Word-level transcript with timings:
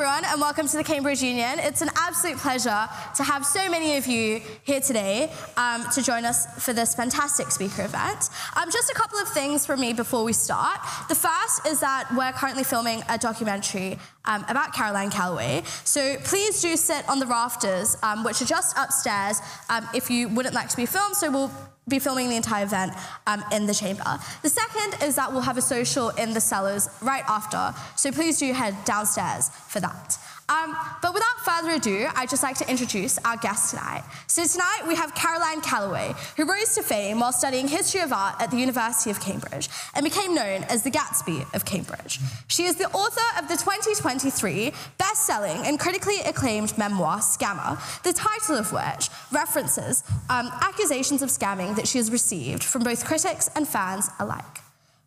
everyone, 0.00 0.24
and 0.24 0.40
welcome 0.40 0.66
to 0.66 0.78
the 0.78 0.82
Cambridge 0.82 1.22
Union. 1.22 1.58
It's 1.58 1.82
an 1.82 1.90
absolute 1.94 2.38
pleasure 2.38 2.88
to 3.16 3.22
have 3.22 3.44
so 3.44 3.68
many 3.68 3.98
of 3.98 4.06
you 4.06 4.40
here 4.62 4.80
today 4.80 5.30
um, 5.58 5.84
to 5.92 6.02
join 6.02 6.24
us 6.24 6.46
for 6.64 6.72
this 6.72 6.94
fantastic 6.94 7.50
speaker 7.50 7.82
event. 7.82 8.30
Um, 8.56 8.70
just 8.70 8.90
a 8.90 8.94
couple 8.94 9.18
of 9.18 9.28
things 9.28 9.66
from 9.66 9.78
me 9.78 9.92
before 9.92 10.24
we 10.24 10.32
start. 10.32 10.80
The 11.10 11.14
first 11.14 11.66
is 11.66 11.80
that 11.80 12.08
we're 12.16 12.32
currently 12.32 12.64
filming 12.64 13.02
a 13.10 13.18
documentary 13.18 13.98
um, 14.24 14.42
about 14.48 14.72
Caroline 14.72 15.10
Calloway. 15.10 15.64
So 15.84 16.16
please 16.24 16.62
do 16.62 16.78
sit 16.78 17.06
on 17.06 17.18
the 17.18 17.26
rafters, 17.26 17.98
um, 18.02 18.24
which 18.24 18.40
are 18.40 18.46
just 18.46 18.78
upstairs, 18.78 19.42
um, 19.68 19.86
if 19.92 20.08
you 20.08 20.30
wouldn't 20.30 20.54
like 20.54 20.70
to 20.70 20.78
be 20.78 20.86
filmed. 20.86 21.14
So 21.14 21.30
we'll 21.30 21.50
be 21.90 21.98
filming 21.98 22.28
the 22.28 22.36
entire 22.36 22.64
event 22.64 22.92
um, 23.26 23.44
in 23.52 23.66
the 23.66 23.74
chamber. 23.74 24.18
The 24.42 24.48
second 24.48 25.02
is 25.02 25.16
that 25.16 25.32
we'll 25.32 25.42
have 25.42 25.58
a 25.58 25.62
social 25.62 26.10
in 26.10 26.32
the 26.32 26.40
cellars 26.40 26.88
right 27.02 27.24
after, 27.28 27.74
so 27.96 28.10
please 28.12 28.38
do 28.38 28.52
head 28.52 28.76
downstairs 28.84 29.50
for 29.68 29.80
that. 29.80 30.18
Um, 30.50 30.76
but 31.00 31.14
without 31.14 31.38
further 31.44 31.70
ado, 31.76 32.08
I'd 32.16 32.28
just 32.28 32.42
like 32.42 32.56
to 32.56 32.68
introduce 32.68 33.18
our 33.18 33.36
guest 33.36 33.70
tonight. 33.70 34.02
So 34.26 34.44
tonight 34.44 34.82
we 34.86 34.96
have 34.96 35.14
Caroline 35.14 35.60
Calloway, 35.60 36.12
who 36.36 36.44
rose 36.44 36.74
to 36.74 36.82
fame 36.82 37.20
while 37.20 37.32
studying 37.32 37.68
history 37.68 38.00
of 38.00 38.12
art 38.12 38.34
at 38.40 38.50
the 38.50 38.56
University 38.56 39.10
of 39.10 39.20
Cambridge 39.20 39.68
and 39.94 40.02
became 40.02 40.34
known 40.34 40.64
as 40.64 40.82
the 40.82 40.90
Gatsby 40.90 41.46
of 41.54 41.64
Cambridge. 41.64 42.18
She 42.48 42.64
is 42.64 42.74
the 42.74 42.90
author 42.90 43.38
of 43.38 43.46
the 43.46 43.56
2023 43.56 44.72
best-selling 44.98 45.58
and 45.66 45.78
critically 45.78 46.18
acclaimed 46.26 46.76
memoir, 46.76 47.18
Scammer, 47.18 47.78
the 48.02 48.12
title 48.12 48.56
of 48.56 48.72
which 48.72 49.08
references 49.30 50.02
um, 50.28 50.50
accusations 50.62 51.22
of 51.22 51.28
scamming 51.28 51.76
that 51.76 51.86
she 51.86 51.98
has 51.98 52.10
received 52.10 52.64
from 52.64 52.82
both 52.82 53.04
critics 53.04 53.48
and 53.54 53.68
fans 53.68 54.10
alike. 54.18 54.58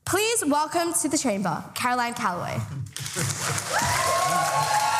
Please 0.05 0.45
welcome 0.45 0.93
to 0.93 1.09
the 1.09 1.17
chamber, 1.17 1.61
Caroline 1.75 2.13
Calloway. 2.13 2.59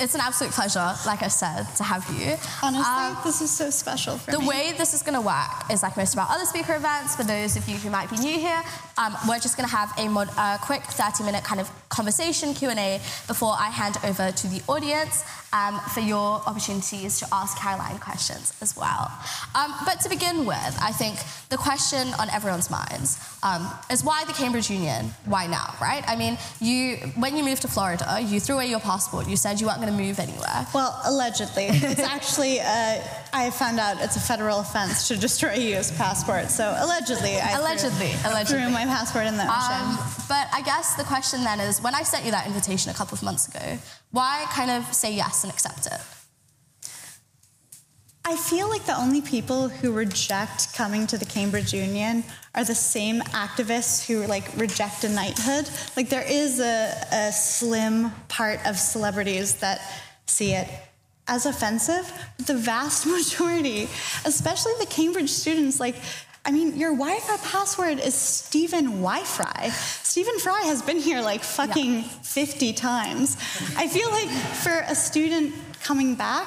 it's 0.00 0.14
an 0.14 0.20
absolute 0.20 0.52
pleasure, 0.52 0.94
like 1.06 1.22
I 1.22 1.28
said, 1.28 1.64
to 1.76 1.82
have 1.82 2.04
you. 2.18 2.36
Honestly, 2.62 2.84
Um, 2.84 3.18
this 3.24 3.40
is 3.42 3.50
so 3.50 3.70
special 3.70 4.16
for 4.18 4.30
the 4.30 4.38
me. 4.38 4.44
The 4.44 4.48
way 4.48 4.72
this 4.72 4.94
is 4.94 5.02
going 5.02 5.14
to 5.14 5.20
work 5.20 5.70
is 5.70 5.82
like 5.82 5.96
most 5.96 6.14
of 6.14 6.18
our 6.20 6.28
other 6.30 6.46
speaker 6.46 6.74
events. 6.74 7.16
For 7.16 7.24
those 7.24 7.56
of 7.56 7.68
you 7.68 7.76
who 7.76 7.90
might 7.90 8.08
be 8.10 8.16
new 8.16 8.38
here, 8.38 8.62
um, 8.98 9.16
we're 9.28 9.38
just 9.38 9.56
going 9.56 9.68
to 9.68 9.74
have 9.74 9.92
a 9.98 10.08
mod- 10.08 10.30
uh, 10.36 10.58
quick 10.58 10.82
30-minute 10.82 11.44
kind 11.44 11.60
of 11.60 11.70
conversation 11.90 12.54
Q&A 12.54 13.00
before 13.26 13.54
I 13.58 13.68
hand 13.68 13.98
over 14.04 14.30
to 14.32 14.46
the 14.48 14.62
audience 14.68 15.24
um, 15.52 15.80
for 15.92 16.00
your 16.00 16.40
opportunities 16.46 17.18
to 17.18 17.26
ask 17.32 17.58
Caroline 17.58 17.98
questions 17.98 18.54
as 18.60 18.76
well. 18.76 19.10
Um, 19.54 19.74
but 19.84 20.00
to 20.00 20.08
begin 20.08 20.46
with, 20.46 20.78
I 20.80 20.92
think 20.92 21.18
the 21.48 21.56
question 21.56 22.08
on 22.20 22.30
everyone's 22.30 22.70
minds 22.70 23.18
um, 23.42 23.68
is 23.90 24.04
why 24.04 24.24
the 24.26 24.32
Cambridge 24.32 24.70
Union? 24.70 25.12
Why 25.24 25.46
now, 25.46 25.74
right? 25.82 26.04
I 26.06 26.14
mean, 26.14 26.38
you 26.60 26.96
when 27.16 27.36
you 27.36 27.42
moved 27.44 27.62
to 27.62 27.68
Florida, 27.68 28.20
you 28.22 28.38
threw 28.38 28.54
away 28.56 28.68
your 28.68 28.78
passport. 28.80 29.26
You 29.28 29.36
said 29.36 29.60
you 29.60 29.66
weren't 29.66 29.80
going 29.80 29.89
to 29.90 29.96
move 30.02 30.18
anywhere. 30.18 30.66
Well, 30.74 30.98
allegedly. 31.04 31.66
It's 31.70 32.00
actually, 32.00 32.60
uh, 32.60 33.00
I 33.32 33.50
found 33.50 33.78
out 33.80 34.00
it's 34.00 34.16
a 34.16 34.20
federal 34.20 34.60
offense 34.60 35.08
to 35.08 35.16
destroy 35.16 35.50
a 35.50 35.60
U.S. 35.72 35.90
passport. 35.96 36.50
So 36.50 36.64
allegedly, 36.78 37.38
I 37.40 37.58
Allegedly, 37.58 38.08
threw, 38.08 38.30
allegedly. 38.30 38.62
threw 38.64 38.70
my 38.72 38.84
passport 38.84 39.26
in 39.26 39.36
the 39.36 39.42
ocean. 39.44 39.86
Um, 39.90 39.98
but 40.28 40.48
I 40.52 40.62
guess 40.64 40.94
the 40.96 41.04
question 41.04 41.42
then 41.44 41.60
is 41.60 41.80
when 41.82 41.94
I 41.94 42.02
sent 42.02 42.24
you 42.24 42.30
that 42.30 42.46
invitation 42.46 42.90
a 42.90 42.94
couple 42.94 43.14
of 43.16 43.22
months 43.22 43.48
ago, 43.48 43.78
why 44.12 44.44
kind 44.52 44.70
of 44.70 44.92
say 44.94 45.12
yes 45.14 45.44
and 45.44 45.52
accept 45.52 45.86
it? 45.86 46.00
I 48.24 48.36
feel 48.36 48.68
like 48.68 48.84
the 48.84 48.96
only 48.96 49.22
people 49.22 49.68
who 49.68 49.92
reject 49.92 50.74
coming 50.74 51.06
to 51.08 51.16
the 51.16 51.24
Cambridge 51.24 51.72
Union 51.72 52.22
are 52.54 52.64
the 52.64 52.74
same 52.74 53.20
activists 53.20 54.06
who 54.06 54.26
like 54.26 54.56
reject 54.56 55.04
a 55.04 55.08
knighthood. 55.08 55.68
Like 55.96 56.10
there 56.10 56.24
is 56.26 56.60
a, 56.60 56.92
a 57.12 57.32
slim 57.32 58.10
part 58.28 58.64
of 58.66 58.78
celebrities 58.78 59.54
that 59.56 59.80
see 60.26 60.52
it 60.52 60.68
as 61.26 61.46
offensive, 61.46 62.12
but 62.36 62.46
the 62.46 62.54
vast 62.54 63.06
majority, 63.06 63.88
especially 64.24 64.72
the 64.80 64.86
Cambridge 64.86 65.30
students, 65.30 65.80
like 65.80 65.96
I 66.44 66.52
mean, 66.52 66.76
your 66.76 66.92
Wi-Fi 66.92 67.36
password 67.48 68.00
is 68.00 68.14
Stephen 68.14 68.86
Wi-Fi. 69.02 69.68
Stephen 69.68 70.38
Fry 70.38 70.62
has 70.62 70.80
been 70.80 70.98
here 70.98 71.20
like 71.20 71.42
fucking 71.42 72.02
50 72.02 72.72
times. 72.72 73.36
I 73.76 73.86
feel 73.88 74.10
like 74.10 74.28
for 74.28 74.84
a 74.88 74.94
student 74.94 75.54
coming 75.82 76.14
back, 76.14 76.46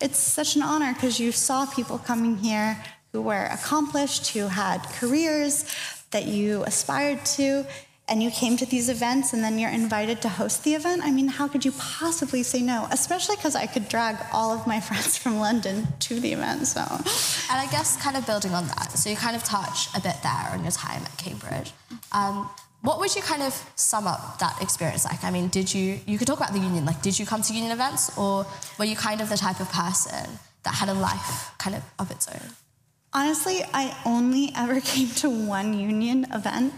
it's 0.00 0.18
such 0.18 0.56
an 0.56 0.62
honor 0.62 0.92
because 0.94 1.18
you 1.18 1.32
saw 1.32 1.66
people 1.66 1.98
coming 1.98 2.36
here 2.36 2.82
who 3.12 3.22
were 3.22 3.46
accomplished, 3.46 4.28
who 4.28 4.48
had 4.48 4.78
careers 5.00 5.64
that 6.10 6.26
you 6.26 6.62
aspired 6.64 7.24
to, 7.24 7.66
and 8.08 8.22
you 8.22 8.30
came 8.30 8.56
to 8.56 8.66
these 8.66 8.88
events 8.88 9.32
and 9.32 9.42
then 9.42 9.58
you're 9.58 9.70
invited 9.70 10.22
to 10.22 10.28
host 10.28 10.62
the 10.64 10.74
event. 10.74 11.02
I 11.02 11.10
mean, 11.10 11.26
how 11.26 11.48
could 11.48 11.64
you 11.64 11.72
possibly 11.72 12.42
say 12.42 12.62
no? 12.62 12.86
Especially 12.92 13.36
because 13.36 13.56
I 13.56 13.66
could 13.66 13.88
drag 13.88 14.16
all 14.32 14.52
of 14.52 14.66
my 14.66 14.80
friends 14.88 15.16
from 15.16 15.38
London 15.38 15.88
to 16.00 16.20
the 16.20 16.32
event, 16.32 16.66
so. 16.66 16.80
And 16.80 17.58
I 17.60 17.66
guess 17.70 17.96
kind 17.96 18.16
of 18.16 18.26
building 18.26 18.52
on 18.52 18.66
that, 18.68 18.92
so 18.92 19.10
you 19.10 19.16
kind 19.16 19.34
of 19.34 19.42
touch 19.42 19.88
a 19.96 20.00
bit 20.00 20.16
there 20.22 20.48
on 20.52 20.62
your 20.62 20.72
time 20.72 21.02
at 21.02 21.16
Cambridge. 21.16 21.72
Um, 22.12 22.48
what 22.86 23.00
would 23.00 23.16
you 23.16 23.20
kind 23.20 23.42
of 23.42 23.52
sum 23.74 24.06
up 24.06 24.38
that 24.38 24.62
experience 24.62 25.04
like? 25.04 25.24
I 25.24 25.32
mean, 25.32 25.48
did 25.48 25.74
you, 25.74 25.98
you 26.06 26.18
could 26.18 26.28
talk 26.28 26.38
about 26.38 26.52
the 26.52 26.60
union, 26.60 26.84
like 26.84 27.02
did 27.02 27.18
you 27.18 27.26
come 27.26 27.42
to 27.42 27.52
union 27.52 27.72
events 27.72 28.16
or 28.16 28.46
were 28.78 28.84
you 28.84 28.94
kind 28.94 29.20
of 29.20 29.28
the 29.28 29.36
type 29.36 29.58
of 29.58 29.68
person 29.72 30.38
that 30.62 30.74
had 30.74 30.88
a 30.88 30.94
life 30.94 31.50
kind 31.58 31.74
of 31.74 31.82
of 31.98 32.12
its 32.12 32.28
own? 32.28 32.48
Honestly, 33.12 33.62
I 33.74 33.96
only 34.04 34.52
ever 34.56 34.80
came 34.80 35.08
to 35.22 35.28
one 35.28 35.74
union 35.74 36.26
event. 36.32 36.74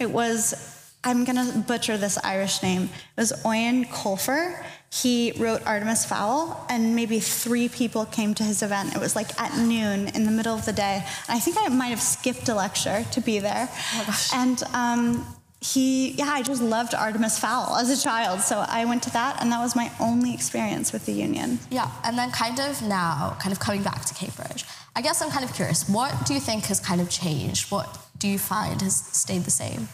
It 0.00 0.10
was, 0.10 0.92
I'm 1.04 1.24
gonna 1.24 1.64
butcher 1.68 1.96
this 1.96 2.18
Irish 2.24 2.60
name. 2.64 2.82
It 2.82 3.20
was 3.20 3.32
Eoin 3.44 3.86
Colfer. 3.88 4.64
He 4.90 5.32
wrote 5.38 5.64
Artemis 5.64 6.04
Fowl, 6.04 6.66
and 6.68 6.94
maybe 6.94 7.20
three 7.20 7.68
people 7.68 8.04
came 8.04 8.34
to 8.34 8.42
his 8.42 8.62
event. 8.62 8.94
It 8.94 9.00
was 9.00 9.14
like 9.14 9.40
at 9.40 9.56
noon 9.56 10.08
in 10.08 10.24
the 10.24 10.32
middle 10.32 10.54
of 10.54 10.66
the 10.66 10.72
day. 10.72 11.04
And 11.28 11.36
I 11.36 11.38
think 11.38 11.56
I 11.58 11.68
might 11.68 11.86
have 11.86 12.00
skipped 12.02 12.48
a 12.48 12.54
lecture 12.54 13.04
to 13.12 13.20
be 13.20 13.38
there. 13.38 13.68
Oh 13.94 14.30
and 14.34 14.62
um, 14.74 15.26
he, 15.62 16.10
yeah, 16.12 16.28
I 16.28 16.42
just 16.42 16.60
loved 16.60 16.92
Artemis 16.92 17.38
Fowl 17.38 17.76
as 17.76 17.88
a 17.88 18.02
child. 18.02 18.40
So 18.40 18.64
I 18.66 18.84
went 18.84 19.02
to 19.04 19.10
that, 19.12 19.40
and 19.40 19.52
that 19.52 19.60
was 19.60 19.76
my 19.76 19.92
only 20.00 20.34
experience 20.34 20.92
with 20.92 21.06
the 21.06 21.12
union. 21.12 21.60
Yeah, 21.70 21.88
and 22.02 22.18
then 22.18 22.32
kind 22.32 22.58
of 22.58 22.82
now, 22.82 23.36
kind 23.40 23.52
of 23.52 23.60
coming 23.60 23.82
back 23.82 24.04
to 24.06 24.14
Cambridge, 24.14 24.64
I 24.96 25.02
guess 25.02 25.22
I'm 25.22 25.30
kind 25.30 25.44
of 25.44 25.54
curious, 25.54 25.88
what 25.88 26.26
do 26.26 26.34
you 26.34 26.40
think 26.40 26.64
has 26.64 26.80
kind 26.80 27.00
of 27.00 27.08
changed? 27.08 27.70
What 27.70 27.96
do 28.18 28.26
you 28.26 28.38
find 28.38 28.82
has 28.82 28.96
stayed 28.96 29.42
the 29.42 29.52
same? 29.52 29.88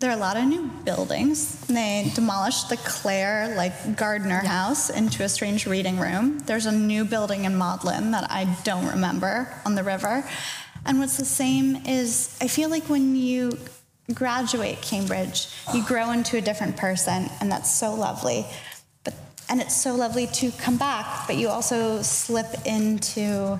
There 0.00 0.10
are 0.10 0.16
a 0.16 0.20
lot 0.20 0.36
of 0.36 0.44
new 0.44 0.68
buildings. 0.84 1.60
They 1.66 2.10
demolished 2.14 2.68
the 2.68 2.76
Clare, 2.78 3.54
like 3.54 3.96
Gardner 3.96 4.40
Yeah. 4.42 4.48
House, 4.48 4.90
into 4.90 5.22
a 5.24 5.28
strange 5.28 5.66
reading 5.66 5.98
room. 5.98 6.40
There's 6.40 6.66
a 6.66 6.72
new 6.72 7.04
building 7.04 7.44
in 7.44 7.56
Magdalene 7.56 8.10
that 8.10 8.30
I 8.30 8.56
don't 8.64 8.86
remember 8.86 9.48
on 9.64 9.74
the 9.74 9.84
river. 9.84 10.24
And 10.86 10.98
what's 10.98 11.16
the 11.16 11.24
same 11.24 11.76
is 11.86 12.36
I 12.40 12.48
feel 12.48 12.68
like 12.68 12.84
when 12.84 13.16
you 13.16 13.58
graduate 14.12 14.82
Cambridge, 14.82 15.48
you 15.72 15.82
grow 15.84 16.10
into 16.10 16.36
a 16.36 16.40
different 16.40 16.76
person, 16.76 17.30
and 17.40 17.50
that's 17.50 17.72
so 17.72 17.94
lovely. 17.94 18.44
But 19.02 19.14
and 19.48 19.60
it's 19.60 19.80
so 19.80 19.94
lovely 19.94 20.26
to 20.26 20.50
come 20.52 20.76
back, 20.76 21.26
but 21.26 21.36
you 21.36 21.48
also 21.48 22.02
slip 22.02 22.66
into 22.66 23.58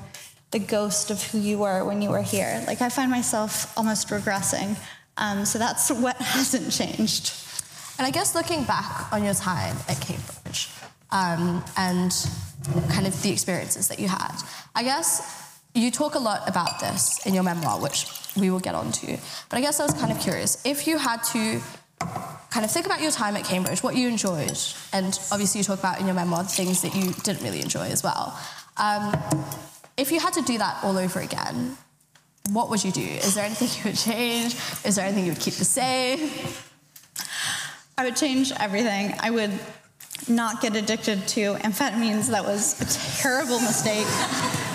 the 0.50 0.58
ghost 0.58 1.10
of 1.10 1.22
who 1.22 1.38
you 1.38 1.58
were 1.58 1.84
when 1.84 2.02
you 2.02 2.10
were 2.10 2.22
here. 2.22 2.62
Like 2.66 2.82
I 2.82 2.88
find 2.88 3.10
myself 3.10 3.76
almost 3.76 4.08
regressing. 4.08 4.76
Um, 5.16 5.44
so 5.44 5.58
that's 5.58 5.90
what 6.04 6.16
hasn't 6.16 6.70
changed. 6.70 7.32
And 7.98 8.06
I 8.06 8.10
guess 8.10 8.34
looking 8.34 8.64
back 8.64 9.12
on 9.12 9.24
your 9.24 9.34
time 9.34 9.76
at 9.88 10.00
Cambridge 10.00 10.68
um, 11.10 11.64
and 11.76 12.12
kind 12.90 13.06
of 13.06 13.22
the 13.22 13.30
experiences 13.30 13.88
that 13.88 14.00
you 14.00 14.08
had, 14.08 14.34
I 14.74 14.82
guess 14.82 15.53
you 15.74 15.90
talk 15.90 16.14
a 16.14 16.18
lot 16.18 16.48
about 16.48 16.80
this 16.80 17.24
in 17.26 17.34
your 17.34 17.42
memoir, 17.42 17.80
which 17.80 18.06
we 18.36 18.50
will 18.50 18.60
get 18.60 18.74
onto. 18.74 19.16
But 19.48 19.56
I 19.56 19.60
guess 19.60 19.80
I 19.80 19.84
was 19.84 19.94
kind 19.94 20.12
of 20.12 20.20
curious 20.20 20.64
if 20.64 20.86
you 20.86 20.98
had 20.98 21.22
to 21.24 21.60
kind 22.50 22.64
of 22.64 22.70
think 22.70 22.86
about 22.86 23.00
your 23.00 23.10
time 23.10 23.36
at 23.36 23.44
Cambridge, 23.44 23.82
what 23.82 23.96
you 23.96 24.08
enjoyed, 24.08 24.58
and 24.92 25.18
obviously 25.32 25.58
you 25.58 25.64
talk 25.64 25.80
about 25.80 25.98
in 26.00 26.06
your 26.06 26.14
memoir 26.14 26.44
the 26.44 26.48
things 26.48 26.82
that 26.82 26.94
you 26.94 27.12
didn't 27.24 27.42
really 27.42 27.60
enjoy 27.60 27.88
as 27.88 28.02
well. 28.02 28.38
Um, 28.76 29.12
if 29.96 30.12
you 30.12 30.20
had 30.20 30.32
to 30.34 30.42
do 30.42 30.58
that 30.58 30.82
all 30.84 30.96
over 30.96 31.20
again, 31.20 31.76
what 32.50 32.70
would 32.70 32.84
you 32.84 32.92
do? 32.92 33.00
Is 33.00 33.34
there 33.34 33.44
anything 33.44 33.68
you 33.68 33.90
would 33.90 33.98
change? 33.98 34.54
Is 34.84 34.96
there 34.96 35.06
anything 35.06 35.24
you 35.24 35.32
would 35.32 35.40
keep 35.40 35.54
the 35.54 35.64
same? 35.64 36.30
I 37.96 38.04
would 38.04 38.16
change 38.16 38.52
everything. 38.58 39.14
I 39.20 39.30
would 39.30 39.52
not 40.28 40.60
get 40.60 40.76
addicted 40.76 41.26
to 41.28 41.54
amphetamines. 41.54 42.28
That 42.30 42.44
was 42.44 42.80
a 42.80 43.22
terrible 43.22 43.60
mistake. 43.60 44.06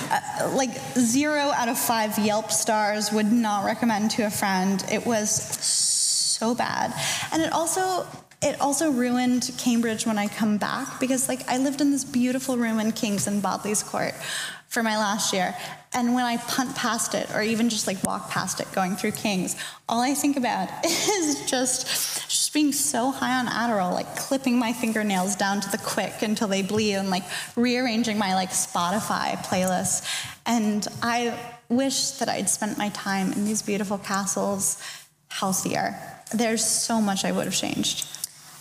Uh, 0.10 0.52
like 0.56 0.72
zero 0.98 1.52
out 1.56 1.70
of 1.70 1.78
five 1.78 2.18
Yelp 2.18 2.52
stars 2.52 3.12
would 3.12 3.32
not 3.32 3.66
recommend 3.66 4.12
to 4.12 4.24
a 4.24 4.30
friend. 4.30 4.84
It 4.92 5.06
was 5.06 5.30
so 5.30 6.56
bad. 6.56 6.94
And 7.32 7.42
it 7.42 7.52
also, 7.52 8.08
it 8.42 8.60
also 8.62 8.92
ruined 8.92 9.52
Cambridge 9.58 10.06
when 10.06 10.18
I 10.18 10.28
come 10.28 10.58
back 10.58 11.00
because 11.00 11.28
like 11.28 11.48
I 11.48 11.58
lived 11.58 11.82
in 11.82 11.92
this 11.92 12.04
beautiful 12.04 12.58
room 12.58 12.80
in 12.80 12.92
Kings 12.92 13.28
and 13.28 13.42
Bodley's 13.42 13.84
Court 13.84 14.14
for 14.70 14.84
my 14.84 14.98
last 14.98 15.34
year. 15.34 15.56
And 15.94 16.14
when 16.14 16.24
I 16.24 16.38
punt 16.38 16.76
past 16.76 17.16
it 17.16 17.34
or 17.34 17.42
even 17.42 17.70
just 17.70 17.88
like 17.88 18.04
walk 18.04 18.30
past 18.30 18.60
it 18.60 18.72
going 18.72 18.96
through 18.96 19.12
Kings, 19.12 19.56
all 19.88 20.02
I 20.02 20.14
think 20.14 20.38
about 20.38 20.70
is 20.86 21.50
just 21.50 22.30
just 22.50 22.54
being 22.56 22.72
so 22.72 23.12
high 23.12 23.38
on 23.38 23.46
Adderall, 23.46 23.94
like 23.94 24.16
clipping 24.16 24.58
my 24.58 24.74
fingernails 24.74 25.36
down 25.36 25.62
to 25.62 25.70
the 25.70 25.78
quick 25.78 26.24
until 26.24 26.48
they 26.48 26.64
bleed 26.64 26.96
and 26.96 27.12
like 27.12 27.24
rearranging 27.56 28.18
my 28.18 28.34
like 28.34 28.50
Spotify 28.50 29.38
playlist. 29.46 30.04
And 30.48 30.88
I 31.04 31.38
wish 31.70 32.12
that 32.12 32.28
I'd 32.28 32.50
spent 32.50 32.76
my 32.76 32.90
time 32.90 33.34
in 33.34 33.46
these 33.46 33.62
beautiful 33.62 34.00
castles 34.00 34.82
healthier. 35.30 35.96
There's 36.34 36.66
so 36.66 37.00
much 37.00 37.24
I 37.24 37.32
would 37.32 37.46
have 37.46 37.54
changed. 37.54 38.08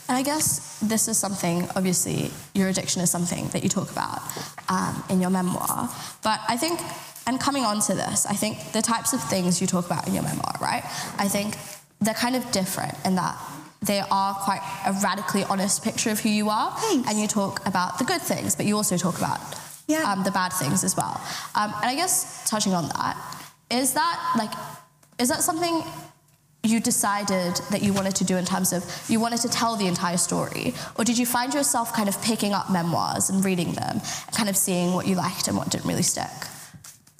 And 0.06 0.19
I 0.19 0.23
guess 0.23 0.79
this 0.81 1.08
is 1.08 1.17
something, 1.17 1.67
obviously, 1.75 2.31
your 2.55 2.69
addiction 2.69 3.00
is 3.00 3.11
something 3.11 3.49
that 3.49 3.62
you 3.62 3.70
talk 3.70 3.90
about 3.90 4.20
um, 4.69 5.02
in 5.08 5.19
your 5.19 5.31
memoir. 5.31 5.88
But 6.23 6.40
I 6.46 6.58
think, 6.58 6.79
and 7.26 7.40
coming 7.40 7.64
on 7.64 7.81
to 7.82 7.94
this, 7.94 8.26
I 8.26 8.35
think 8.35 8.73
the 8.73 8.82
types 8.82 9.14
of 9.14 9.23
things 9.31 9.62
you 9.62 9.67
talk 9.67 9.87
about 9.87 10.06
in 10.06 10.12
your 10.12 10.25
memoir, 10.25 10.56
right? 10.61 10.82
I 11.19 11.29
think 11.29 11.56
they're 12.00 12.14
kind 12.14 12.37
of 12.37 12.50
different 12.52 12.94
in 13.05 13.14
that 13.17 13.37
they 13.83 14.01
are 14.11 14.35
quite 14.35 14.61
a 14.87 14.93
radically 15.03 15.45
honest 15.45 15.83
picture 15.85 16.11
of 16.11 16.21
who 16.21 16.29
you 16.29 16.51
are. 16.51 16.73
Thanks. 16.73 17.09
And 17.09 17.21
you 17.21 17.29
talk 17.29 17.65
about 17.67 17.99
the 17.99 18.05
good 18.05 18.21
things, 18.23 18.57
but 18.57 18.67
you 18.67 18.77
also 18.77 18.97
talk 18.97 19.19
about 19.19 19.41
Yeah. 19.87 20.03
um, 20.13 20.25
the 20.25 20.31
bad 20.31 20.53
things 20.53 20.83
as 20.85 20.97
well. 20.97 21.21
Um, 21.55 21.73
and 21.83 21.87
I 21.87 21.95
guess 21.95 22.49
touching 22.49 22.75
on 22.75 22.89
that, 22.89 23.17
is 23.71 23.93
that 23.95 24.35
like, 24.37 24.51
is 25.19 25.29
that 25.29 25.43
something 25.43 25.83
you 26.65 26.81
decided 26.81 27.55
that 27.71 27.83
you 27.83 27.93
wanted 27.93 28.17
to 28.17 28.25
do 28.25 28.37
in 28.37 28.45
terms 28.45 28.73
of 28.73 28.85
you 29.09 29.21
wanted 29.21 29.41
to 29.41 29.49
tell 29.49 29.77
the 29.77 29.87
entire 29.87 30.17
story? 30.17 30.75
Or 30.97 31.05
did 31.05 31.17
you 31.17 31.25
find 31.25 31.55
yourself 31.55 31.93
kind 31.93 32.09
of 32.09 32.21
picking 32.21 32.53
up 32.53 32.71
memoirs 32.71 33.31
and 33.31 33.45
reading 33.45 33.73
them 33.73 34.01
and 34.27 34.37
kind 34.37 34.49
of 34.49 34.57
seeing 34.57 34.93
what 34.93 35.07
you 35.07 35.15
liked 35.15 35.47
and 35.49 35.57
what 35.57 35.71
didn't 35.71 35.87
really 35.87 36.03
stick? 36.03 36.29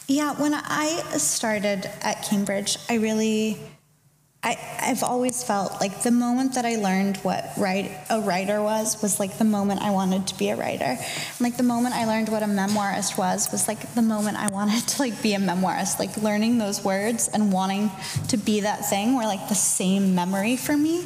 Yeah, 0.09 0.33
when 0.41 0.55
I 0.55 0.89
started 1.19 1.89
at 2.03 2.25
Cambridge, 2.25 2.79
I 2.89 2.95
really, 2.95 3.59
I, 4.43 4.57
I've 4.81 5.03
always 5.03 5.43
felt 5.43 5.81
like 5.81 6.03
the 6.03 6.13
moment 6.13 6.55
that 6.55 6.65
I 6.65 6.77
learned 6.77 7.17
what 7.19 7.45
write, 7.59 7.91
a 8.09 8.21
writer 8.21 8.63
was, 8.63 9.03
was 9.03 9.19
like 9.19 9.37
the 9.37 9.45
moment 9.45 9.83
I 9.83 9.91
wanted 9.91 10.29
to 10.29 10.39
be 10.39 10.51
a 10.51 10.57
writer. 10.57 10.85
And 10.85 11.41
like 11.41 11.57
the 11.57 11.65
moment 11.65 11.97
I 11.97 12.07
learned 12.07 12.29
what 12.29 12.45
a 12.45 12.47
memoirist 12.47 13.19
was, 13.19 13.51
was 13.51 13.67
like 13.67 13.95
the 13.95 14.03
moment 14.03 14.37
I 14.37 14.49
wanted 14.53 14.87
to 14.89 15.03
like 15.03 15.21
be 15.23 15.35
a 15.35 15.39
memoirist. 15.39 15.99
Like 15.99 16.17
learning 16.17 16.59
those 16.59 16.85
words 16.85 17.29
and 17.29 17.53
wanting 17.53 17.91
to 18.29 18.37
be 18.37 18.61
that 18.61 18.89
thing 18.89 19.17
were 19.17 19.25
like 19.25 19.49
the 19.49 19.57
same 19.57 20.15
memory 20.15 20.57
for 20.57 20.77
me. 20.77 21.05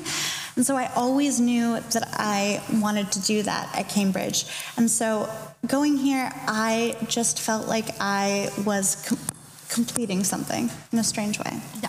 And 0.54 0.66
so 0.66 0.76
I 0.76 0.92
always 0.94 1.40
knew 1.40 1.80
that 1.80 2.08
I 2.12 2.62
wanted 2.74 3.10
to 3.12 3.22
do 3.22 3.42
that 3.44 3.74
at 3.74 3.88
Cambridge. 3.88 4.44
And 4.76 4.90
so 4.90 5.30
going 5.66 5.96
here, 5.96 6.30
I 6.46 6.98
just 7.08 7.40
felt 7.40 7.66
like 7.66 7.86
I 7.98 8.50
was 8.66 9.02
com- 9.06 9.18
completing 9.70 10.22
something 10.22 10.70
in 10.92 10.98
a 10.98 11.04
strange 11.04 11.38
way. 11.38 11.62
Yeah. 11.82 11.88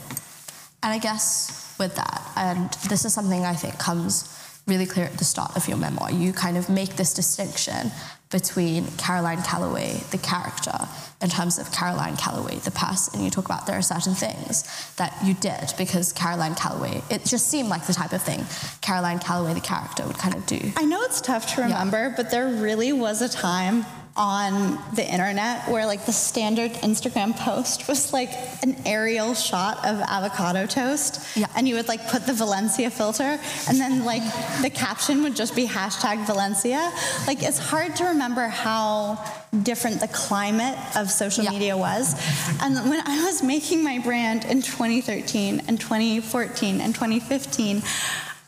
And 0.83 0.91
I 0.91 0.97
guess 0.97 1.75
with 1.79 1.95
that, 1.95 2.21
and 2.35 2.71
this 2.89 3.05
is 3.05 3.13
something 3.13 3.45
I 3.45 3.53
think 3.53 3.79
comes 3.79 4.29
really 4.67 4.85
clear 4.85 5.05
at 5.05 5.17
the 5.17 5.25
start 5.25 5.55
of 5.55 5.67
your 5.67 5.77
memoir, 5.77 6.11
you 6.11 6.31
kind 6.33 6.57
of 6.57 6.69
make 6.69 6.95
this 6.95 7.13
distinction 7.13 7.91
between 8.29 8.85
Caroline 8.97 9.41
Calloway, 9.43 10.01
the 10.11 10.17
character, 10.17 10.73
in 11.21 11.29
terms 11.29 11.59
of 11.59 11.71
Caroline 11.71 12.17
Calloway, 12.17 12.55
the 12.55 12.71
person. 12.71 13.15
And 13.15 13.23
you 13.23 13.29
talk 13.29 13.45
about 13.45 13.67
there 13.67 13.77
are 13.77 13.81
certain 13.81 14.15
things 14.15 14.63
that 14.95 15.15
you 15.23 15.35
did 15.35 15.73
because 15.77 16.11
Caroline 16.13 16.55
Calloway, 16.55 17.01
it 17.09 17.23
just 17.25 17.47
seemed 17.47 17.69
like 17.69 17.85
the 17.85 17.93
type 17.93 18.11
of 18.11 18.21
thing 18.21 18.45
Caroline 18.81 19.19
Calloway, 19.19 19.53
the 19.53 19.61
character, 19.61 20.05
would 20.07 20.17
kind 20.17 20.35
of 20.35 20.45
do. 20.45 20.59
I 20.75 20.85
know 20.85 21.01
it's 21.03 21.21
tough 21.21 21.55
to 21.55 21.61
remember, 21.61 22.13
but 22.15 22.31
there 22.31 22.47
really 22.47 22.91
was 22.91 23.21
a 23.21 23.29
time 23.29 23.85
on 24.15 24.77
the 24.95 25.03
internet 25.11 25.67
where 25.67 25.85
like 25.87 26.05
the 26.05 26.11
standard 26.11 26.71
Instagram 26.73 27.35
post 27.35 27.87
was 27.89 28.13
like 28.13 28.29
an 28.61 28.75
aerial 28.85 29.33
shot 29.33 29.77
of 29.85 29.99
avocado 30.01 30.65
toast. 30.67 31.35
Yeah. 31.35 31.47
And 31.55 31.67
you 31.67 31.75
would 31.75 31.87
like 31.87 32.07
put 32.09 32.25
the 32.25 32.33
Valencia 32.33 32.89
filter 32.91 33.39
and 33.67 33.79
then 33.79 34.05
like 34.05 34.21
the 34.61 34.69
caption 34.69 35.23
would 35.23 35.35
just 35.35 35.55
be 35.55 35.65
hashtag 35.65 36.25
Valencia. 36.27 36.91
Like 37.25 37.41
it's 37.41 37.57
hard 37.57 37.95
to 37.97 38.05
remember 38.05 38.47
how 38.47 39.23
different 39.63 39.99
the 39.99 40.07
climate 40.09 40.77
of 40.95 41.09
social 41.09 41.43
Yeah. 41.43 41.51
media 41.51 41.77
was. 41.77 42.13
And 42.61 42.75
when 42.89 43.01
I 43.07 43.23
was 43.25 43.41
making 43.41 43.83
my 43.83 43.99
brand 43.99 44.45
in 44.45 44.61
2013 44.61 45.63
and 45.67 45.79
2014 45.79 46.81
and 46.81 46.93
2015, 46.93 47.81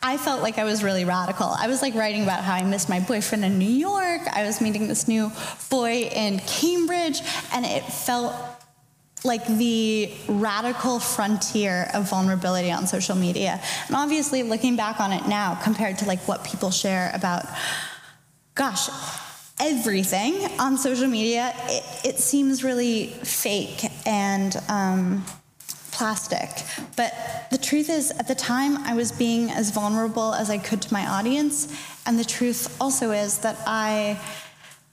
I 0.06 0.18
felt 0.18 0.40
like 0.40 0.56
I 0.56 0.62
was 0.62 0.84
really 0.84 1.04
radical. 1.04 1.48
I 1.48 1.66
was 1.66 1.82
like 1.82 1.96
writing 1.96 2.22
about 2.22 2.44
how 2.44 2.54
I 2.54 2.62
missed 2.62 2.88
my 2.88 3.00
boyfriend 3.00 3.44
in 3.44 3.58
New 3.58 3.68
York. 3.68 4.20
I 4.32 4.44
was 4.44 4.60
meeting 4.60 4.86
this 4.86 5.08
new 5.08 5.32
boy 5.68 6.02
in 6.02 6.38
Cambridge, 6.46 7.22
and 7.52 7.66
it 7.66 7.82
felt 7.82 8.32
like 9.24 9.44
the 9.48 10.12
radical 10.28 11.00
frontier 11.00 11.90
of 11.92 12.08
vulnerability 12.08 12.70
on 12.70 12.86
social 12.86 13.16
media. 13.16 13.60
And 13.88 13.96
obviously, 13.96 14.44
looking 14.44 14.76
back 14.76 15.00
on 15.00 15.10
it 15.10 15.26
now, 15.26 15.56
compared 15.56 15.98
to 15.98 16.04
like 16.04 16.20
what 16.28 16.44
people 16.44 16.70
share 16.70 17.10
about, 17.12 17.44
gosh, 18.54 18.88
everything 19.58 20.34
on 20.60 20.78
social 20.78 21.08
media, 21.08 21.52
it, 21.64 22.06
it 22.10 22.18
seems 22.20 22.62
really 22.62 23.08
fake 23.24 23.84
and. 24.06 24.56
Um, 24.68 25.24
plastic. 25.96 26.50
But 26.94 27.10
the 27.50 27.58
truth 27.58 27.88
is, 27.88 28.10
at 28.10 28.28
the 28.28 28.34
time, 28.34 28.76
I 28.84 28.94
was 28.94 29.10
being 29.12 29.50
as 29.50 29.70
vulnerable 29.70 30.34
as 30.34 30.50
I 30.50 30.58
could 30.58 30.82
to 30.82 30.92
my 30.92 31.06
audience. 31.06 31.56
And 32.04 32.18
the 32.18 32.24
truth 32.24 32.76
also 32.80 33.12
is 33.12 33.38
that 33.38 33.56
I 33.66 34.20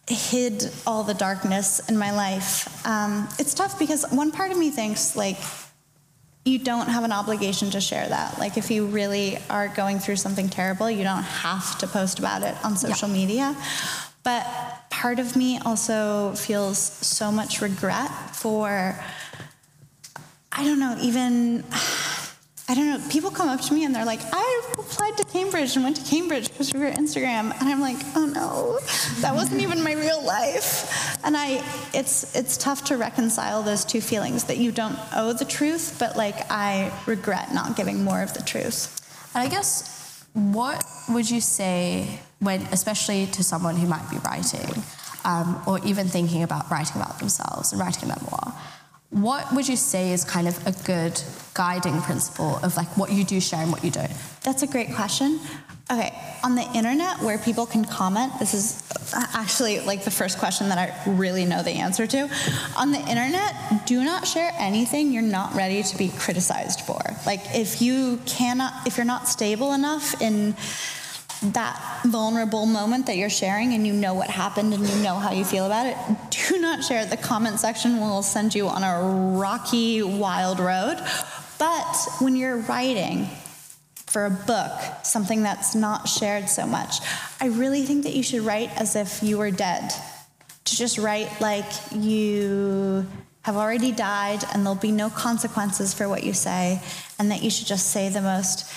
hid 0.08 0.72
all 0.88 1.04
the 1.04 1.14
darkness 1.14 1.82
in 1.90 1.98
my 1.98 2.12
life. 2.12 2.86
Um, 2.86 3.28
it's 3.38 3.54
tough 3.54 3.78
because 3.78 4.06
one 4.12 4.32
part 4.32 4.52
of 4.52 4.58
me 4.58 4.70
thinks, 4.70 5.16
like, 5.16 5.38
you 6.46 6.60
don't 6.60 6.90
have 6.90 7.04
an 7.04 7.12
obligation 7.12 7.70
to 7.72 7.82
share 7.82 8.08
that. 8.08 8.38
Like, 8.38 8.58
if 8.58 8.72
you 8.72 8.86
really 8.86 9.38
are 9.50 9.68
going 9.70 10.00
through 10.00 10.18
something 10.18 10.50
terrible, 10.50 10.90
you 10.90 11.04
don't 11.04 11.24
have 11.24 11.78
to 11.80 11.88
post 11.88 12.19
about 12.19 12.44
it 12.44 12.56
on 12.64 12.76
social 12.76 13.10
media. 13.10 13.56
But 14.24 14.45
part 14.90 15.19
of 15.19 15.36
me 15.36 15.60
also 15.66 16.33
feels 16.33 16.78
so 16.80 17.31
much 17.31 17.62
regret 17.62 18.10
for 18.36 18.98
I 20.56 20.64
don't 20.64 20.80
know, 20.80 20.95
even, 21.02 21.64
I 22.69 22.76
don't 22.76 22.90
know, 22.90 23.02
people 23.10 23.31
come 23.31 23.50
up 23.50 23.60
to 23.62 23.74
me 23.74 23.86
and 23.86 23.94
they're 23.94 24.06
like, 24.06 24.22
I 24.31 24.62
applied 24.78 25.18
to 25.18 25.24
Cambridge 25.26 25.76
and 25.76 25.83
went 25.83 25.98
to 25.98 26.04
Cambridge 26.04 26.50
because 26.50 26.74
of 26.74 26.80
your 26.80 26.92
Instagram. 26.92 27.60
And 27.60 27.68
I'm 27.68 27.81
like, 27.81 27.98
oh 28.16 28.26
no, 28.26 28.80
that 29.22 29.33
wasn't 29.33 29.62
even 29.62 29.83
my 29.83 29.94
real 29.94 30.24
life. 30.24 31.18
And 31.26 31.36
I, 31.36 31.64
it's, 31.94 32.36
it's 32.36 32.56
tough 32.56 32.86
to 32.86 32.98
reconcile 32.98 33.64
those 33.64 33.83
two 33.83 34.00
feelings 34.00 34.44
that 34.45 34.57
you 34.57 34.72
don't 34.72 34.98
owe 35.14 35.33
the 35.33 35.45
truth, 35.45 35.98
but 36.00 36.16
like 36.16 36.52
I 36.52 36.94
regret 37.07 37.54
not 37.54 37.76
giving 37.76 38.04
more 38.04 38.22
of 38.22 38.33
the 38.33 38.44
truth. 38.44 39.00
And 39.36 39.45
I 39.45 39.50
guess, 39.50 40.26
what 40.33 40.86
would 41.10 41.30
you 41.30 41.42
say 41.42 42.19
when, 42.40 42.62
especially 42.72 43.26
to 43.28 43.44
someone 43.44 43.76
who 43.76 43.88
might 43.88 44.07
be 44.10 44.18
writing, 44.18 44.83
um, 45.26 45.62
or 45.66 45.80
even 45.86 46.07
thinking 46.07 46.44
about 46.44 46.69
writing 46.69 47.02
about 47.02 47.18
themselves 47.19 47.72
and 47.72 47.81
writing 47.81 48.04
a 48.04 48.07
memoir? 48.07 48.54
What 49.14 49.54
would 49.54 49.68
you 49.68 49.76
say 49.76 50.12
is 50.12 50.26
kind 50.26 50.48
of 50.48 50.66
a 50.66 50.72
good 50.86 51.22
guiding 51.54 52.02
principle 52.02 52.58
of 52.64 52.76
like 52.76 52.98
what 52.98 53.12
you 53.12 53.24
do 53.24 53.40
share 53.40 53.62
and 53.62 53.72
what 53.72 53.84
you 53.84 53.92
don't? 53.92 54.12
That's 54.42 54.64
a 54.64 54.68
great 54.68 54.94
question. 54.96 55.40
Okay, 55.92 56.12
on 56.44 56.56
the 56.56 56.64
internet 56.74 57.22
where 57.22 57.38
people 57.38 57.68
can 57.68 57.86
comment, 57.86 58.40
this 58.40 58.56
is 58.56 58.82
uh, 59.14 59.24
actually 59.34 59.82
like 59.82 60.04
the 60.04 60.10
first 60.12 60.40
question 60.40 60.70
that 60.70 60.80
I 60.80 61.12
really 61.12 61.46
know 61.46 61.62
the 61.62 61.72
answer 61.72 62.08
to. 62.08 62.30
On 62.76 62.92
the 62.92 63.00
internet, 63.00 63.86
do 63.86 64.04
not 64.04 64.26
share 64.26 64.52
anything 64.58 65.12
you're 65.12 65.22
not 65.22 65.54
ready 65.54 65.84
to 65.84 65.98
be 65.98 66.10
criticized 66.10 66.82
for. 66.82 67.00
Like 67.28 67.42
if 67.54 67.82
you 67.82 68.20
cannot, 68.26 68.88
if 68.88 68.98
you're 68.98 69.06
not 69.06 69.28
stable 69.28 69.74
enough 69.74 70.20
in 70.22 70.56
that 71.52 72.02
vulnerable 72.06 72.66
moment 72.66 73.06
that 73.07 73.18
you're 73.18 73.30
sharing 73.30 73.73
and 73.73 73.85
you 73.85 73.94
know 73.94 74.14
what 74.14 74.30
happened 74.30 74.73
and 74.73 74.88
you 74.88 74.95
know 75.04 75.16
how 75.16 75.31
you 75.31 75.44
feel 75.44 75.66
about 75.66 75.85
it, 75.85 75.97
do 76.47 76.59
not 76.59 76.83
share 76.83 77.02
it. 77.02 77.09
The 77.09 77.18
comment 77.18 77.59
section 77.59 78.00
will 78.00 78.23
send 78.23 78.56
you 78.56 78.68
on 78.68 78.83
a 78.83 79.38
rocky, 79.38 80.02
wild 80.02 80.59
road. 80.59 80.97
But 81.59 81.95
when 82.19 82.35
you're 82.35 82.57
writing, 82.57 83.30
for 84.14 84.28
a 84.28 84.30
book, 84.30 84.80
something 85.02 85.42
that's 85.42 85.73
not 85.73 86.07
shared 86.07 86.47
so 86.47 86.68
much. 86.68 86.97
I 87.42 87.47
really 87.47 87.81
think 87.81 88.04
that 88.04 88.14
you 88.14 88.21
should 88.21 88.42
write 88.42 88.69
as 88.80 88.95
if 88.95 89.23
you 89.23 89.40
were 89.40 89.50
dead. 89.50 89.92
To 90.66 90.76
just 90.76 91.00
write 91.00 91.42
like 91.42 91.66
you 91.92 93.07
have 93.42 93.57
already 93.57 93.92
died 93.92 94.44
and 94.54 94.64
there'll 94.64 94.76
be 94.76 94.92
no 94.92 95.09
consequences 95.09 95.95
for 95.95 96.07
what 96.07 96.23
you 96.23 96.31
say, 96.31 96.80
and 97.18 97.31
that 97.31 97.42
you 97.42 97.50
should 97.50 97.66
just 97.66 97.90
say 97.90 98.07
the 98.07 98.21
most 98.21 98.71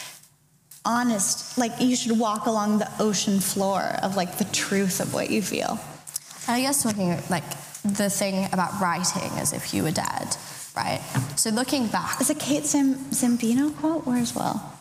honest, 0.86 1.58
like 1.58 1.72
you 1.80 1.96
should 1.96 2.18
walk 2.18 2.46
along 2.46 2.78
the 2.78 2.90
ocean 2.98 3.40
floor 3.40 3.82
of 4.02 4.16
like 4.16 4.38
the 4.38 4.44
truth 4.46 5.00
of 5.00 5.12
what 5.12 5.28
you 5.30 5.42
feel. 5.42 5.78
I 6.48 6.60
guess 6.60 6.82
talking 6.82 7.10
like 7.28 7.44
the 7.82 8.08
thing 8.08 8.46
about 8.52 8.80
writing 8.80 9.30
as 9.38 9.52
if 9.52 9.74
you 9.74 9.82
were 9.82 9.90
dead, 9.90 10.36
right? 10.76 11.00
So 11.36 11.50
looking 11.50 11.88
back, 11.88 12.20
Is 12.20 12.30
a 12.30 12.34
Kate 12.34 12.64
Zim- 12.64 12.96
Zimbino 13.10 13.74
quote? 13.76 14.06
Where 14.06 14.18
as 14.18 14.34
well? 14.34 14.72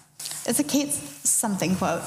It's 0.46 0.60
a 0.60 0.64
Kate 0.64 0.94
something 1.30 1.76
quote. 1.76 2.02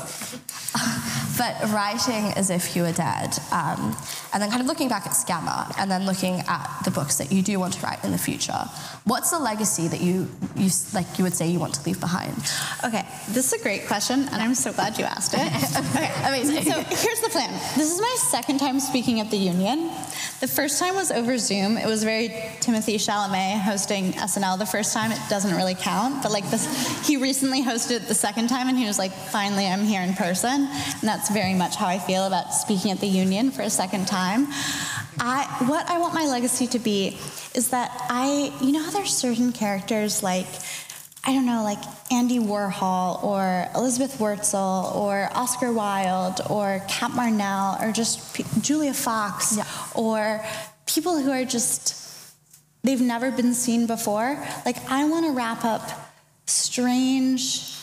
but 1.38 1.54
writing 1.70 2.32
as 2.36 2.50
if 2.50 2.76
you 2.76 2.82
were 2.82 2.92
dead, 2.92 3.38
um, 3.52 3.96
and 4.32 4.42
then 4.42 4.50
kind 4.50 4.60
of 4.60 4.66
looking 4.66 4.88
back 4.88 5.06
at 5.06 5.12
Scammer, 5.12 5.72
and 5.78 5.90
then 5.90 6.04
looking 6.04 6.40
at 6.48 6.80
the 6.84 6.90
books 6.90 7.16
that 7.18 7.32
you 7.32 7.42
do 7.42 7.58
want 7.58 7.74
to 7.74 7.86
write 7.86 8.02
in 8.04 8.10
the 8.10 8.18
future. 8.18 8.64
What's 9.04 9.30
the 9.30 9.38
legacy 9.38 9.88
that 9.88 10.00
you, 10.00 10.28
you 10.56 10.70
like 10.92 11.18
you 11.18 11.24
would 11.24 11.34
say 11.34 11.48
you 11.48 11.58
want 11.58 11.74
to 11.74 11.82
leave 11.86 12.00
behind? 12.00 12.36
Okay, 12.84 13.06
this 13.30 13.52
is 13.52 13.60
a 13.60 13.62
great 13.62 13.86
question, 13.86 14.20
and 14.20 14.42
I'm 14.42 14.54
so 14.54 14.72
glad 14.72 14.98
you 14.98 15.04
asked 15.04 15.34
it. 15.34 15.40
okay, 15.96 16.12
amazing. 16.26 16.64
So 16.70 16.80
here's 16.80 17.20
the 17.20 17.30
plan. 17.30 17.50
This 17.76 17.90
is 17.92 18.00
my 18.00 18.16
second 18.18 18.58
time 18.58 18.80
speaking 18.80 19.20
at 19.20 19.30
the 19.30 19.38
Union. 19.38 19.90
The 20.40 20.48
first 20.48 20.78
time 20.78 20.94
was 20.94 21.10
over 21.10 21.38
Zoom. 21.38 21.76
It 21.76 21.86
was 21.86 22.04
very 22.04 22.28
Timothée 22.60 22.96
Chalamet 22.96 23.60
hosting 23.60 24.12
SNL 24.12 24.58
the 24.58 24.66
first 24.66 24.92
time. 24.92 25.10
It 25.10 25.20
doesn't 25.28 25.56
really 25.56 25.74
count, 25.74 26.22
but 26.22 26.30
like 26.30 26.48
this, 26.50 26.66
he 27.06 27.16
recently 27.16 27.62
hosted 27.62 27.96
it 27.96 28.08
the 28.08 28.14
second 28.14 28.48
time, 28.48 28.68
and 28.68 28.76
he 28.76 28.86
was 28.86 28.98
like, 28.98 29.07
"Finally, 29.08 29.66
I'm 29.66 29.84
here 29.84 30.02
in 30.02 30.14
person," 30.14 30.68
and 30.68 31.02
that's 31.02 31.30
very 31.30 31.54
much 31.54 31.76
how 31.76 31.86
I 31.86 31.98
feel 31.98 32.24
about 32.26 32.54
speaking 32.54 32.90
at 32.90 33.00
the 33.00 33.06
Union 33.06 33.50
for 33.50 33.62
a 33.62 33.70
second 33.70 34.06
time. 34.06 34.48
I, 35.20 35.44
what 35.66 35.88
I 35.90 35.98
want 35.98 36.14
my 36.14 36.26
legacy 36.26 36.66
to 36.68 36.78
be 36.78 37.18
is 37.54 37.68
that 37.70 37.90
I, 38.08 38.52
you 38.60 38.72
know 38.72 38.82
how 38.82 38.90
there's 38.90 39.14
certain 39.16 39.52
characters 39.52 40.22
like, 40.22 40.46
I 41.24 41.32
don't 41.34 41.44
know, 41.46 41.62
like 41.64 41.78
Andy 42.12 42.38
Warhol 42.38 43.22
or 43.24 43.66
Elizabeth 43.74 44.18
Wurtzel 44.18 44.94
or 44.94 45.28
Oscar 45.34 45.72
Wilde 45.72 46.40
or 46.48 46.82
Cat 46.88 47.10
Marnell 47.12 47.82
or 47.82 47.90
just 47.92 48.34
P- 48.34 48.44
Julia 48.60 48.94
Fox 48.94 49.56
Yeah. 49.56 49.64
or 49.94 50.44
people 50.86 51.20
who 51.20 51.30
are 51.30 51.44
just, 51.44 51.96
they've 52.84 53.00
never 53.00 53.30
been 53.32 53.54
seen 53.54 53.86
before. 53.86 54.38
Like, 54.64 54.76
I 54.88 55.04
want 55.04 55.26
to 55.26 55.32
wrap 55.32 55.64
up 55.64 55.90
strange 56.46 57.74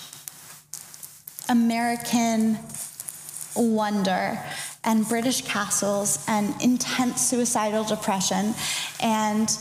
American 1.50 2.58
wonder 3.56 4.40
and 4.84 5.08
British 5.08 5.42
castles 5.42 6.24
and 6.28 6.54
intense 6.62 7.22
suicidal 7.22 7.84
depression 7.84 8.54
and 9.02 9.58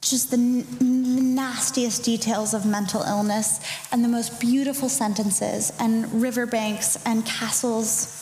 just 0.00 0.30
the 0.30 0.36
n- 0.36 1.34
nastiest 1.34 2.04
details 2.04 2.54
of 2.54 2.66
mental 2.66 3.02
illness 3.02 3.60
and 3.92 4.04
the 4.04 4.08
most 4.08 4.38
beautiful 4.40 4.88
sentences 4.88 5.72
and 5.78 6.20
riverbanks 6.20 6.98
and 7.06 7.24
castles 7.24 8.20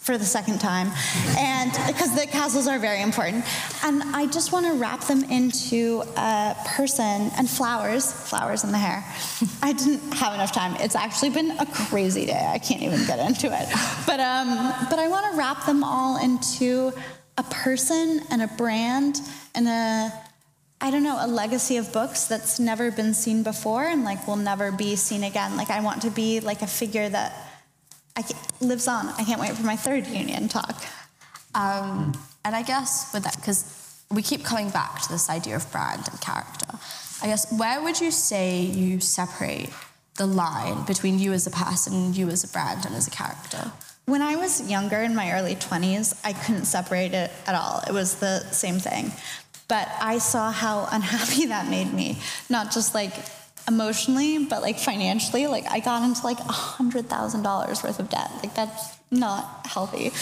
for 0.00 0.16
the 0.16 0.24
second 0.24 0.58
time 0.58 0.90
and 1.36 1.72
because 1.86 2.14
the 2.18 2.26
castles 2.26 2.66
are 2.66 2.78
very 2.78 3.02
important. 3.02 3.44
And 3.84 4.02
i 4.14 4.26
just 4.26 4.50
want 4.50 4.66
to 4.66 4.72
wrap 4.72 5.02
them 5.04 5.22
into 5.24 6.02
a 6.16 6.56
person 6.66 7.30
and 7.36 7.48
flowers 7.48 8.10
flowers 8.12 8.64
in 8.64 8.72
the 8.72 8.78
hair. 8.78 9.04
I 9.62 9.72
didn't 9.72 10.00
have 10.14 10.34
enough 10.34 10.52
time. 10.52 10.74
It's 10.80 10.96
actually 10.96 11.30
been 11.30 11.52
a 11.52 11.66
crazy 11.66 12.26
day. 12.26 12.50
I 12.50 12.58
can't 12.58 12.82
even 12.82 13.06
get 13.06 13.18
into 13.18 13.46
it. 13.46 13.68
But 14.06 14.20
um 14.20 14.74
but 14.88 14.98
i 14.98 15.06
want 15.08 15.30
to 15.30 15.38
wrap 15.38 15.66
them 15.66 15.84
all 15.84 16.16
into 16.22 16.92
a 17.36 17.42
person 17.44 18.22
and 18.30 18.42
a 18.42 18.48
brand 18.48 19.20
and 19.54 19.68
a 19.68 20.12
I 20.82 20.90
don't 20.90 21.02
know, 21.02 21.18
a 21.20 21.28
legacy 21.28 21.76
of 21.76 21.92
books 21.92 22.24
that's 22.24 22.58
never 22.58 22.90
been 22.90 23.12
seen 23.12 23.42
before 23.42 23.84
and 23.84 24.02
like 24.02 24.26
will 24.26 24.36
never 24.36 24.72
be 24.72 24.96
seen 24.96 25.24
again. 25.24 25.58
Like 25.58 25.68
I 25.68 25.80
want 25.80 26.00
to 26.02 26.10
be 26.10 26.40
like 26.40 26.62
a 26.62 26.66
figure 26.66 27.06
that 27.06 27.49
lives 28.60 28.88
on. 28.88 29.08
I 29.08 29.24
can't 29.24 29.40
wait 29.40 29.52
for 29.52 29.64
my 29.64 29.76
third 29.76 30.06
union 30.06 30.48
talk. 30.48 30.84
Um, 31.54 32.12
and 32.44 32.54
I 32.54 32.62
guess 32.62 33.12
with 33.12 33.24
that, 33.24 33.36
because 33.36 34.02
we 34.10 34.22
keep 34.22 34.44
coming 34.44 34.70
back 34.70 35.00
to 35.02 35.08
this 35.08 35.28
idea 35.30 35.56
of 35.56 35.70
brand 35.72 36.08
and 36.10 36.20
character, 36.20 36.78
I 37.22 37.26
guess 37.26 37.52
where 37.52 37.82
would 37.82 38.00
you 38.00 38.10
say 38.10 38.62
you 38.62 39.00
separate 39.00 39.70
the 40.16 40.26
line 40.26 40.84
between 40.84 41.18
you 41.18 41.32
as 41.32 41.46
a 41.46 41.50
person, 41.50 41.94
and 41.94 42.16
you 42.16 42.28
as 42.28 42.44
a 42.44 42.48
brand, 42.48 42.86
and 42.86 42.94
as 42.94 43.06
a 43.06 43.10
character? 43.10 43.72
When 44.06 44.22
I 44.22 44.36
was 44.36 44.68
younger 44.68 44.98
in 44.98 45.14
my 45.14 45.32
early 45.32 45.54
20s, 45.54 46.18
I 46.24 46.32
couldn't 46.32 46.64
separate 46.64 47.12
it 47.12 47.30
at 47.46 47.54
all. 47.54 47.82
It 47.86 47.92
was 47.92 48.16
the 48.16 48.40
same 48.50 48.78
thing. 48.78 49.12
But 49.68 49.88
I 50.00 50.18
saw 50.18 50.50
how 50.50 50.88
unhappy 50.92 51.46
that 51.46 51.68
made 51.68 51.92
me, 51.92 52.18
not 52.48 52.72
just 52.72 52.94
like 52.94 53.12
emotionally, 53.70 54.44
but 54.44 54.62
like 54.62 54.78
financially. 54.78 55.46
Like 55.46 55.66
I 55.70 55.80
got 55.80 56.02
into 56.02 56.22
like 56.24 56.38
a 56.40 56.42
$100,000 56.42 57.84
worth 57.84 58.00
of 58.00 58.10
debt. 58.10 58.30
Like 58.42 58.54
that's 58.54 58.98
not 59.10 59.66
healthy. 59.66 60.12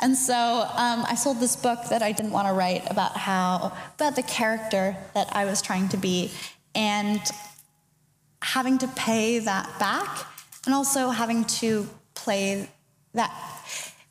And 0.00 0.16
so 0.16 0.34
um, 0.34 1.04
I 1.06 1.14
sold 1.14 1.40
this 1.40 1.56
book 1.56 1.80
that 1.90 2.02
I 2.02 2.12
didn't 2.12 2.32
want 2.32 2.46
to 2.48 2.54
write 2.54 2.88
about 2.90 3.16
how, 3.16 3.72
about 3.94 4.16
the 4.16 4.22
character 4.22 4.96
that 5.14 5.34
I 5.34 5.44
was 5.44 5.60
trying 5.62 5.88
to 5.88 5.96
be. 5.96 6.30
And 6.74 7.20
having 8.42 8.78
to 8.78 8.88
pay 8.88 9.38
that 9.40 9.78
back 9.78 10.26
and 10.64 10.74
also 10.74 11.10
having 11.10 11.44
to 11.44 11.86
play 12.14 12.68
that 13.14 13.30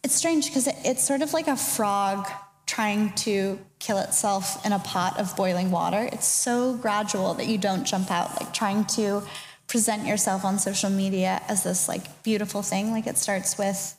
it's 0.03 0.15
strange 0.15 0.47
because 0.47 0.67
it, 0.67 0.75
it's 0.83 1.03
sort 1.03 1.21
of 1.21 1.33
like 1.33 1.47
a 1.47 1.55
frog 1.55 2.27
trying 2.69 3.11
to 3.13 3.59
kill 3.79 3.97
itself 3.97 4.63
in 4.63 4.71
a 4.71 4.77
pot 4.79 5.19
of 5.19 5.35
boiling 5.35 5.71
water. 5.71 6.07
It's 6.11 6.27
so 6.27 6.75
gradual 6.75 7.33
that 7.33 7.47
you 7.47 7.57
don't 7.57 7.83
jump 7.83 8.11
out 8.11 8.39
like 8.39 8.53
trying 8.53 8.85
to 8.97 9.23
present 9.67 10.05
yourself 10.05 10.45
on 10.45 10.59
social 10.59 10.91
media 10.91 11.41
as 11.47 11.63
this 11.63 11.87
like 11.87 12.21
beautiful 12.21 12.61
thing. 12.61 12.91
Like 12.91 13.07
it 13.07 13.17
starts 13.17 13.57
with 13.57 13.95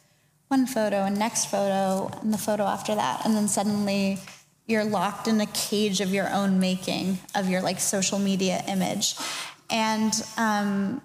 one 0.46 0.66
photo 0.66 1.02
and 1.02 1.18
next 1.18 1.46
photo 1.46 2.16
and 2.22 2.32
the 2.32 2.38
photo 2.38 2.62
after 2.62 2.94
that. 2.94 3.24
And 3.24 3.34
then 3.34 3.48
suddenly 3.48 4.18
you're 4.68 4.84
locked 4.84 5.26
in 5.26 5.40
a 5.40 5.46
cage 5.46 6.00
of 6.00 6.14
your 6.14 6.32
own 6.32 6.60
making 6.60 7.18
of 7.34 7.48
your 7.48 7.62
like 7.62 7.80
social 7.80 8.20
media 8.20 8.62
image. 8.68 9.16
And 9.68 10.12
um, 10.36 11.02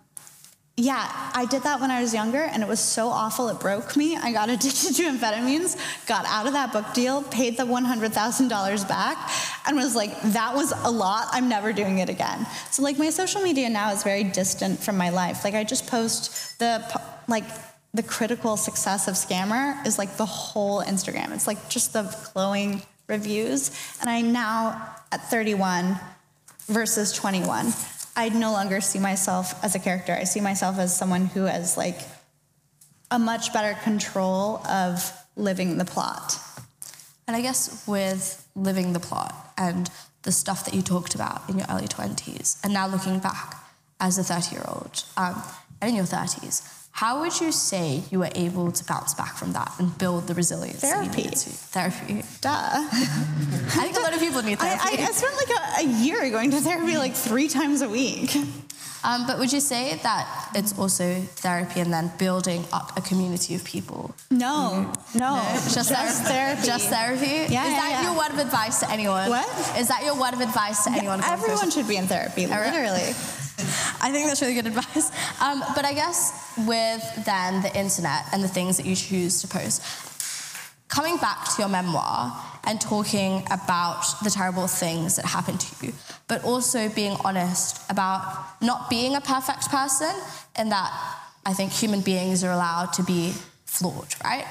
yeah, 0.77 1.32
I 1.34 1.46
did 1.46 1.63
that 1.63 1.79
when 1.79 1.89
I 1.89 2.01
was 2.01 2.13
younger, 2.13 2.41
and 2.44 2.62
it 2.62 2.67
was 2.67 2.82
so 2.82 3.08
awful 3.08 3.48
it 3.48 3.62
broke 3.62 3.96
me. 3.96 4.17
I 4.17 4.34
got 4.34 4.50
addicted 4.55 4.96
to 4.96 5.03
amphetamines, 5.03 5.77
got 6.05 6.25
out 6.25 6.48
of 6.48 6.53
that 6.53 6.74
book 6.74 6.94
deal, 6.94 7.24
paid 7.24 7.55
the 7.55 7.63
$100,000 7.63 8.88
back, 8.88 9.32
and 9.65 9.77
was 9.77 9.96
like, 9.96 10.22
that 10.22 10.53
was 10.53 10.74
a 10.84 10.91
lot. 10.91 11.27
I'm 11.32 11.48
never 11.48 11.72
doing 11.72 12.00
it 12.00 12.10
again. 12.10 12.46
So, 12.72 12.84
like, 12.84 12.98
my 12.98 13.10
social 13.10 13.41
media 13.41 13.70
now 13.70 13.91
is 13.91 14.03
very 14.03 14.25
distant 14.25 14.79
from 14.79 14.98
my 14.98 15.12
life. 15.12 15.46
Like, 15.46 15.53
I 15.53 15.63
just 15.63 15.88
post 15.88 16.60
the, 16.60 16.84
like, 17.29 17.46
the 17.94 18.03
critical 18.03 18.58
success 18.58 19.08
of 19.08 19.13
Scammer 19.15 19.86
is 19.88 19.98
like 19.98 20.17
the 20.17 20.25
whole 20.25 20.84
Instagram. 20.84 21.34
It's 21.34 21.48
like 21.48 21.70
just 21.70 21.94
the 21.94 22.13
glowing 22.34 22.82
reviews. 23.08 23.72
And 24.01 24.10
I 24.10 24.20
now, 24.20 24.96
at 25.13 25.29
31 25.29 25.98
versus 26.67 27.13
21, 27.13 27.67
I 28.16 28.30
no 28.30 28.52
longer 28.52 28.82
see 28.82 29.00
myself 29.00 29.64
as 29.64 29.76
a 29.76 29.80
character. 29.80 30.14
I 30.14 30.24
see 30.24 30.42
myself 30.42 30.80
as 30.80 30.96
someone 30.96 31.26
who 31.26 31.44
has 31.44 31.78
like 31.78 32.00
a 33.12 33.20
much 33.20 33.54
better 33.54 33.78
control 33.82 34.66
of 34.68 35.12
living 35.36 35.78
the 35.78 35.86
plot. 35.86 36.38
And 37.28 37.36
I 37.36 37.42
guess 37.42 37.86
with 37.88 38.48
living 38.56 38.94
the 38.94 39.00
plot 39.00 39.54
and 39.58 39.90
the 40.24 40.32
stuff 40.32 40.66
that 40.66 40.74
you 40.74 40.82
talked 40.82 41.16
about 41.16 41.48
in 41.50 41.58
your 41.58 41.68
early 41.70 41.88
20s, 41.88 42.64
and 42.64 42.74
now 42.74 42.88
looking 42.88 43.20
back 43.20 43.64
as 44.00 44.18
a 44.18 44.24
30 44.24 44.56
year 44.56 44.66
old 44.68 45.04
um, 45.18 45.42
and 45.82 45.90
in 45.90 45.96
your 45.96 46.06
30s, 46.06 46.75
how 46.96 47.20
would 47.20 47.42
you 47.42 47.52
say 47.52 48.04
you 48.10 48.20
were 48.20 48.30
able 48.36 48.72
to 48.72 48.86
bounce 48.86 49.14
back 49.14 49.36
from 49.36 49.52
that 49.52 49.70
and 49.80 49.98
build 49.98 50.28
the 50.28 50.34
resilience 50.34 50.80
Therapy. 50.80 51.24
Therapy. 51.24 52.24
Duh. 52.40 52.50
I, 52.50 53.82
think 53.84 53.98
a 53.98 54.00
lot 54.00 54.14
of 54.14 54.22
people 54.22 54.42
need 54.42 54.60
therapy. 54.60 55.02
I, 55.04 55.06
I 55.06 55.12
spent 55.12 55.36
like 55.36 55.50
a, 55.50 55.86
a 55.86 56.04
year 56.06 56.30
going 56.30 56.52
to 56.52 56.62
therapy 56.62 56.98
like 56.98 57.14
three 57.14 57.50
times 57.50 57.82
a 57.82 57.90
week. 57.90 58.38
Um, 59.04 59.28
but 59.28 59.40
would 59.40 59.52
you 59.52 59.60
say 59.60 60.00
that 60.04 60.52
it's 60.56 60.80
also 60.80 61.20
therapy 61.36 61.82
and 61.82 61.92
then 61.92 62.14
building 62.18 62.64
up 62.72 62.98
a 62.98 63.02
community 63.02 63.56
of 63.56 63.66
people? 63.66 64.16
No, 64.32 64.90
no, 65.14 65.44
Just, 65.74 65.92
therapy. 65.92 66.24
therapy. 66.24 66.66
Just 66.66 66.90
therapy? 66.90 67.25
Yeah, 67.25 67.44
Is 67.44 67.54
yeah, 67.54 67.62
that 67.75 67.90
yeah. 67.92 68.04
your 68.04 68.18
word 68.18 68.32
of 68.32 68.40
advice 68.40 68.80
to 68.80 68.90
anyone? 68.90 69.30
What? 69.30 69.78
Is 69.78 69.90
that 69.90 70.04
your 70.06 70.18
word 70.18 70.34
of 70.34 70.40
advice 70.40 70.86
to 70.86 70.92
anyone? 70.94 71.22
Everyone 71.25 71.70
should 71.72 71.90
be 71.90 71.98
in 71.98 72.08
therapy, 72.08 72.48
literally. 72.48 73.12
I 74.02 74.12
think 74.12 74.28
that's 74.28 74.42
really 74.42 74.54
good 74.54 74.68
advice. 74.68 75.12
Um, 75.42 75.64
but 75.76 75.86
I 75.86 75.94
guess 75.94 76.54
with 76.68 77.26
then 77.26 77.62
the 77.62 77.74
internet 77.78 78.26
and 78.34 78.44
the 78.44 78.48
things 78.48 78.78
that 78.78 78.86
you 78.86 78.96
choose 78.96 79.42
to 79.42 79.48
post, 79.48 79.82
coming 80.88 81.18
back 81.18 81.46
to 81.56 81.62
your 81.62 81.70
memoir 81.70 82.34
and 82.66 82.82
talking 82.82 83.44
about 83.52 84.04
the 84.24 84.30
terrible 84.30 84.68
things 84.68 85.16
that 85.16 85.26
happened 85.26 85.60
to 85.60 85.86
you, 85.86 85.94
but 86.28 86.44
also 86.44 86.90
being 86.90 87.16
honest 87.24 87.80
about 87.90 88.62
not 88.62 88.90
being 88.90 89.16
a 89.16 89.22
perfect 89.22 89.70
person, 89.70 90.14
and 90.56 90.72
that 90.72 90.92
I 91.46 91.54
think 91.54 91.72
human 91.72 92.02
beings 92.02 92.44
are 92.44 92.52
allowed 92.52 92.94
to 92.94 93.04
be 93.04 93.34
flawed, 93.66 94.16
right? 94.24 94.46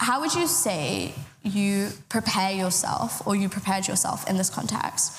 How 0.00 0.20
would 0.20 0.34
you 0.34 0.46
say 0.46 1.12
you 1.42 1.90
prepare 2.08 2.52
yourself, 2.52 3.26
or 3.26 3.34
you 3.34 3.48
prepared 3.48 3.88
yourself 3.88 4.28
in 4.28 4.36
this 4.36 4.50
context, 4.50 5.12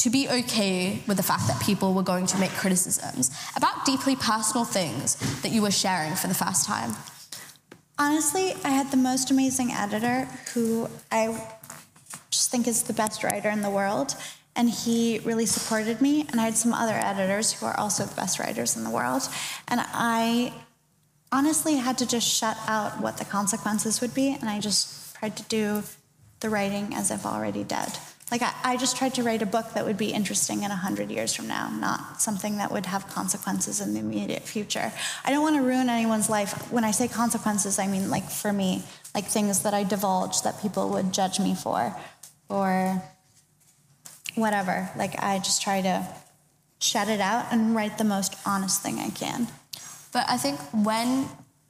to 0.00 0.10
be 0.10 0.28
okay 0.28 1.02
with 1.06 1.16
the 1.16 1.22
fact 1.22 1.46
that 1.46 1.60
people 1.62 1.94
were 1.94 2.02
going 2.02 2.26
to 2.26 2.38
make 2.38 2.50
criticisms 2.52 3.30
about 3.56 3.84
deeply 3.84 4.16
personal 4.16 4.64
things 4.64 5.16
that 5.42 5.52
you 5.52 5.62
were 5.62 5.70
sharing 5.70 6.14
for 6.14 6.26
the 6.26 6.34
first 6.34 6.66
time? 6.66 6.94
Honestly, 7.98 8.54
I 8.64 8.70
had 8.70 8.90
the 8.90 8.96
most 8.96 9.30
amazing 9.30 9.72
editor 9.72 10.26
who 10.54 10.88
I 11.12 11.24
just 12.30 12.50
think 12.50 12.66
is 12.66 12.82
the 12.82 12.94
best 12.94 13.22
writer 13.22 13.50
in 13.50 13.62
the 13.62 13.70
world. 13.70 14.16
And 14.56 14.68
he 14.68 15.20
really 15.20 15.46
supported 15.46 16.00
me. 16.00 16.26
And 16.30 16.40
I 16.40 16.44
had 16.44 16.56
some 16.56 16.72
other 16.72 16.94
editors 16.94 17.52
who 17.52 17.66
are 17.66 17.78
also 17.78 18.04
the 18.04 18.16
best 18.16 18.38
writers 18.38 18.76
in 18.76 18.84
the 18.84 18.90
world. 18.90 19.22
And 19.68 19.80
I 19.80 20.52
honestly 21.32 21.76
had 21.76 21.98
to 21.98 22.06
just 22.06 22.26
shut 22.26 22.56
out 22.66 23.00
what 23.00 23.16
the 23.16 23.24
consequences 23.24 24.00
would 24.00 24.14
be, 24.14 24.36
and 24.40 24.48
I 24.48 24.60
just 24.60 25.14
tried 25.16 25.36
to 25.36 25.42
do 25.44 25.82
the 26.40 26.50
writing 26.50 26.94
as 26.94 27.10
if 27.10 27.24
already 27.24 27.64
dead. 27.64 27.98
Like 28.30 28.42
I, 28.42 28.54
I 28.64 28.76
just 28.76 28.96
tried 28.96 29.14
to 29.14 29.22
write 29.22 29.42
a 29.42 29.46
book 29.46 29.72
that 29.74 29.84
would 29.84 29.96
be 29.96 30.12
interesting 30.12 30.62
in 30.62 30.70
a 30.70 30.76
hundred 30.76 31.10
years 31.10 31.34
from 31.34 31.48
now, 31.48 31.68
not 31.68 32.20
something 32.20 32.58
that 32.58 32.70
would 32.70 32.86
have 32.86 33.08
consequences 33.08 33.80
in 33.80 33.94
the 33.94 34.00
immediate 34.00 34.42
future. 34.42 34.92
I 35.24 35.30
don't 35.30 35.42
want 35.42 35.56
to 35.56 35.62
ruin 35.62 35.88
anyone's 35.88 36.30
life. 36.30 36.70
When 36.70 36.84
I 36.84 36.92
say 36.92 37.08
consequences, 37.08 37.78
I 37.78 37.86
mean 37.86 38.08
like 38.10 38.30
for 38.30 38.52
me, 38.52 38.84
like 39.14 39.26
things 39.26 39.62
that 39.62 39.74
I 39.74 39.82
divulge 39.82 40.42
that 40.42 40.60
people 40.62 40.90
would 40.90 41.12
judge 41.12 41.40
me 41.40 41.54
for, 41.54 41.96
or 42.48 43.02
whatever. 44.34 44.90
Like 44.96 45.20
I 45.22 45.38
just 45.38 45.62
try 45.62 45.82
to 45.82 46.06
shut 46.78 47.08
it 47.08 47.20
out 47.20 47.46
and 47.50 47.74
write 47.74 47.98
the 47.98 48.04
most 48.04 48.36
honest 48.46 48.82
thing 48.82 48.98
I 48.98 49.10
can. 49.10 49.48
But 50.12 50.24
I 50.28 50.36
think 50.36 50.58
when, 50.72 51.28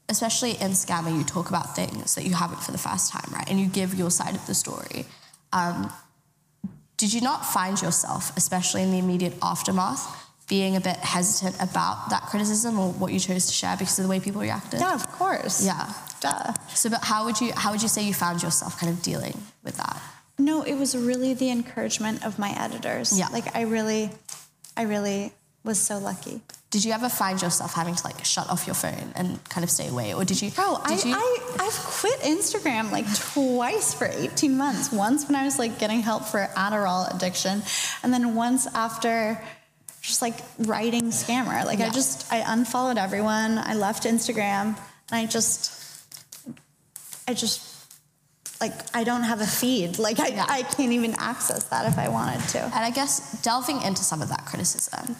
especially 0.08 0.52
in 0.52 0.70
Scammer, 0.70 1.16
you 1.16 1.24
talk 1.24 1.48
about 1.48 1.76
things 1.76 2.14
that 2.14 2.24
you 2.24 2.34
haven't 2.34 2.62
for 2.62 2.72
the 2.72 2.78
first 2.78 3.12
time, 3.12 3.30
right? 3.32 3.48
And 3.50 3.60
you 3.60 3.66
give 3.66 3.94
your 3.94 4.10
side 4.10 4.34
of 4.34 4.46
the 4.46 4.54
story. 4.54 5.04
Um, 5.52 5.92
did 7.00 7.14
you 7.14 7.22
not 7.22 7.46
find 7.46 7.80
yourself, 7.80 8.36
especially 8.36 8.82
in 8.82 8.90
the 8.90 8.98
immediate 8.98 9.32
aftermath, 9.40 10.04
being 10.48 10.76
a 10.76 10.80
bit 10.80 10.96
hesitant 10.96 11.56
about 11.56 12.10
that 12.10 12.22
criticism 12.24 12.78
or 12.78 12.92
what 12.92 13.10
you 13.10 13.18
chose 13.18 13.46
to 13.46 13.52
share 13.52 13.74
because 13.78 13.98
of 13.98 14.02
the 14.02 14.10
way 14.10 14.20
people 14.20 14.42
reacted? 14.42 14.80
Yeah, 14.80 14.94
of 14.94 15.10
course. 15.12 15.64
Yeah. 15.64 15.90
Duh. 16.20 16.52
So, 16.74 16.90
but 16.90 17.02
how 17.02 17.24
would 17.24 17.40
you 17.40 17.52
how 17.56 17.70
would 17.72 17.80
you 17.80 17.88
say 17.88 18.02
you 18.02 18.12
found 18.12 18.42
yourself 18.42 18.78
kind 18.78 18.92
of 18.92 19.00
dealing 19.00 19.40
with 19.64 19.78
that? 19.78 19.98
No, 20.38 20.62
it 20.62 20.74
was 20.74 20.94
really 20.94 21.32
the 21.32 21.50
encouragement 21.50 22.22
of 22.22 22.38
my 22.38 22.50
editors. 22.50 23.18
Yeah. 23.18 23.28
Like 23.28 23.56
I 23.56 23.62
really, 23.62 24.10
I 24.76 24.82
really 24.82 25.32
was 25.64 25.78
so 25.78 25.98
lucky. 25.98 26.40
Did 26.70 26.84
you 26.84 26.92
ever 26.92 27.08
find 27.08 27.42
yourself 27.42 27.74
having 27.74 27.94
to 27.96 28.04
like 28.04 28.24
shut 28.24 28.48
off 28.48 28.66
your 28.66 28.74
phone 28.74 29.12
and 29.16 29.42
kind 29.48 29.64
of 29.64 29.70
stay 29.70 29.88
away, 29.88 30.14
or 30.14 30.24
did 30.24 30.40
you? 30.40 30.50
Did 30.50 30.58
I, 30.58 31.00
you? 31.04 31.14
I, 31.14 31.48
I've 31.58 31.72
quit 31.72 32.20
Instagram 32.20 32.92
like 32.92 33.06
twice 33.16 33.92
for 33.92 34.06
18 34.06 34.56
months. 34.56 34.92
Once 34.92 35.26
when 35.26 35.34
I 35.34 35.44
was 35.44 35.58
like 35.58 35.78
getting 35.78 36.00
help 36.00 36.24
for 36.24 36.46
Adderall 36.56 37.12
addiction, 37.14 37.62
and 38.02 38.12
then 38.12 38.34
once 38.36 38.66
after 38.74 39.40
just 40.00 40.22
like 40.22 40.36
writing 40.58 41.10
scammer. 41.10 41.64
Like 41.64 41.80
I 41.80 41.90
just, 41.90 42.32
I 42.32 42.42
unfollowed 42.46 42.98
everyone. 42.98 43.58
I 43.58 43.74
left 43.74 44.04
Instagram 44.04 44.76
and 45.10 45.12
I 45.12 45.26
just, 45.26 45.76
I 47.28 47.34
just, 47.34 47.66
like, 48.60 48.72
I 48.94 49.04
don't 49.04 49.22
have 49.22 49.40
a 49.40 49.46
feed. 49.46 49.98
Like 49.98 50.18
I, 50.20 50.28
Yeah. 50.28 50.46
I 50.48 50.62
can't 50.62 50.92
even 50.92 51.14
access 51.18 51.64
that 51.64 51.86
if 51.86 51.98
I 51.98 52.08
wanted 52.08 52.46
to. 52.50 52.60
And 52.60 52.74
I 52.74 52.90
guess 52.90 53.40
delving 53.42 53.82
into 53.82 54.02
some 54.02 54.22
of 54.22 54.28
that 54.28 54.46
criticism, 54.46 55.16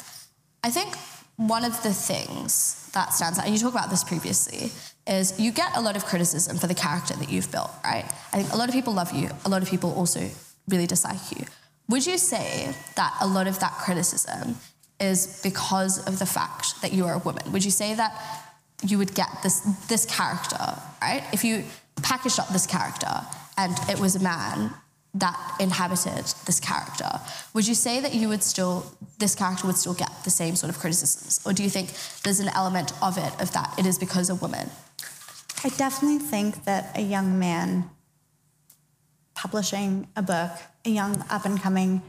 I 0.63 0.71
think 0.71 0.95
one 1.37 1.65
of 1.65 1.83
the 1.83 1.93
things 1.93 2.91
that 2.93 3.15
stands 3.15 3.39
out, 3.39 3.47
and 3.47 3.55
you 3.55 3.61
talk 3.61 3.73
about 3.73 3.91
this 3.91 4.05
previously, 4.05 4.71
is 5.07 5.39
you 5.41 5.53
get 5.53 5.77
a 5.77 5.81
lot 5.81 5.97
of 5.97 6.05
criticism 6.05 6.59
for 6.59 6.67
the 6.67 6.75
character 6.75 7.15
that 7.15 7.31
you've 7.31 7.51
built, 7.51 7.71
right? 7.83 8.05
I 8.33 8.37
think 8.43 8.53
a 8.53 8.57
lot 8.57 8.69
of 8.69 8.75
people 8.75 8.93
love 8.93 9.13
you, 9.13 9.31
a 9.45 9.49
lot 9.49 9.63
of 9.63 9.69
people 9.69 9.93
also 9.95 10.29
really 10.69 10.87
dislike 10.87 11.31
you. 11.37 11.47
Would 11.89 12.07
you 12.07 12.19
say 12.19 12.75
that 12.97 13.17
a 13.21 13.27
lot 13.27 13.47
of 13.47 13.59
that 13.61 13.73
criticism 13.73 14.57
is 15.01 15.41
because 15.43 16.07
of 16.07 16.19
the 16.19 16.27
fact 16.27 16.81
that 16.83 16.93
you 16.93 17.07
are 17.07 17.15
a 17.15 17.19
woman? 17.19 17.51
Would 17.53 17.65
you 17.65 17.71
say 17.71 17.95
that 17.95 18.15
you 18.85 18.99
would 18.99 19.15
get 19.15 19.29
this 19.43 19.61
this 19.89 20.07
character, 20.07 20.75
right? 21.03 21.25
If 21.33 21.43
you 21.43 21.65
packaged 22.03 22.39
up 22.39 22.49
this 22.49 22.67
character 22.67 23.13
and 23.57 23.77
it 23.89 23.99
was 23.99 24.17
a 24.17 24.21
man 24.21 24.73
that 25.15 25.57
inhabited 25.59 26.25
this 26.47 26.61
character, 26.61 27.21
would 27.53 27.67
you 27.67 27.75
say 27.75 28.01
that 28.01 28.15
you 28.15 28.29
would 28.29 28.43
still 28.43 28.95
this 29.19 29.35
character 29.35 29.67
would 29.67 29.77
still 29.77 29.95
get 29.95 30.11
the 30.25 30.31
same 30.31 30.57
sort 30.57 30.71
of 30.71 30.79
criticisms? 30.79 31.41
Or 31.45 31.53
do 31.53 31.63
you 31.63 31.71
think 31.71 31.93
there's 32.23 32.41
an 32.41 32.49
element 32.49 32.93
of 33.03 33.19
it 33.19 33.41
of 33.41 33.53
that 33.53 33.75
it 33.79 33.87
is 33.87 33.99
because 33.99 34.31
a 34.31 34.35
woman? 34.35 34.71
I 35.63 35.69
definitely 35.69 36.19
think 36.19 36.65
that 36.65 36.97
a 36.97 37.03
young 37.03 37.39
man 37.39 37.91
publishing 39.35 40.09
a 40.17 40.23
book, 40.23 40.53
a 40.85 40.91
young 40.91 41.25
up 41.29 41.45
and 41.45 41.61
coming 41.61 42.03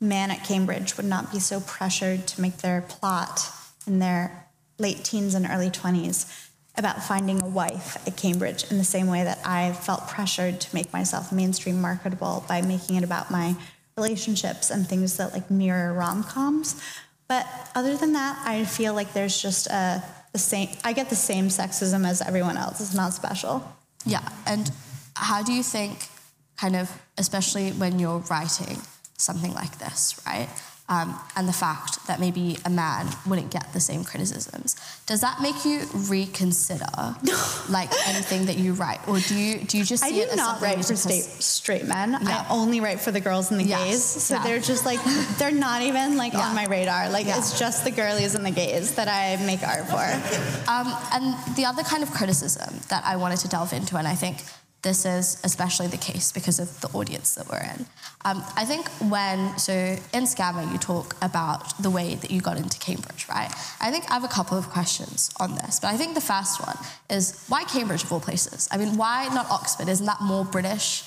man 0.00 0.30
at 0.30 0.44
Cambridge 0.44 0.96
would 0.96 1.06
not 1.06 1.30
be 1.30 1.38
so 1.38 1.60
pressured 1.60 2.26
to 2.26 2.40
make 2.40 2.58
their 2.58 2.80
plot 2.82 3.48
in 3.86 3.98
their 3.98 4.46
late 4.78 5.04
teens 5.04 5.34
and 5.34 5.46
early 5.50 5.70
20s 5.70 6.49
about 6.80 7.04
finding 7.04 7.40
a 7.40 7.46
wife 7.46 7.96
at 8.08 8.16
Cambridge 8.16 8.68
in 8.72 8.78
the 8.78 8.84
same 8.84 9.06
way 9.06 9.22
that 9.22 9.38
I 9.44 9.72
felt 9.72 10.08
pressured 10.08 10.60
to 10.62 10.74
make 10.74 10.92
myself 10.92 11.30
mainstream 11.30 11.80
marketable 11.80 12.44
by 12.48 12.62
making 12.62 12.96
it 12.96 13.04
about 13.04 13.30
my 13.30 13.54
relationships 13.96 14.70
and 14.70 14.88
things 14.88 15.16
that 15.18 15.32
like 15.32 15.48
mirror 15.50 15.92
rom-coms. 15.92 16.82
But 17.28 17.46
other 17.76 17.96
than 17.96 18.14
that, 18.14 18.42
I 18.44 18.64
feel 18.64 18.94
like 18.94 19.12
there's 19.12 19.40
just 19.40 19.68
a 19.68 20.02
the 20.32 20.38
same 20.38 20.68
I 20.84 20.92
get 20.92 21.10
the 21.10 21.16
same 21.16 21.48
sexism 21.48 22.08
as 22.08 22.22
everyone 22.22 22.56
else. 22.56 22.80
It's 22.80 22.94
not 22.94 23.12
special. 23.12 23.62
Yeah. 24.04 24.26
And 24.46 24.70
how 25.14 25.42
do 25.42 25.52
you 25.52 25.62
think, 25.62 26.08
kind 26.56 26.76
of, 26.76 26.90
especially 27.18 27.72
when 27.72 27.98
you're 27.98 28.18
writing 28.30 28.78
something 29.18 29.52
like 29.54 29.78
this, 29.78 30.20
right? 30.26 30.48
Um, 30.90 31.16
and 31.36 31.46
the 31.46 31.52
fact 31.52 32.04
that 32.08 32.18
maybe 32.18 32.58
a 32.64 32.68
man 32.70 33.06
wouldn't 33.24 33.52
get 33.52 33.72
the 33.72 33.78
same 33.78 34.02
criticisms, 34.02 34.74
does 35.06 35.20
that 35.20 35.40
make 35.40 35.64
you 35.64 35.86
reconsider 36.08 36.84
like 37.70 37.90
anything 38.08 38.46
that 38.46 38.58
you 38.58 38.72
write, 38.72 38.98
or 39.06 39.20
do 39.20 39.36
you 39.36 39.58
do 39.60 39.78
you 39.78 39.84
just 39.84 40.02
see 40.02 40.20
I 40.20 40.24
do 40.26 40.32
it 40.32 40.36
not 40.36 40.60
write 40.60 40.84
for 40.84 40.96
straight, 40.96 41.22
straight 41.22 41.86
men. 41.86 42.18
Yeah. 42.20 42.44
I 42.48 42.52
only 42.52 42.80
write 42.80 42.98
for 43.00 43.12
the 43.12 43.20
girls 43.20 43.52
and 43.52 43.60
the 43.60 43.64
Yes. 43.64 43.84
gays. 43.84 44.04
So 44.04 44.34
Yeah. 44.34 44.42
they're 44.42 44.58
just 44.58 44.84
like 44.84 44.98
they're 45.38 45.52
not 45.68 45.82
even 45.82 46.16
like 46.16 46.32
Yeah. 46.32 46.40
on 46.48 46.56
my 46.56 46.66
radar. 46.66 47.08
Like 47.08 47.26
it's 47.28 47.56
just 47.56 47.84
the 47.84 47.92
girlies 47.92 48.34
and 48.34 48.44
the 48.44 48.50
gays 48.50 48.94
that 48.96 49.06
I 49.06 49.36
make 49.46 49.62
art 49.62 49.86
for. 49.88 50.00
Um, 50.70 50.86
and 51.12 51.56
the 51.56 51.64
other 51.66 51.82
kind 51.82 52.02
of 52.02 52.10
criticism 52.12 52.80
that 52.88 53.02
I 53.04 53.16
wanted 53.16 53.38
to 53.40 53.48
delve 53.48 53.72
into, 53.72 53.96
and 53.96 54.06
I 54.06 54.14
think 54.14 54.36
this 54.82 55.04
is 55.04 55.38
especially 55.44 55.86
the 55.88 55.98
case 55.98 56.32
because 56.32 56.58
of 56.58 56.80
the 56.80 56.88
audience 56.98 57.34
that 57.34 57.46
we're 57.48 57.58
in. 57.74 57.84
Um, 58.24 58.42
I 58.56 58.64
think 58.64 58.88
when, 59.10 59.56
so 59.58 59.72
in 59.72 60.24
Scammer, 60.24 60.70
you 60.72 60.78
talk 60.78 61.16
about 61.22 61.80
the 61.82 61.90
way 61.90 62.14
that 62.14 62.30
you 62.30 62.40
got 62.40 62.56
into 62.56 62.78
Cambridge, 62.78 63.26
right? 63.28 63.50
I 63.80 63.90
think 63.90 64.10
I 64.10 64.14
have 64.14 64.24
a 64.24 64.28
couple 64.28 64.56
of 64.56 64.70
questions 64.70 65.30
on 65.38 65.54
this, 65.56 65.80
but 65.80 65.88
I 65.88 65.96
think 65.96 66.14
the 66.14 66.20
first 66.20 66.60
one 66.66 66.76
is 67.10 67.44
why 67.48 67.64
Cambridge 67.64 68.04
of 68.04 68.12
all 68.12 68.20
places? 68.20 68.68
I 68.70 68.78
mean, 68.78 68.96
why 68.96 69.28
not 69.34 69.50
Oxford? 69.50 69.88
Isn't 69.88 70.06
that 70.06 70.20
more 70.22 70.44
British 70.44 71.02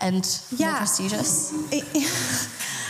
and 0.00 0.16
more 0.52 0.68
Yeah. 0.68 0.78
prestigious? 0.78 1.52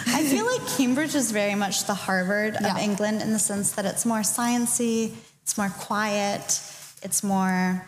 I 0.09 0.23
feel 0.25 0.47
like 0.47 0.65
Cambridge 0.77 1.15
is 1.17 1.31
very 1.33 1.55
much 1.57 1.85
the 1.87 1.95
Harvard 1.95 2.55
of 2.57 2.63
Yeah. 2.63 2.79
England 2.79 3.23
in 3.23 3.33
the 3.33 3.39
sense 3.41 3.73
that 3.73 3.85
it's 3.85 4.05
more 4.07 4.21
sciency, 4.21 5.15
it's 5.43 5.57
more 5.59 5.71
quiet, 5.71 6.61
it's 7.03 7.23
more 7.25 7.85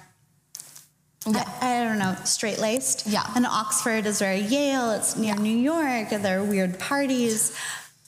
Yeah. 1.34 1.58
I, 1.60 1.80
I 1.80 1.84
don't 1.84 1.98
know, 1.98 2.16
straight 2.24 2.58
laced. 2.58 3.06
Yeah. 3.06 3.24
And 3.34 3.46
Oxford 3.46 4.06
is 4.06 4.18
very 4.18 4.40
Yale. 4.40 4.90
It's 4.92 5.16
near 5.16 5.34
New 5.34 5.56
York. 5.56 6.12
and 6.12 6.24
There 6.24 6.40
are 6.40 6.44
weird 6.44 6.78
parties. 6.78 7.56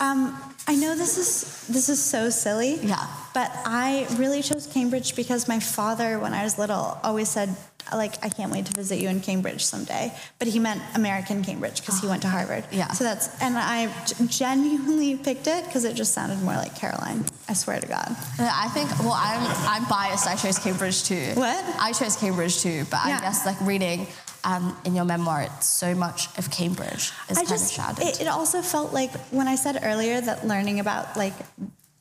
Um, 0.00 0.40
I 0.66 0.76
know 0.76 0.94
this 0.94 1.18
is 1.18 1.66
this 1.68 1.88
is 1.88 2.02
so 2.02 2.30
silly. 2.30 2.76
Yeah. 2.76 3.06
But 3.34 3.50
I 3.64 4.06
really 4.16 4.42
chose 4.42 4.66
Cambridge 4.66 5.14
because 5.14 5.46
my 5.48 5.60
father, 5.60 6.18
when 6.18 6.32
I 6.32 6.42
was 6.44 6.58
little, 6.58 6.98
always 7.02 7.28
said, 7.28 7.54
like, 7.92 8.24
I 8.24 8.28
can't 8.28 8.52
wait 8.52 8.66
to 8.66 8.72
visit 8.72 8.98
you 8.98 9.08
in 9.08 9.20
Cambridge 9.20 9.64
someday. 9.64 10.12
But 10.38 10.48
he 10.48 10.58
meant 10.58 10.80
American 10.94 11.42
Cambridge 11.42 11.80
because 11.80 12.00
he 12.00 12.06
went 12.06 12.22
to 12.22 12.28
Harvard. 12.28 12.64
Yeah. 12.70 12.88
So 12.92 13.04
that's 13.04 13.40
and 13.42 13.56
I 13.58 13.92
genuinely 14.26 15.16
picked 15.16 15.46
it 15.46 15.64
because 15.64 15.84
it 15.84 15.94
just 15.96 16.12
sounded 16.14 16.40
more 16.42 16.54
like 16.54 16.74
Caroline. 16.76 17.24
I 17.48 17.54
swear 17.54 17.80
to 17.80 17.86
God. 17.86 18.16
I 18.38 18.68
think, 18.68 18.90
well, 19.00 19.12
I'm, 19.16 19.40
I'm 19.82 19.88
biased. 19.88 20.26
I 20.26 20.36
chose 20.36 20.58
Cambridge 20.58 21.02
too. 21.04 21.32
What? 21.34 21.64
I 21.80 21.92
chose 21.92 22.16
Cambridge 22.16 22.60
too, 22.60 22.84
but 22.90 23.00
Yeah. 23.06 23.18
I 23.18 23.20
guess 23.20 23.44
like 23.46 23.60
reading 23.60 24.06
um, 24.44 24.76
in 24.84 24.94
your 24.94 25.04
memoir, 25.04 25.42
it's 25.42 25.66
so 25.68 25.94
much 25.94 26.26
of 26.38 26.50
Cambridge 26.50 27.12
is 27.28 27.36
I 27.36 27.44
kind 27.44 27.48
just 27.48 27.78
of 27.78 27.84
shadowed. 27.84 28.06
it, 28.06 28.20
it 28.22 28.28
also 28.28 28.62
felt 28.62 28.92
like 28.92 29.10
when 29.30 29.48
I 29.48 29.56
said 29.56 29.80
earlier 29.82 30.20
that 30.20 30.46
learning 30.46 30.80
about 30.80 31.16
like 31.16 31.34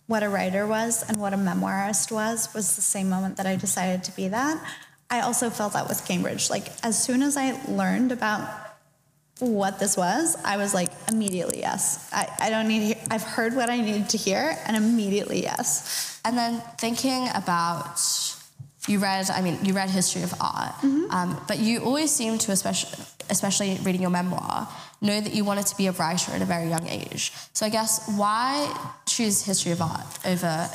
what 0.07 0.23
a 0.23 0.29
writer 0.29 0.65
was 0.65 1.03
and 1.07 1.17
what 1.17 1.33
a 1.33 1.37
memoirist 1.37 2.11
was 2.11 2.51
was 2.53 2.75
the 2.75 2.81
same 2.81 3.09
moment 3.09 3.37
that 3.37 3.45
I 3.45 3.55
decided 3.55 4.03
to 4.05 4.11
be 4.15 4.27
that. 4.29 4.63
I 5.09 5.21
also 5.21 5.49
felt 5.49 5.73
that 5.73 5.87
with 5.87 6.05
Cambridge. 6.05 6.49
Like 6.49 6.67
as 6.83 7.01
soon 7.01 7.21
as 7.23 7.35
I 7.37 7.59
learned 7.67 8.11
about 8.11 8.47
what 9.39 9.79
this 9.79 9.95
was, 9.95 10.35
I 10.43 10.57
was 10.57 10.73
like 10.73 10.89
immediately 11.07 11.59
yes. 11.59 12.09
I, 12.11 12.27
I 12.39 12.49
don't 12.49 12.67
need. 12.67 12.79
To 12.79 12.85
hear, 12.87 12.97
I've 13.09 13.23
heard 13.23 13.55
what 13.55 13.69
I 13.69 13.79
needed 13.79 14.09
to 14.09 14.17
hear, 14.17 14.57
and 14.67 14.75
immediately 14.75 15.41
yes. 15.41 16.19
And 16.25 16.37
then 16.37 16.61
thinking 16.77 17.27
about, 17.33 18.01
you 18.87 18.99
read, 18.99 19.29
I 19.31 19.41
mean, 19.41 19.57
you 19.63 19.73
read 19.73 19.89
history 19.89 20.23
of 20.23 20.33
art, 20.41 20.75
Mm-hmm. 20.81 21.11
um, 21.11 21.41
but 21.47 21.59
you 21.59 21.79
always 21.79 22.11
seem 22.11 22.37
to, 22.39 22.51
especially, 22.51 23.03
especially 23.29 23.79
reading 23.83 24.01
your 24.01 24.11
memoir, 24.11 24.67
know 25.01 25.21
that 25.21 25.33
you 25.33 25.45
wanted 25.45 25.65
to 25.67 25.77
be 25.77 25.87
a 25.87 25.93
writer 25.93 26.33
at 26.33 26.41
a 26.41 26.45
very 26.45 26.67
young 26.67 26.87
age. 26.87 27.31
So 27.53 27.65
I 27.65 27.69
guess 27.69 28.11
why 28.17 28.67
choose 29.05 29.43
history 29.45 29.71
of 29.71 29.81
art 29.81 30.05
over 30.25 30.69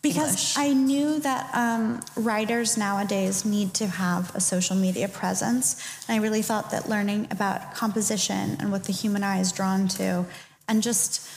Because 0.00 0.56
English? 0.56 0.58
I 0.58 0.72
knew 0.72 1.18
that 1.20 1.50
um, 1.54 2.00
writers 2.16 2.76
nowadays 2.76 3.44
need 3.44 3.74
to 3.74 3.86
have 3.86 4.34
a 4.34 4.40
social 4.40 4.76
media 4.76 5.08
presence. 5.08 5.82
And 6.06 6.18
I 6.18 6.22
really 6.22 6.42
thought 6.42 6.70
that 6.70 6.88
learning 6.88 7.28
about 7.30 7.74
composition 7.74 8.56
and 8.60 8.70
what 8.70 8.84
the 8.84 8.92
human 8.92 9.24
eye 9.24 9.40
is 9.40 9.50
drawn 9.50 9.88
to, 9.88 10.24
and 10.68 10.82
just 10.82 11.28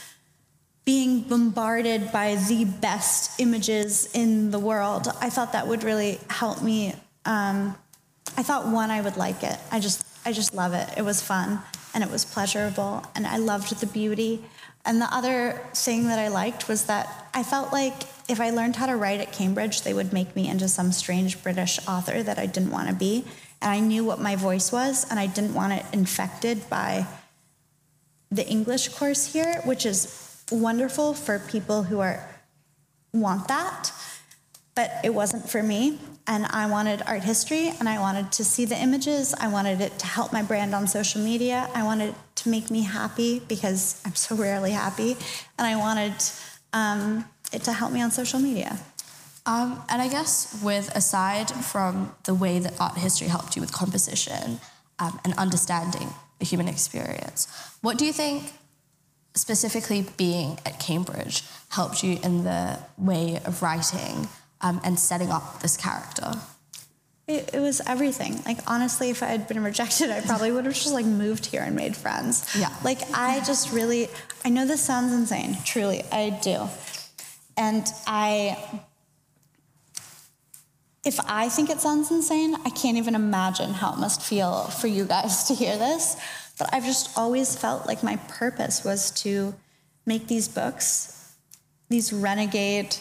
being 0.84 1.22
bombarded 1.22 2.10
by 2.12 2.36
the 2.48 2.64
best 2.64 3.40
images 3.40 4.08
in 4.14 4.50
the 4.50 4.58
world. 4.58 5.08
I 5.20 5.30
thought 5.30 5.52
that 5.52 5.66
would 5.66 5.84
really 5.84 6.20
help 6.28 6.62
me. 6.62 6.94
Um, 7.24 7.76
I 8.36 8.42
thought 8.42 8.66
one, 8.66 8.90
I 8.90 9.00
would 9.00 9.16
like 9.16 9.42
it. 9.42 9.58
I 9.70 9.78
just, 9.78 10.04
I 10.24 10.32
just 10.32 10.54
love 10.54 10.72
it. 10.72 10.88
It 10.96 11.02
was 11.02 11.22
fun 11.22 11.60
and 11.94 12.02
it 12.02 12.10
was 12.10 12.24
pleasurable, 12.24 13.04
and 13.14 13.26
I 13.26 13.36
loved 13.36 13.78
the 13.80 13.86
beauty. 13.86 14.44
And 14.84 15.00
the 15.00 15.14
other 15.14 15.60
thing 15.74 16.08
that 16.08 16.18
I 16.18 16.28
liked 16.28 16.68
was 16.68 16.84
that 16.86 17.28
I 17.34 17.42
felt 17.42 17.72
like 17.72 17.94
if 18.28 18.40
I 18.40 18.50
learned 18.50 18.76
how 18.76 18.86
to 18.86 18.96
write 18.96 19.20
at 19.20 19.32
Cambridge, 19.32 19.82
they 19.82 19.94
would 19.94 20.12
make 20.12 20.34
me 20.34 20.48
into 20.48 20.68
some 20.68 20.92
strange 20.92 21.42
British 21.42 21.78
author 21.86 22.22
that 22.22 22.38
I 22.38 22.46
didn't 22.46 22.70
want 22.70 22.88
to 22.88 22.94
be. 22.94 23.24
And 23.60 23.70
I 23.70 23.78
knew 23.78 24.04
what 24.04 24.20
my 24.20 24.34
voice 24.34 24.72
was, 24.72 25.08
and 25.08 25.20
I 25.20 25.26
didn't 25.26 25.54
want 25.54 25.72
it 25.72 25.84
infected 25.92 26.68
by 26.68 27.06
the 28.30 28.46
English 28.48 28.88
course 28.88 29.32
here, 29.32 29.60
which 29.64 29.86
is 29.86 30.42
wonderful 30.50 31.14
for 31.14 31.38
people 31.38 31.84
who 31.84 32.00
are 32.00 32.28
want 33.12 33.46
that, 33.48 33.92
but 34.74 34.90
it 35.04 35.14
wasn't 35.14 35.48
for 35.48 35.62
me. 35.62 35.98
And 36.26 36.46
I 36.46 36.66
wanted 36.66 37.02
art 37.06 37.22
history, 37.22 37.72
and 37.78 37.88
I 37.88 37.98
wanted 38.00 38.32
to 38.32 38.44
see 38.44 38.64
the 38.64 38.80
images. 38.80 39.34
I 39.34 39.48
wanted 39.48 39.80
it 39.80 39.98
to 39.98 40.06
help 40.06 40.32
my 40.32 40.42
brand 40.42 40.74
on 40.74 40.86
social 40.86 41.20
media. 41.20 41.68
I 41.74 41.82
wanted 41.82 42.14
to 42.42 42.48
make 42.48 42.70
me 42.70 42.82
happy 42.82 43.40
because 43.48 44.00
I'm 44.04 44.14
so 44.14 44.36
rarely 44.36 44.72
happy, 44.72 45.16
and 45.58 45.66
I 45.66 45.76
wanted 45.76 46.14
um, 46.72 47.24
it 47.52 47.62
to 47.64 47.72
help 47.72 47.92
me 47.92 48.02
on 48.02 48.10
social 48.10 48.40
media. 48.40 48.78
Um, 49.44 49.82
and 49.88 50.00
I 50.00 50.08
guess, 50.08 50.60
with 50.62 50.94
aside 50.94 51.50
from 51.50 52.14
the 52.24 52.34
way 52.34 52.58
that 52.60 52.74
art 52.80 52.96
history 52.96 53.28
helped 53.28 53.56
you 53.56 53.62
with 53.62 53.72
composition 53.72 54.60
um, 54.98 55.18
and 55.24 55.34
understanding 55.34 56.08
the 56.38 56.44
human 56.44 56.68
experience, 56.68 57.48
what 57.80 57.98
do 57.98 58.04
you 58.04 58.12
think 58.12 58.52
specifically 59.34 60.06
being 60.16 60.58
at 60.64 60.78
Cambridge 60.78 61.42
helped 61.70 62.04
you 62.04 62.18
in 62.22 62.44
the 62.44 62.78
way 62.98 63.40
of 63.44 63.62
writing 63.62 64.28
um, 64.60 64.80
and 64.84 64.98
setting 64.98 65.30
up 65.30 65.60
this 65.60 65.76
character? 65.76 66.32
It, 67.36 67.50
it, 67.54 67.60
was 67.60 67.80
everything. 67.86 68.40
Like 68.44 68.58
honestly, 68.66 69.10
if 69.10 69.22
I 69.22 69.26
had 69.26 69.48
been 69.48 69.62
rejected, 69.62 70.10
I 70.10 70.20
probably 70.20 70.52
would 70.52 70.64
have 70.64 70.74
just 70.74 70.92
like 70.92 71.06
moved 71.06 71.46
here 71.46 71.62
and 71.62 71.74
made 71.74 71.96
friends. 71.96 72.54
Yeah. 72.58 72.74
Like 72.84 72.98
I 73.14 73.40
just 73.40 73.72
really, 73.72 74.08
I 74.44 74.48
know 74.48 74.66
this 74.66 74.82
sounds 74.82 75.12
insane. 75.12 75.56
Truly, 75.64 76.04
I 76.12 76.38
do. 76.42 76.68
And 77.56 77.86
I, 78.06 78.80
if 81.04 81.18
I 81.28 81.48
think 81.48 81.70
it 81.70 81.80
sounds 81.80 82.10
insane, 82.10 82.56
I 82.64 82.70
can't 82.70 82.96
even 82.96 83.14
imagine 83.14 83.72
how 83.72 83.92
it 83.92 83.98
must 83.98 84.22
feel 84.22 84.64
for 84.64 84.86
you 84.86 85.04
guys 85.04 85.44
to 85.44 85.54
hear 85.54 85.76
this. 85.76 86.16
But 86.58 86.72
I've 86.72 86.84
just 86.84 87.16
always 87.16 87.56
felt 87.56 87.86
like 87.86 88.02
my 88.02 88.16
purpose 88.28 88.84
was 88.84 89.10
to 89.22 89.54
make 90.06 90.28
these 90.28 90.48
books, 90.48 91.34
these 91.88 92.12
renegade 92.12 92.96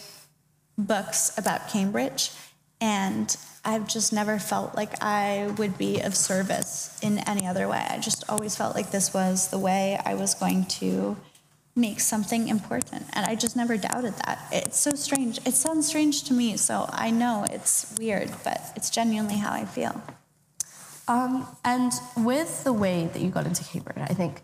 books 0.77 1.37
about 1.37 1.69
Cambridge. 1.69 2.31
And 2.79 3.35
I've 3.63 3.87
just 3.87 4.11
never 4.11 4.39
felt 4.39 4.75
like 4.75 5.01
I 5.03 5.53
would 5.57 5.77
be 5.77 5.99
of 6.01 6.15
service 6.15 6.97
in 7.01 7.19
any 7.19 7.45
other 7.45 7.67
way. 7.67 7.85
I 7.89 7.99
just 7.99 8.23
always 8.27 8.55
felt 8.55 8.75
like 8.75 8.91
this 8.91 9.13
was 9.13 9.49
the 9.49 9.59
way 9.59 9.99
I 10.03 10.15
was 10.15 10.33
going 10.33 10.65
to 10.65 11.15
make 11.75 11.99
something 11.99 12.47
important. 12.47 13.05
And 13.13 13.25
I 13.25 13.35
just 13.35 13.55
never 13.55 13.77
doubted 13.77 14.15
that. 14.25 14.39
It's 14.51 14.79
so 14.79 14.91
strange. 14.91 15.39
It 15.45 15.53
sounds 15.53 15.87
strange 15.87 16.23
to 16.23 16.33
me, 16.33 16.57
so 16.57 16.89
I 16.91 17.11
know 17.11 17.45
it's 17.49 17.95
weird, 17.99 18.31
but 18.43 18.61
it's 18.75 18.89
genuinely 18.89 19.35
how 19.35 19.53
I 19.53 19.65
feel. 19.65 20.01
Um, 21.07 21.47
and 21.63 21.91
with 22.17 22.63
the 22.63 22.73
way 22.73 23.09
that 23.13 23.21
you 23.21 23.29
got 23.29 23.45
into 23.45 23.63
Cambridge, 23.63 23.97
I 23.97 24.13
think 24.13 24.41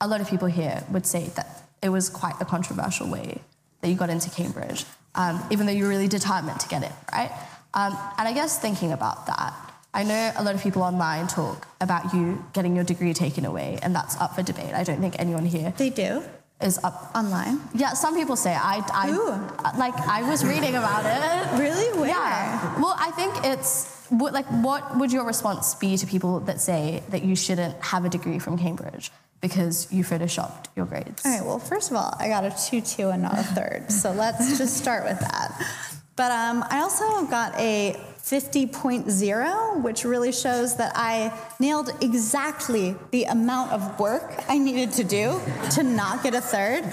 a 0.00 0.08
lot 0.08 0.20
of 0.20 0.28
people 0.28 0.48
here 0.48 0.84
would 0.90 1.06
say 1.06 1.26
that 1.34 1.64
it 1.82 1.88
was 1.88 2.08
quite 2.08 2.34
a 2.40 2.44
controversial 2.44 3.08
way 3.08 3.40
that 3.80 3.88
you 3.88 3.96
got 3.96 4.10
into 4.10 4.30
Cambridge, 4.30 4.84
um, 5.14 5.42
even 5.50 5.66
though 5.66 5.72
you 5.72 5.84
were 5.84 5.90
really 5.90 6.08
determined 6.08 6.60
to 6.60 6.68
get 6.68 6.82
it, 6.82 6.92
right? 7.12 7.30
Um, 7.74 7.96
and 8.18 8.28
I 8.28 8.32
guess 8.32 8.58
thinking 8.58 8.92
about 8.92 9.26
that, 9.26 9.54
I 9.92 10.04
know 10.04 10.32
a 10.36 10.42
lot 10.42 10.54
of 10.54 10.62
people 10.62 10.82
online 10.82 11.26
talk 11.26 11.66
about 11.80 12.14
you 12.14 12.44
getting 12.52 12.74
your 12.74 12.84
degree 12.84 13.12
taken 13.12 13.44
away, 13.44 13.78
and 13.82 13.94
that's 13.94 14.16
up 14.20 14.34
for 14.34 14.42
debate. 14.42 14.74
I 14.74 14.84
don't 14.84 15.00
think 15.00 15.16
anyone 15.18 15.44
here 15.44 15.72
they 15.76 15.90
do 15.90 16.22
is 16.60 16.78
up 16.84 17.10
online. 17.14 17.60
Yeah, 17.74 17.94
some 17.94 18.14
people 18.14 18.36
say 18.36 18.54
I, 18.54 18.84
I 18.92 19.10
Ooh. 19.10 19.78
like 19.78 19.94
I 20.06 20.28
was 20.28 20.44
reading 20.44 20.76
about 20.76 21.04
it. 21.06 21.58
Really? 21.58 21.98
Where? 21.98 22.08
Yeah. 22.08 22.80
Well, 22.80 22.94
I 22.98 23.10
think 23.12 23.34
it's 23.44 24.06
what, 24.10 24.32
like 24.32 24.46
what 24.46 24.96
would 24.98 25.12
your 25.12 25.24
response 25.24 25.74
be 25.74 25.96
to 25.96 26.06
people 26.06 26.40
that 26.40 26.60
say 26.60 27.02
that 27.08 27.22
you 27.22 27.34
shouldn't 27.34 27.82
have 27.82 28.04
a 28.04 28.08
degree 28.08 28.38
from 28.38 28.58
Cambridge? 28.58 29.10
because 29.40 29.90
you 29.90 30.04
photoshopped 30.04 30.66
your 30.76 30.86
grades? 30.86 31.24
All 31.24 31.32
right, 31.32 31.44
well, 31.44 31.58
first 31.58 31.90
of 31.90 31.96
all, 31.96 32.14
I 32.18 32.28
got 32.28 32.44
a 32.44 32.54
2 32.70 32.80
2 32.80 33.08
and 33.08 33.22
not 33.22 33.38
a 33.38 33.42
third. 33.42 33.90
so 33.90 34.12
let's 34.12 34.58
just 34.58 34.76
start 34.76 35.04
with 35.04 35.18
that. 35.20 35.99
But 36.20 36.32
um, 36.32 36.62
I 36.68 36.80
also 36.80 37.24
got 37.24 37.58
a 37.58 37.96
50.0, 38.18 39.82
which 39.82 40.04
really 40.04 40.32
shows 40.32 40.76
that 40.76 40.92
I 40.94 41.32
nailed 41.58 41.94
exactly 42.02 42.94
the 43.10 43.24
amount 43.24 43.72
of 43.72 43.98
work 43.98 44.44
I 44.46 44.58
needed 44.58 44.92
to 44.96 45.04
do 45.04 45.40
to 45.70 45.82
not 45.82 46.22
get 46.22 46.34
a 46.34 46.42
third. 46.42 46.84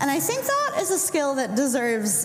And 0.00 0.10
I 0.10 0.18
think 0.18 0.46
that 0.46 0.78
is 0.80 0.90
a 0.90 0.98
skill 0.98 1.34
that 1.34 1.56
deserves 1.56 2.24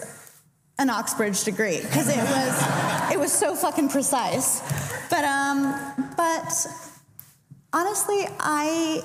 an 0.80 0.90
Oxbridge 0.90 1.44
degree 1.44 1.82
because 1.82 2.08
it 2.08 2.24
was 2.24 3.12
it 3.12 3.20
was 3.20 3.34
so 3.34 3.54
fucking 3.54 3.90
precise. 3.90 4.62
But 5.10 5.26
um, 5.26 5.76
but 6.16 6.68
honestly, 7.74 8.30
I 8.40 9.04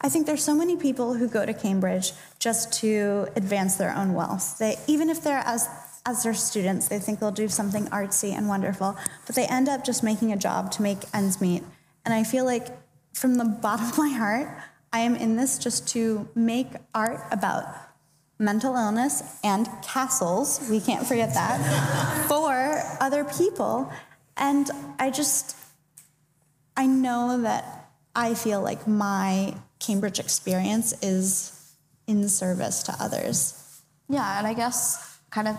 I 0.00 0.08
think 0.08 0.26
there's 0.26 0.42
so 0.42 0.56
many 0.56 0.76
people 0.76 1.14
who 1.14 1.28
go 1.28 1.46
to 1.46 1.54
Cambridge 1.54 2.10
just 2.40 2.72
to 2.80 3.28
advance 3.36 3.76
their 3.76 3.94
own 3.94 4.12
wealth. 4.12 4.58
They 4.58 4.74
even 4.88 5.08
if 5.08 5.22
they're 5.22 5.44
as 5.46 5.68
as 6.04 6.22
their 6.22 6.34
students, 6.34 6.88
they 6.88 6.98
think 6.98 7.20
they'll 7.20 7.30
do 7.30 7.48
something 7.48 7.86
artsy 7.86 8.32
and 8.32 8.48
wonderful, 8.48 8.96
but 9.26 9.34
they 9.34 9.46
end 9.46 9.68
up 9.68 9.84
just 9.84 10.02
making 10.02 10.32
a 10.32 10.36
job 10.36 10.70
to 10.72 10.82
make 10.82 10.98
ends 11.14 11.40
meet. 11.40 11.62
And 12.04 12.12
I 12.12 12.24
feel 12.24 12.44
like 12.44 12.68
from 13.14 13.36
the 13.36 13.44
bottom 13.44 13.88
of 13.88 13.98
my 13.98 14.08
heart, 14.08 14.48
I 14.92 15.00
am 15.00 15.14
in 15.14 15.36
this 15.36 15.58
just 15.58 15.88
to 15.88 16.28
make 16.34 16.68
art 16.94 17.20
about 17.30 17.64
mental 18.38 18.74
illness 18.74 19.38
and 19.44 19.68
castles, 19.82 20.66
we 20.68 20.80
can't 20.80 21.06
forget 21.06 21.32
that, 21.34 22.24
for 22.28 22.82
other 23.00 23.24
people. 23.24 23.90
And 24.36 24.68
I 24.98 25.10
just, 25.10 25.56
I 26.76 26.86
know 26.86 27.40
that 27.42 27.90
I 28.14 28.34
feel 28.34 28.60
like 28.60 28.86
my 28.86 29.54
Cambridge 29.78 30.18
experience 30.18 30.94
is 31.02 31.74
in 32.06 32.28
service 32.28 32.82
to 32.84 32.94
others. 33.00 33.80
Yeah, 34.08 34.38
and 34.38 34.46
I 34.46 34.54
guess 34.54 35.18
kind 35.30 35.48
of 35.48 35.56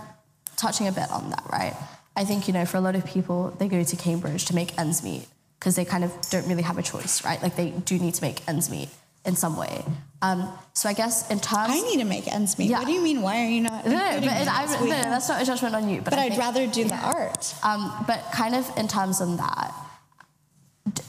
touching 0.56 0.88
a 0.88 0.92
bit 0.92 1.10
on 1.12 1.30
that, 1.30 1.44
right? 1.52 1.76
I 2.16 2.26
think, 2.26 2.48
you 2.48 2.54
know, 2.54 2.66
for 2.66 2.78
a 2.78 2.82
lot 2.82 2.96
of 2.96 3.06
people, 3.06 3.56
they 3.60 3.68
go 3.68 3.84
to 3.84 3.96
Cambridge 3.96 4.46
to 4.46 4.56
make 4.56 4.78
ends 4.78 5.04
meet 5.04 5.28
because 5.60 5.76
they 5.76 5.86
kind 5.86 6.04
of 6.04 6.12
don't 6.30 6.48
really 6.48 6.62
have 6.62 6.78
a 6.78 6.84
choice, 6.84 7.24
right? 7.24 7.42
Like 7.42 7.56
they 7.56 7.72
do 7.72 7.98
need 7.98 8.14
to 8.16 8.22
make 8.22 8.48
ends 8.48 8.70
meet 8.70 8.90
in 9.26 9.36
some 9.36 9.58
way. 9.58 9.84
Um, 10.22 10.48
so 10.74 10.90
I 10.90 10.94
guess 10.94 11.30
in 11.32 11.40
terms, 11.40 11.70
I 11.70 11.82
need 11.82 11.98
to 12.00 12.06
make 12.06 12.28
ends 12.28 12.58
meet. 12.58 12.70
Yeah. 12.70 12.80
What 12.80 12.88
do 12.88 12.94
you 12.94 13.02
mean? 13.02 13.22
Why 13.22 13.44
are 13.46 13.50
you 13.50 13.62
not? 13.62 13.86
No, 13.86 13.92
no, 13.92 14.20
but 14.20 14.24
it, 14.24 14.48
I, 14.48 14.66
no, 14.80 14.88
that's 14.88 15.30
not 15.30 15.42
a 15.42 15.46
judgment 15.46 15.76
on 15.76 15.90
you. 15.90 16.02
But, 16.02 16.12
but 16.12 16.20
I 16.20 16.24
would 16.26 16.34
think, 16.34 16.42
rather 16.42 16.68
do 16.68 16.84
the 16.84 16.96
art. 16.96 17.54
Um, 17.64 17.92
but 18.08 18.24
kind 18.34 18.56
of 18.56 18.70
in 18.78 18.88
terms 18.88 19.22
of 19.22 19.38
that, 19.38 19.74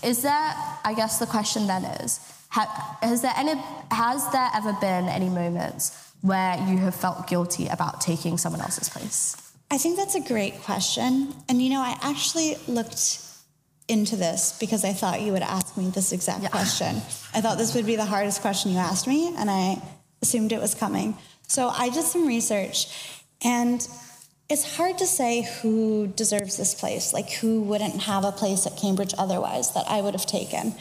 is 0.03 0.23
there? 0.23 0.33
I 0.85 0.95
guess 0.97 1.19
the 1.19 1.27
question 1.27 1.67
then 1.67 1.85
is: 1.85 2.21
ha, 2.51 2.99
Has 3.03 3.23
there 3.23 3.35
any? 3.37 3.55
Has 3.91 4.31
there 4.33 4.51
ever 4.55 4.73
been 4.81 5.09
any 5.09 5.29
moments 5.29 6.13
where 6.21 6.57
you 6.69 6.79
have 6.79 6.95
felt 6.95 7.27
guilty 7.27 7.69
about 7.69 8.01
taking 8.01 8.39
someone 8.39 8.61
else's 8.61 8.89
place? 8.89 9.53
I 9.71 9.79
think 9.79 9.97
that's 9.97 10.15
a 10.15 10.21
great 10.21 10.61
question. 10.63 11.35
And 11.49 11.61
you 11.61 11.71
know, 11.71 11.81
I 11.81 11.97
actually 12.03 12.57
looked 12.69 13.21
into 13.89 14.17
this 14.17 14.57
because 14.59 14.85
I 14.85 14.93
thought 14.93 15.21
you 15.21 15.33
would 15.33 15.43
ask 15.43 15.77
me 15.77 15.89
this 15.91 16.13
exact 16.13 16.43
yeah. 16.43 16.49
question. 16.49 16.97
I 17.35 17.41
thought 17.41 17.59
this 17.59 17.75
would 17.75 17.87
be 17.87 17.97
the 17.97 18.05
hardest 18.05 18.41
question 18.41 18.73
you 18.73 18.79
asked 18.79 19.07
me, 19.07 19.35
and 19.37 19.51
I 19.51 19.83
assumed 20.23 20.53
it 20.53 20.61
was 20.61 20.75
coming. 20.75 21.17
So 21.49 21.69
I 21.69 21.91
did 21.91 22.05
some 22.05 22.27
research, 22.27 23.23
and 23.43 23.87
it's 24.49 24.77
hard 24.77 24.99
to 24.99 25.07
say 25.07 25.47
who 25.61 26.07
deserves 26.07 26.57
this 26.57 26.75
place, 26.75 27.13
like 27.13 27.31
who 27.33 27.63
wouldn't 27.63 28.03
have 28.03 28.25
a 28.25 28.33
place 28.33 28.67
at 28.67 28.77
Cambridge 28.77 29.15
otherwise 29.19 29.73
that 29.73 29.85
I 29.89 30.01
would 30.01 30.15
have 30.15 30.27
taken. 30.27 30.75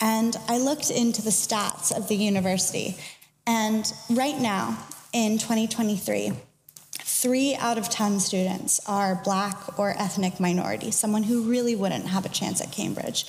And 0.00 0.36
I 0.48 0.58
looked 0.58 0.90
into 0.90 1.22
the 1.22 1.30
stats 1.30 1.96
of 1.96 2.08
the 2.08 2.16
university, 2.16 2.96
and 3.46 3.92
right 4.10 4.38
now, 4.38 4.78
in 5.12 5.38
2023, 5.38 6.32
three 7.00 7.54
out 7.56 7.78
of 7.78 7.88
10 7.88 8.20
students 8.20 8.80
are 8.86 9.20
black 9.24 9.78
or 9.78 9.90
ethnic 9.90 10.40
minority, 10.40 10.90
someone 10.90 11.24
who 11.24 11.42
really 11.42 11.76
wouldn't 11.76 12.06
have 12.06 12.24
a 12.24 12.28
chance 12.28 12.60
at 12.60 12.72
Cambridge. 12.72 13.26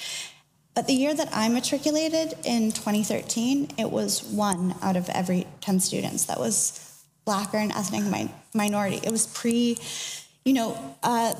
But 0.75 0.87
the 0.87 0.93
year 0.93 1.13
that 1.13 1.29
I 1.31 1.49
matriculated 1.49 2.33
in 2.43 2.71
2013, 2.71 3.71
it 3.77 3.91
was 3.91 4.23
one 4.23 4.75
out 4.81 4.95
of 4.95 5.09
every 5.09 5.45
10 5.61 5.79
students 5.79 6.25
that 6.25 6.39
was 6.39 7.03
black 7.25 7.53
or 7.53 7.57
an 7.57 7.71
ethnic 7.71 8.03
mi- 8.03 8.33
minority. 8.53 8.99
It 9.03 9.11
was 9.11 9.27
pre, 9.27 9.77
you 10.43 10.53
know, 10.53 10.95
uh, 11.03 11.33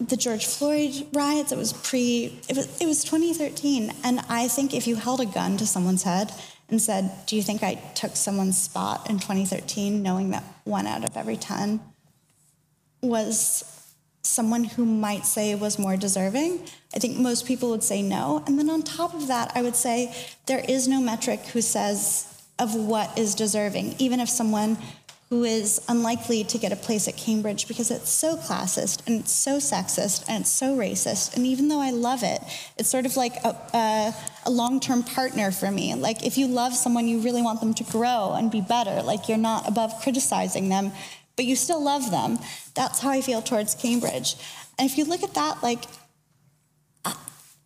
the 0.00 0.16
George 0.16 0.46
Floyd 0.46 1.06
riots. 1.12 1.52
It 1.52 1.58
was 1.58 1.74
pre. 1.74 2.40
It 2.48 2.56
was. 2.56 2.80
It 2.80 2.86
was 2.86 3.04
2013, 3.04 3.92
and 4.02 4.20
I 4.30 4.48
think 4.48 4.72
if 4.72 4.86
you 4.86 4.96
held 4.96 5.20
a 5.20 5.26
gun 5.26 5.58
to 5.58 5.66
someone's 5.66 6.04
head 6.04 6.32
and 6.70 6.80
said, 6.80 7.10
Do 7.26 7.36
you 7.36 7.42
think 7.42 7.62
I 7.62 7.74
took 7.94 8.16
someone's 8.16 8.58
spot 8.58 9.08
in 9.08 9.18
2013, 9.18 10.02
knowing 10.02 10.30
that 10.30 10.44
one 10.64 10.86
out 10.86 11.04
of 11.04 11.16
every 11.16 11.36
10 11.36 11.80
was 13.02 13.64
someone 14.22 14.64
who 14.64 14.84
might 14.84 15.26
say 15.26 15.54
was 15.54 15.78
more 15.78 15.96
deserving? 15.96 16.60
I 16.94 16.98
think 16.98 17.18
most 17.18 17.46
people 17.46 17.70
would 17.70 17.84
say 17.84 18.02
no. 18.02 18.42
And 18.46 18.58
then 18.58 18.70
on 18.70 18.82
top 18.82 19.14
of 19.14 19.28
that, 19.28 19.52
I 19.54 19.62
would 19.62 19.76
say 19.76 20.14
there 20.46 20.64
is 20.68 20.86
no 20.88 21.00
metric 21.00 21.40
who 21.46 21.60
says 21.60 22.26
of 22.58 22.74
what 22.74 23.18
is 23.18 23.34
deserving, 23.34 23.94
even 23.98 24.20
if 24.20 24.28
someone 24.28 24.76
who 25.30 25.44
is 25.44 25.80
unlikely 25.88 26.42
to 26.42 26.58
get 26.58 26.72
a 26.72 26.76
place 26.76 27.06
at 27.06 27.16
Cambridge 27.16 27.68
because 27.68 27.92
it's 27.92 28.10
so 28.10 28.36
classist 28.36 29.06
and 29.06 29.20
it's 29.20 29.30
so 29.30 29.58
sexist 29.58 30.24
and 30.28 30.40
it's 30.40 30.50
so 30.50 30.76
racist. 30.76 31.36
And 31.36 31.46
even 31.46 31.68
though 31.68 31.80
I 31.80 31.92
love 31.92 32.24
it, 32.24 32.42
it's 32.76 32.88
sort 32.88 33.06
of 33.06 33.16
like 33.16 33.36
a, 33.44 33.56
a, 33.72 34.14
a 34.46 34.50
long 34.50 34.80
term 34.80 35.04
partner 35.04 35.52
for 35.52 35.70
me. 35.70 35.94
Like, 35.94 36.26
if 36.26 36.36
you 36.36 36.48
love 36.48 36.74
someone, 36.74 37.06
you 37.06 37.20
really 37.20 37.42
want 37.42 37.60
them 37.60 37.74
to 37.74 37.84
grow 37.84 38.34
and 38.36 38.50
be 38.50 38.60
better. 38.60 39.02
Like, 39.02 39.28
you're 39.28 39.38
not 39.38 39.68
above 39.68 40.02
criticizing 40.02 40.68
them, 40.68 40.90
but 41.36 41.44
you 41.44 41.54
still 41.54 41.82
love 41.82 42.10
them. 42.10 42.40
That's 42.74 42.98
how 42.98 43.10
I 43.10 43.20
feel 43.20 43.40
towards 43.40 43.76
Cambridge. 43.76 44.34
And 44.80 44.90
if 44.90 44.98
you 44.98 45.04
look 45.04 45.22
at 45.22 45.34
that, 45.34 45.62
like, 45.62 45.84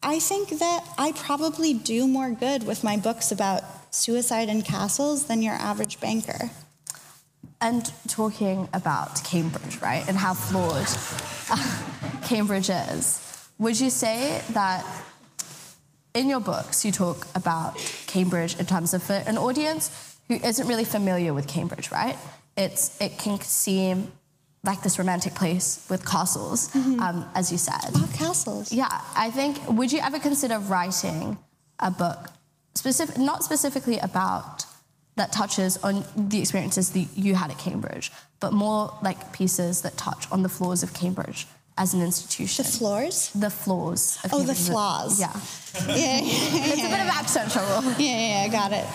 I 0.02 0.18
think 0.18 0.50
that 0.58 0.84
I 0.98 1.12
probably 1.12 1.72
do 1.72 2.06
more 2.06 2.30
good 2.30 2.66
with 2.66 2.84
my 2.84 2.98
books 2.98 3.32
about 3.32 3.62
suicide 3.94 4.50
in 4.50 4.60
castles 4.60 5.28
than 5.28 5.40
your 5.40 5.54
average 5.54 5.98
banker. 5.98 6.50
And 7.64 7.90
talking 8.08 8.68
about 8.74 9.24
Cambridge, 9.24 9.80
right, 9.80 10.06
and 10.06 10.18
how 10.18 10.34
flawed 10.34 10.86
Cambridge 12.22 12.68
is, 12.68 13.48
would 13.58 13.80
you 13.80 13.88
say 13.88 14.42
that 14.50 14.84
in 16.12 16.28
your 16.28 16.40
books 16.40 16.84
you 16.84 16.92
talk 16.92 17.26
about 17.34 17.78
Cambridge 18.06 18.60
in 18.60 18.66
terms 18.66 18.92
of 18.92 19.02
for 19.02 19.14
an 19.14 19.38
audience 19.38 20.18
who 20.28 20.34
isn't 20.34 20.68
really 20.68 20.84
familiar 20.84 21.32
with 21.32 21.48
Cambridge, 21.48 21.90
right? 21.90 22.18
It's 22.54 23.00
it 23.00 23.16
can 23.16 23.40
seem 23.40 24.12
like 24.62 24.82
this 24.82 24.98
romantic 24.98 25.34
place 25.34 25.86
with 25.88 26.04
castles, 26.04 26.68
mm-hmm. 26.68 27.00
um, 27.00 27.26
as 27.34 27.50
you 27.50 27.56
said. 27.56 27.92
Oh, 27.94 28.10
castles. 28.12 28.74
Yeah, 28.74 29.00
I 29.16 29.30
think. 29.30 29.58
Would 29.70 29.90
you 29.90 30.00
ever 30.00 30.18
consider 30.18 30.58
writing 30.58 31.38
a 31.78 31.90
book, 31.90 32.28
specific, 32.74 33.16
not 33.16 33.42
specifically 33.42 33.98
about 34.00 34.66
that 35.16 35.32
touches 35.32 35.76
on 35.78 36.04
the 36.16 36.40
experiences 36.40 36.90
that 36.90 37.06
you 37.14 37.34
had 37.34 37.50
at 37.50 37.58
Cambridge, 37.58 38.10
but 38.40 38.52
more 38.52 38.96
like 39.02 39.32
pieces 39.32 39.82
that 39.82 39.96
touch 39.96 40.30
on 40.32 40.42
the 40.42 40.48
flaws 40.48 40.82
of 40.82 40.92
Cambridge 40.92 41.46
as 41.76 41.94
an 41.94 42.02
institution. 42.02 42.64
The 42.64 42.70
floors? 42.70 43.30
The 43.34 43.50
flaws. 43.50 44.18
oh, 44.24 44.28
Cambridge. 44.28 44.48
the 44.48 44.54
flaws. 44.54 45.20
Yeah. 45.20 45.32
yeah, 45.86 45.94
yeah, 45.96 46.20
yeah, 46.20 46.72
It's 46.72 46.84
a 46.84 46.88
bit 46.88 47.00
of 47.00 47.08
accent 47.08 47.52
trouble. 47.52 47.90
Yeah, 47.98 48.42
yeah, 48.42 48.44
I 48.44 48.48
got 48.48 48.72
it. 48.72 48.86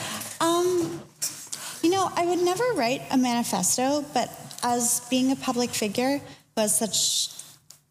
Um, 0.41 1.01
you 1.82 1.89
know, 1.89 2.10
I 2.15 2.25
would 2.25 2.39
never 2.39 2.63
write 2.75 3.01
a 3.12 3.17
manifesto, 3.17 4.05
but 4.13 4.29
as 4.63 5.01
being 5.10 5.32
a 5.32 5.36
public 5.36 5.69
figure 5.69 6.21
was 6.55 6.77
such 6.77 7.29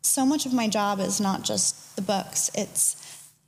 so 0.03 0.25
much 0.25 0.47
of 0.47 0.53
my 0.53 0.69
job 0.69 1.01
is 1.01 1.21
not 1.21 1.43
just 1.43 1.97
the 1.97 2.03
books 2.03 2.51
it's 2.55 2.97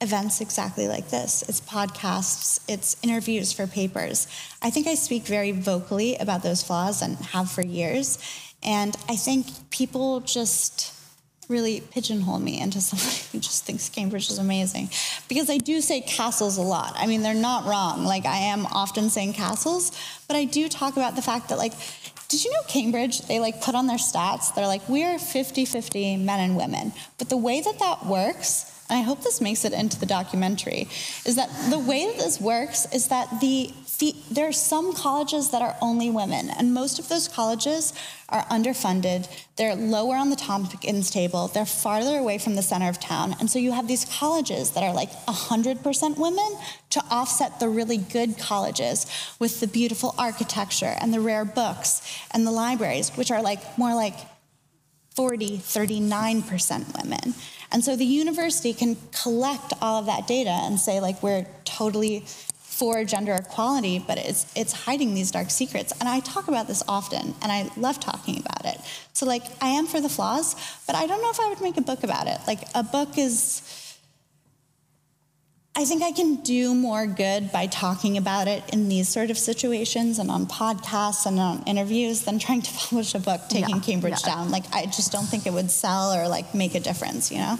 events 0.00 0.40
exactly 0.40 0.88
like 0.88 1.08
this 1.10 1.42
it's 1.48 1.60
podcasts 1.60 2.60
it's 2.68 2.96
interviews 3.02 3.52
for 3.52 3.66
papers 3.66 4.26
i 4.62 4.70
think 4.70 4.86
i 4.86 4.94
speak 4.94 5.24
very 5.24 5.52
vocally 5.52 6.16
about 6.16 6.42
those 6.42 6.62
flaws 6.62 7.02
and 7.02 7.16
have 7.18 7.50
for 7.50 7.62
years 7.62 8.18
and 8.62 8.96
i 9.08 9.16
think 9.16 9.46
people 9.70 10.20
just 10.20 10.94
really 11.50 11.80
pigeonhole 11.80 12.38
me 12.38 12.60
into 12.60 12.80
someone 12.88 13.14
who 13.32 13.38
just 13.40 13.64
thinks 13.64 13.88
Cambridge 13.88 14.30
is 14.30 14.38
amazing. 14.38 14.88
Because 15.28 15.50
I 15.50 15.58
do 15.58 15.80
say 15.80 16.00
castles 16.00 16.56
a 16.56 16.62
lot. 16.62 16.94
I 16.96 17.06
mean, 17.06 17.22
they're 17.22 17.34
not 17.34 17.66
wrong. 17.66 18.04
Like, 18.04 18.24
I 18.24 18.36
am 18.36 18.66
often 18.66 19.10
saying 19.10 19.32
castles, 19.32 19.90
but 20.28 20.36
I 20.36 20.44
do 20.44 20.68
talk 20.68 20.96
about 20.96 21.16
the 21.16 21.22
fact 21.22 21.48
that, 21.48 21.58
like, 21.58 21.72
did 22.28 22.44
you 22.44 22.52
know 22.52 22.62
Cambridge, 22.68 23.22
they 23.22 23.40
like 23.40 23.60
put 23.60 23.74
on 23.74 23.88
their 23.88 23.96
stats, 23.96 24.54
they're 24.54 24.68
like, 24.68 24.88
we're 24.88 25.18
50 25.18 25.64
50 25.64 26.16
men 26.18 26.38
and 26.38 26.56
women. 26.56 26.92
But 27.18 27.28
the 27.28 27.36
way 27.36 27.60
that 27.60 27.80
that 27.80 28.06
works, 28.06 28.70
and 28.90 28.98
I 28.98 29.02
hope 29.02 29.22
this 29.22 29.40
makes 29.40 29.64
it 29.64 29.72
into 29.72 29.98
the 29.98 30.06
documentary, 30.06 30.88
is 31.24 31.36
that 31.36 31.48
the 31.70 31.78
way 31.78 32.06
that 32.06 32.18
this 32.18 32.40
works 32.40 32.86
is 32.92 33.08
that 33.08 33.40
the 33.40 33.72
there 34.30 34.48
are 34.48 34.52
some 34.52 34.94
colleges 34.94 35.50
that 35.50 35.60
are 35.60 35.76
only 35.82 36.08
women, 36.08 36.48
and 36.48 36.72
most 36.72 36.98
of 36.98 37.10
those 37.10 37.28
colleges 37.28 37.92
are 38.30 38.42
underfunded. 38.44 39.28
They're 39.56 39.74
lower 39.74 40.16
on 40.16 40.30
the 40.30 40.36
Tompkins 40.36 41.10
table. 41.10 41.48
They're 41.48 41.66
farther 41.66 42.16
away 42.16 42.38
from 42.38 42.54
the 42.54 42.62
center 42.62 42.88
of 42.88 42.98
town. 42.98 43.36
And 43.38 43.50
so 43.50 43.58
you 43.58 43.72
have 43.72 43.88
these 43.88 44.06
colleges 44.06 44.70
that 44.70 44.82
are 44.82 44.94
like 44.94 45.10
100% 45.26 46.16
women 46.16 46.58
to 46.90 47.04
offset 47.10 47.60
the 47.60 47.68
really 47.68 47.98
good 47.98 48.38
colleges 48.38 49.06
with 49.38 49.60
the 49.60 49.66
beautiful 49.66 50.14
architecture 50.16 50.96
and 50.98 51.12
the 51.12 51.20
rare 51.20 51.44
books 51.44 52.00
and 52.30 52.46
the 52.46 52.52
libraries, 52.52 53.10
which 53.16 53.30
are 53.30 53.42
like 53.42 53.76
more 53.76 53.94
like 53.94 54.14
40, 55.14 55.58
39% 55.58 57.02
women. 57.02 57.34
And 57.72 57.84
so 57.84 57.96
the 57.96 58.04
university 58.04 58.72
can 58.74 58.96
collect 59.12 59.72
all 59.80 60.00
of 60.00 60.06
that 60.06 60.26
data 60.26 60.50
and 60.50 60.78
say, 60.78 61.00
like, 61.00 61.22
we're 61.22 61.46
totally 61.64 62.24
for 62.80 63.04
gender 63.04 63.34
equality, 63.34 63.98
but 63.98 64.16
it's 64.16 64.46
it's 64.56 64.72
hiding 64.72 65.12
these 65.12 65.30
dark 65.30 65.50
secrets. 65.50 65.92
And 66.00 66.08
I 66.08 66.20
talk 66.20 66.48
about 66.48 66.66
this 66.66 66.82
often, 66.88 67.34
and 67.42 67.52
I 67.52 67.70
love 67.76 68.00
talking 68.00 68.38
about 68.38 68.64
it. 68.64 68.80
So 69.12 69.26
like 69.26 69.42
I 69.60 69.68
am 69.68 69.86
for 69.86 70.00
the 70.00 70.08
flaws, 70.08 70.56
but 70.86 70.96
I 70.96 71.06
don't 71.06 71.20
know 71.20 71.30
if 71.30 71.38
I 71.38 71.50
would 71.50 71.60
make 71.60 71.76
a 71.76 71.82
book 71.82 72.04
about 72.04 72.26
it. 72.26 72.38
Like 72.46 72.60
a 72.74 72.82
book 72.82 73.18
is 73.18 73.60
I 75.76 75.84
think 75.84 76.02
I 76.02 76.12
can 76.12 76.36
do 76.36 76.74
more 76.74 77.06
good 77.06 77.52
by 77.52 77.66
talking 77.66 78.16
about 78.16 78.48
it 78.48 78.62
in 78.72 78.88
these 78.88 79.08
sort 79.08 79.30
of 79.30 79.38
situations 79.38 80.18
and 80.18 80.30
on 80.30 80.46
podcasts 80.46 81.26
and 81.26 81.38
on 81.38 81.62
interviews 81.62 82.22
than 82.22 82.38
trying 82.38 82.62
to 82.62 82.72
publish 82.76 83.14
a 83.14 83.20
book 83.20 83.40
taking 83.48 83.76
yeah, 83.76 83.82
Cambridge 83.82 84.20
yeah. 84.26 84.34
down. 84.34 84.50
Like 84.50 84.64
I 84.74 84.86
just 84.86 85.12
don't 85.12 85.26
think 85.26 85.46
it 85.46 85.52
would 85.52 85.70
sell 85.70 86.12
or 86.12 86.28
like 86.28 86.54
make 86.54 86.74
a 86.74 86.80
difference, 86.80 87.30
you 87.30 87.38
know? 87.38 87.58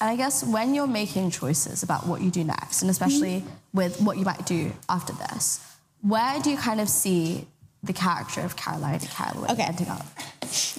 And 0.00 0.10
I 0.10 0.16
guess 0.16 0.42
when 0.42 0.74
you're 0.74 0.88
making 0.88 1.30
choices 1.30 1.84
about 1.84 2.08
what 2.08 2.20
you 2.20 2.30
do 2.30 2.42
next, 2.42 2.82
and 2.82 2.90
especially 2.90 3.40
mm-hmm. 3.40 3.48
with 3.72 4.00
what 4.00 4.18
you 4.18 4.24
might 4.24 4.44
do 4.44 4.72
after 4.88 5.12
this, 5.12 5.60
where 6.02 6.40
do 6.40 6.50
you 6.50 6.56
kind 6.56 6.80
of 6.80 6.88
see 6.88 7.46
the 7.84 7.92
character 7.92 8.40
of 8.40 8.56
Caroline 8.56 8.94
and 8.94 9.08
Caroline 9.08 9.52
okay. 9.52 9.62
ending 9.62 9.88
up? 9.88 10.04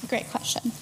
Great 0.10 0.30
question. 0.30 0.74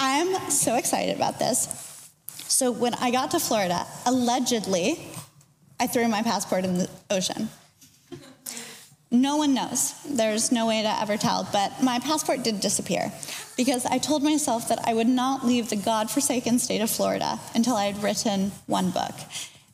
I'm 0.00 0.50
so 0.50 0.74
excited 0.74 1.14
about 1.14 1.38
this. 1.38 2.10
So 2.48 2.72
when 2.72 2.94
I 2.94 3.12
got 3.12 3.30
to 3.30 3.38
Florida, 3.38 3.86
allegedly, 4.04 4.98
I 5.80 5.86
threw 5.86 6.06
my 6.08 6.22
passport 6.22 6.64
in 6.64 6.76
the 6.76 6.90
ocean. 7.10 7.48
No 9.10 9.38
one 9.38 9.54
knows. 9.54 9.94
There's 10.04 10.52
no 10.52 10.66
way 10.66 10.82
to 10.82 11.00
ever 11.00 11.16
tell. 11.16 11.48
But 11.50 11.82
my 11.82 11.98
passport 11.98 12.44
did 12.44 12.60
disappear 12.60 13.10
because 13.56 13.84
I 13.86 13.98
told 13.98 14.22
myself 14.22 14.68
that 14.68 14.78
I 14.86 14.94
would 14.94 15.08
not 15.08 15.44
leave 15.44 15.68
the 15.68 15.76
God-forsaken 15.76 16.60
state 16.60 16.80
of 16.80 16.90
Florida 16.90 17.40
until 17.54 17.74
I 17.74 17.86
had 17.86 18.02
written 18.02 18.52
one 18.66 18.90
book. 18.90 19.14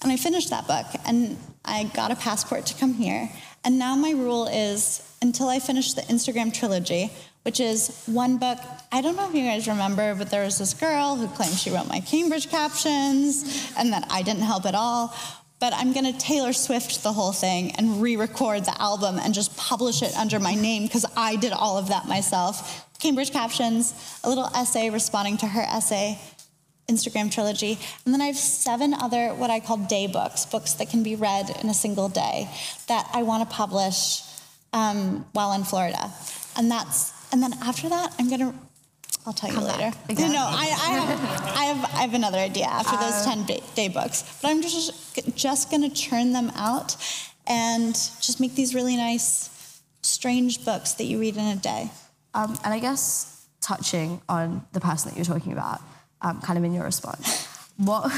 And 0.02 0.10
I 0.10 0.16
finished 0.16 0.50
that 0.50 0.66
book 0.66 0.86
and 1.04 1.36
I 1.64 1.84
got 1.84 2.12
a 2.12 2.16
passport 2.16 2.64
to 2.66 2.74
come 2.74 2.94
here. 2.94 3.28
And 3.64 3.78
now 3.78 3.94
my 3.96 4.12
rule 4.12 4.46
is 4.46 5.02
until 5.20 5.48
I 5.48 5.58
finish 5.58 5.92
the 5.92 6.02
Instagram 6.02 6.54
trilogy, 6.54 7.10
which 7.42 7.60
is 7.60 8.04
one 8.06 8.38
book. 8.38 8.58
I 8.92 9.02
don't 9.02 9.16
know 9.16 9.28
if 9.28 9.34
you 9.34 9.42
guys 9.42 9.68
remember, 9.68 10.14
but 10.14 10.30
there 10.30 10.44
was 10.44 10.58
this 10.58 10.72
girl 10.72 11.16
who 11.16 11.26
claimed 11.28 11.56
she 11.56 11.70
wrote 11.70 11.88
my 11.88 12.00
Cambridge 12.00 12.48
captions 12.48 13.72
and 13.76 13.92
that 13.92 14.06
I 14.08 14.22
didn't 14.22 14.44
help 14.44 14.64
at 14.64 14.74
all 14.74 15.14
but 15.58 15.72
I'm 15.74 15.92
going 15.92 16.12
to 16.12 16.18
Taylor 16.18 16.52
Swift 16.52 17.02
the 17.02 17.12
whole 17.12 17.32
thing 17.32 17.72
and 17.76 18.02
re 18.02 18.16
record 18.16 18.64
the 18.64 18.80
album 18.80 19.18
and 19.18 19.32
just 19.32 19.56
publish 19.56 20.02
it 20.02 20.14
under 20.16 20.38
my 20.38 20.54
name 20.54 20.84
because 20.84 21.06
I 21.16 21.36
did 21.36 21.52
all 21.52 21.78
of 21.78 21.88
that 21.88 22.06
myself. 22.06 22.86
Cambridge 22.98 23.30
Captions, 23.30 23.94
a 24.24 24.28
little 24.28 24.50
essay 24.54 24.90
responding 24.90 25.36
to 25.38 25.46
her 25.46 25.62
essay, 25.62 26.18
Instagram 26.88 27.32
trilogy. 27.32 27.78
And 28.04 28.14
then 28.14 28.20
I 28.20 28.26
have 28.26 28.36
seven 28.36 28.94
other 28.94 29.28
what 29.34 29.50
I 29.50 29.60
call 29.60 29.78
day 29.78 30.06
books, 30.06 30.46
books 30.46 30.74
that 30.74 30.90
can 30.90 31.02
be 31.02 31.16
read 31.16 31.50
in 31.62 31.68
a 31.68 31.74
single 31.74 32.08
day 32.08 32.48
that 32.88 33.08
I 33.12 33.22
want 33.22 33.48
to 33.48 33.54
publish 33.54 34.22
um, 34.72 35.26
while 35.32 35.52
in 35.52 35.64
Florida. 35.64 36.10
And 36.56 36.70
that's, 36.70 37.12
and 37.32 37.42
then 37.42 37.54
after 37.62 37.88
that, 37.88 38.14
I'm 38.18 38.28
going 38.28 38.40
to 38.40 38.54
I'll 39.26 39.32
tell 39.32 39.52
you 39.52 39.60
later. 39.60 39.92
Exactly. 40.08 40.34
No, 40.34 40.46
I, 40.48 40.62
I, 40.62 40.90
have, 40.92 41.20
I, 41.56 41.64
have, 41.64 41.94
I 41.94 42.02
have 42.02 42.14
another 42.14 42.38
idea 42.38 42.66
after 42.66 42.96
those 42.96 43.26
uh, 43.26 43.34
10 43.34 43.46
day, 43.46 43.62
day 43.74 43.88
books. 43.88 44.38
But 44.40 44.52
I'm 44.52 44.62
just, 44.62 45.36
just 45.36 45.68
going 45.68 45.82
to 45.82 45.90
churn 45.90 46.32
them 46.32 46.50
out 46.54 46.96
and 47.46 47.92
just 47.94 48.40
make 48.40 48.54
these 48.54 48.72
really 48.72 48.96
nice, 48.96 49.80
strange 50.02 50.64
books 50.64 50.94
that 50.94 51.04
you 51.04 51.18
read 51.18 51.36
in 51.36 51.44
a 51.44 51.56
day. 51.56 51.90
Um, 52.34 52.56
and 52.64 52.72
I 52.72 52.78
guess 52.78 53.48
touching 53.60 54.20
on 54.28 54.64
the 54.72 54.80
person 54.80 55.10
that 55.10 55.16
you're 55.16 55.24
talking 55.24 55.52
about, 55.52 55.80
um, 56.22 56.40
kind 56.40 56.56
of 56.56 56.64
in 56.64 56.72
your 56.72 56.84
response, 56.84 57.46
what, 57.78 58.08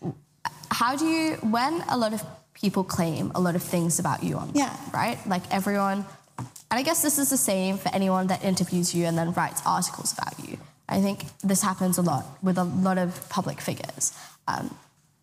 how 0.70 0.96
do 0.96 1.04
you, 1.04 1.34
when 1.36 1.82
a 1.90 1.98
lot 1.98 2.14
of 2.14 2.24
people 2.54 2.82
claim 2.82 3.30
a 3.34 3.40
lot 3.40 3.56
of 3.56 3.62
things 3.62 3.98
about 3.98 4.22
you 4.22 4.36
online, 4.36 4.54
yeah. 4.54 4.76
right? 4.92 5.18
Like 5.26 5.42
everyone 5.50 6.06
and 6.70 6.78
I 6.78 6.82
guess 6.82 7.02
this 7.02 7.18
is 7.18 7.30
the 7.30 7.36
same 7.36 7.78
for 7.78 7.88
anyone 7.94 8.28
that 8.28 8.44
interviews 8.44 8.94
you 8.94 9.06
and 9.06 9.18
then 9.18 9.32
writes 9.32 9.62
articles 9.66 10.12
about 10.16 10.48
you. 10.48 10.58
I 10.88 11.00
think 11.00 11.24
this 11.40 11.62
happens 11.62 11.98
a 11.98 12.02
lot 12.02 12.26
with 12.42 12.58
a 12.58 12.64
lot 12.64 12.98
of 12.98 13.28
public 13.28 13.60
figures. 13.60 14.12
Um, 14.48 14.76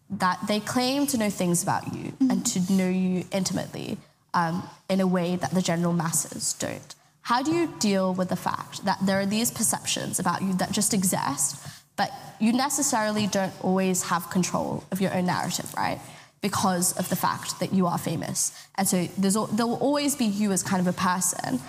that 0.10 0.40
they 0.48 0.60
claim 0.60 1.06
to 1.08 1.18
know 1.18 1.30
things 1.30 1.64
about 1.64 1.94
you 1.94 2.12
mm-hmm. 2.12 2.32
and 2.32 2.46
to 2.46 2.74
know 2.74 2.90
you 2.90 3.26
intimately, 3.32 3.98
um, 4.34 4.68
in 4.90 5.02
a 5.02 5.08
way 5.08 5.36
that 5.36 5.52
the 5.52 5.62
general 5.62 5.94
masses 5.94 6.54
don't. 6.54 6.96
How 7.22 7.44
do 7.44 7.52
you 7.52 7.74
deal 7.80 8.14
with 8.14 8.30
the 8.30 8.38
fact 8.38 8.86
that 8.86 9.00
there 9.06 9.20
are 9.20 9.26
these 9.26 9.52
perceptions 9.52 10.18
about 10.20 10.42
you 10.42 10.54
that 10.54 10.72
just 10.72 10.94
exist, 10.94 11.58
but 11.98 12.10
you 12.40 12.54
necessarily 12.54 13.28
don't 13.28 13.52
always 13.62 14.04
have 14.04 14.30
control 14.30 14.86
of 14.92 15.02
your 15.02 15.14
own 15.14 15.26
narrative, 15.26 15.74
right? 15.76 16.00
Because 16.42 16.98
of 16.98 17.10
the 17.10 17.16
fact 17.16 17.60
that 17.60 17.74
you 17.74 17.88
are 17.88 17.98
famous. 17.98 18.52
And 18.76 18.88
so 18.88 19.08
there's, 19.18 19.34
there 19.34 19.66
will 19.66 19.80
always 19.80 20.16
be 20.16 20.26
you 20.26 20.52
as 20.52 20.62
kind 20.62 20.80
of 20.80 20.88
a 20.88 20.98
person, 20.98 21.60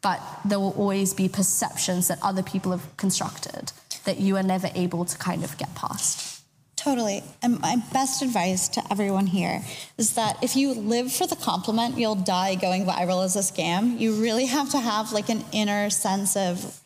but 0.00 0.20
there 0.44 0.60
will 0.60 0.74
always 0.78 1.12
be 1.12 1.28
perceptions 1.28 2.08
that 2.08 2.18
other 2.22 2.42
people 2.42 2.70
have 2.72 2.96
constructed 2.96 3.72
that 4.04 4.18
you 4.18 4.36
are 4.36 4.42
never 4.42 4.68
able 4.74 5.04
to 5.04 5.16
kind 5.18 5.44
of 5.44 5.56
get 5.58 5.74
past. 5.74 6.42
Totally. 6.76 7.22
And 7.42 7.60
my 7.60 7.76
best 7.92 8.22
advice 8.22 8.68
to 8.70 8.82
everyone 8.90 9.28
here 9.28 9.62
is 9.98 10.14
that 10.14 10.42
if 10.42 10.56
you 10.56 10.74
live 10.74 11.12
for 11.12 11.28
the 11.28 11.36
compliment, 11.36 11.96
you'll 11.96 12.16
die 12.16 12.56
going 12.56 12.84
viral 12.84 13.24
as 13.24 13.36
a 13.36 13.38
scam. 13.38 14.00
You 14.00 14.14
really 14.14 14.46
have 14.46 14.70
to 14.70 14.80
have 14.80 15.12
like 15.12 15.28
an 15.28 15.44
inner 15.52 15.90
sense 15.90 16.36
of 16.36 16.80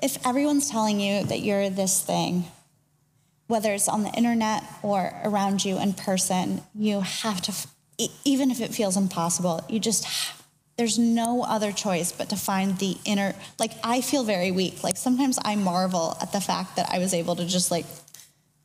if 0.00 0.24
everyone's 0.24 0.70
telling 0.70 1.00
you 1.00 1.24
that 1.24 1.40
you're 1.40 1.70
this 1.70 2.00
thing, 2.00 2.44
whether 3.48 3.72
it's 3.72 3.88
on 3.88 4.04
the 4.04 4.10
internet 4.10 4.62
or 4.82 5.12
around 5.24 5.64
you 5.64 5.78
in 5.78 5.92
person, 5.94 6.62
you 6.74 7.00
have 7.00 7.42
to, 7.42 7.52
even 8.24 8.50
if 8.50 8.60
it 8.60 8.72
feels 8.72 8.96
impossible, 8.96 9.64
you 9.68 9.80
just, 9.80 10.06
there's 10.76 10.98
no 10.98 11.42
other 11.42 11.72
choice 11.72 12.12
but 12.12 12.28
to 12.30 12.36
find 12.36 12.78
the 12.78 12.96
inner, 13.04 13.34
like, 13.58 13.72
I 13.82 14.00
feel 14.00 14.22
very 14.22 14.52
weak. 14.52 14.84
Like, 14.84 14.96
sometimes 14.96 15.38
I 15.44 15.56
marvel 15.56 16.16
at 16.22 16.30
the 16.30 16.40
fact 16.40 16.76
that 16.76 16.88
I 16.90 16.98
was 16.98 17.12
able 17.12 17.34
to 17.36 17.46
just 17.46 17.70
like 17.70 17.86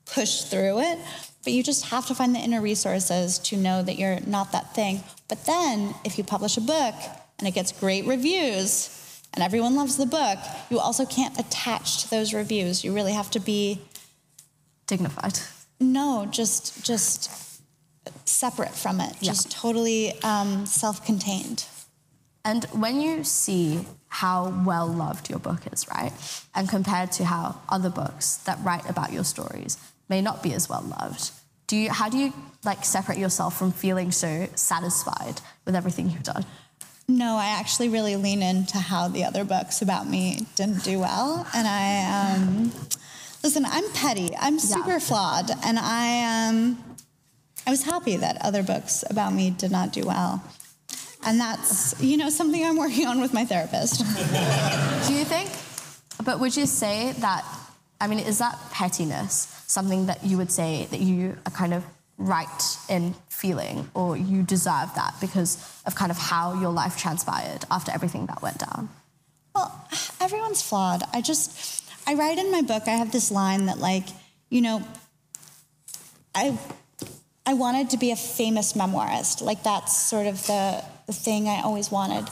push 0.05 0.41
through 0.43 0.81
it. 0.81 0.99
But 1.43 1.51
you 1.51 1.61
just 1.61 1.85
have 1.85 2.05
to 2.07 2.15
find 2.15 2.33
the 2.33 2.39
inner 2.39 2.61
resources 2.61 3.37
to 3.39 3.57
know 3.57 3.81
that 3.83 3.99
you're 3.99 4.21
not 4.21 4.53
that 4.53 4.73
thing. 4.73 5.03
But 5.27 5.45
then, 5.45 5.93
if 6.05 6.17
you 6.17 6.23
publish 6.23 6.55
a 6.55 6.61
book 6.61 6.95
and 7.37 7.47
it 7.47 7.51
gets 7.51 7.73
great 7.73 8.05
reviews, 8.05 8.99
and 9.33 9.43
everyone 9.43 9.75
loves 9.75 9.97
the 9.97 10.05
book, 10.05 10.37
you 10.69 10.79
also 10.79 11.05
can't 11.05 11.37
attach 11.39 12.03
to 12.03 12.09
those 12.09 12.33
reviews. 12.33 12.83
You 12.83 12.93
really 12.93 13.13
have 13.13 13.31
to 13.31 13.39
be 13.39 13.81
dignified. 14.93 15.39
No, 15.79 16.27
just 16.39 16.85
just 16.85 17.17
separate 18.25 18.75
from 18.83 18.99
it. 18.99 19.13
Yeah. 19.19 19.31
Just 19.31 19.51
totally 19.51 20.01
um, 20.23 20.65
self-contained. 20.65 21.65
And 22.45 22.65
when 22.83 22.95
you 23.05 23.23
see 23.23 23.85
how 24.07 24.53
well 24.65 24.87
loved 24.87 25.29
your 25.29 25.39
book 25.39 25.61
is, 25.71 25.87
right, 25.87 26.11
and 26.53 26.67
compared 26.69 27.09
to 27.13 27.25
how 27.25 27.45
other 27.69 27.89
books 27.89 28.25
that 28.47 28.57
write 28.61 28.87
about 28.89 29.13
your 29.13 29.23
stories 29.23 29.77
may 30.09 30.21
not 30.21 30.43
be 30.43 30.53
as 30.53 30.67
well 30.69 30.83
loved, 30.99 31.31
do 31.67 31.75
you? 31.77 31.89
How 31.89 32.09
do 32.09 32.17
you 32.17 32.33
like 32.63 32.83
separate 32.85 33.17
yourself 33.17 33.57
from 33.57 33.71
feeling 33.71 34.11
so 34.11 34.47
satisfied 34.55 35.41
with 35.65 35.75
everything 35.75 36.09
you've 36.09 36.29
done? 36.35 36.45
No, 37.07 37.35
I 37.35 37.47
actually 37.59 37.89
really 37.89 38.15
lean 38.15 38.41
into 38.41 38.77
how 38.77 39.09
the 39.09 39.23
other 39.25 39.43
books 39.43 39.81
about 39.81 40.07
me 40.07 40.45
didn't 40.55 40.83
do 40.83 40.99
well. 40.99 41.45
And 41.53 41.67
I, 41.67 42.35
um, 42.35 42.71
listen, 43.43 43.65
I'm 43.65 43.89
petty. 43.91 44.31
I'm 44.39 44.57
super 44.57 44.91
yeah. 44.91 44.99
flawed. 44.99 45.51
And 45.63 45.77
I, 45.77 46.49
um, 46.49 46.83
I 47.67 47.71
was 47.71 47.83
happy 47.83 48.15
that 48.17 48.37
other 48.41 48.63
books 48.63 49.03
about 49.09 49.33
me 49.33 49.49
did 49.49 49.71
not 49.71 49.91
do 49.91 50.05
well. 50.05 50.43
And 51.25 51.39
that's, 51.39 52.01
you 52.01 52.17
know, 52.17 52.29
something 52.29 52.63
I'm 52.63 52.77
working 52.77 53.07
on 53.07 53.21
with 53.21 53.33
my 53.33 53.45
therapist. 53.45 53.99
do 55.07 55.13
you 55.13 55.25
think, 55.25 55.49
but 56.25 56.39
would 56.39 56.55
you 56.55 56.65
say 56.65 57.13
that, 57.19 57.45
I 58.01 58.07
mean, 58.07 58.19
is 58.19 58.39
that 58.39 58.57
pettiness 58.71 59.63
something 59.67 60.07
that 60.07 60.23
you 60.23 60.37
would 60.37 60.51
say 60.51 60.87
that 60.91 60.99
you 60.99 61.37
are 61.45 61.51
kind 61.51 61.73
of 61.73 61.83
right 62.17 62.77
in 62.89 63.15
feeling 63.29 63.89
or 63.93 64.15
you 64.15 64.43
deserve 64.43 64.93
that 64.95 65.15
because 65.19 65.57
of 65.85 65.95
kind 65.95 66.11
of 66.11 66.17
how 66.17 66.59
your 66.59 66.71
life 66.71 66.97
transpired 66.97 67.65
after 67.71 67.91
everything 67.91 68.25
that 68.27 68.41
went 68.41 68.59
down? 68.59 68.89
Well, 69.55 69.87
everyone's 70.19 70.61
flawed. 70.61 71.03
I 71.13 71.21
just, 71.21 71.82
I 72.05 72.15
write 72.15 72.37
in 72.37 72.51
my 72.51 72.61
book, 72.61 72.83
I 72.87 72.91
have 72.91 73.11
this 73.11 73.31
line 73.31 73.67
that, 73.67 73.79
like, 73.79 74.05
you 74.49 74.61
know, 74.61 74.83
I, 76.35 76.57
I 77.45 77.53
wanted 77.53 77.89
to 77.91 77.97
be 77.97 78.11
a 78.11 78.15
famous 78.15 78.73
memoirist. 78.73 79.41
Like, 79.41 79.63
that's 79.63 79.97
sort 79.97 80.27
of 80.27 80.45
the, 80.47 80.83
the 81.07 81.13
thing 81.13 81.47
I 81.47 81.61
always 81.61 81.91
wanted. 81.91 82.27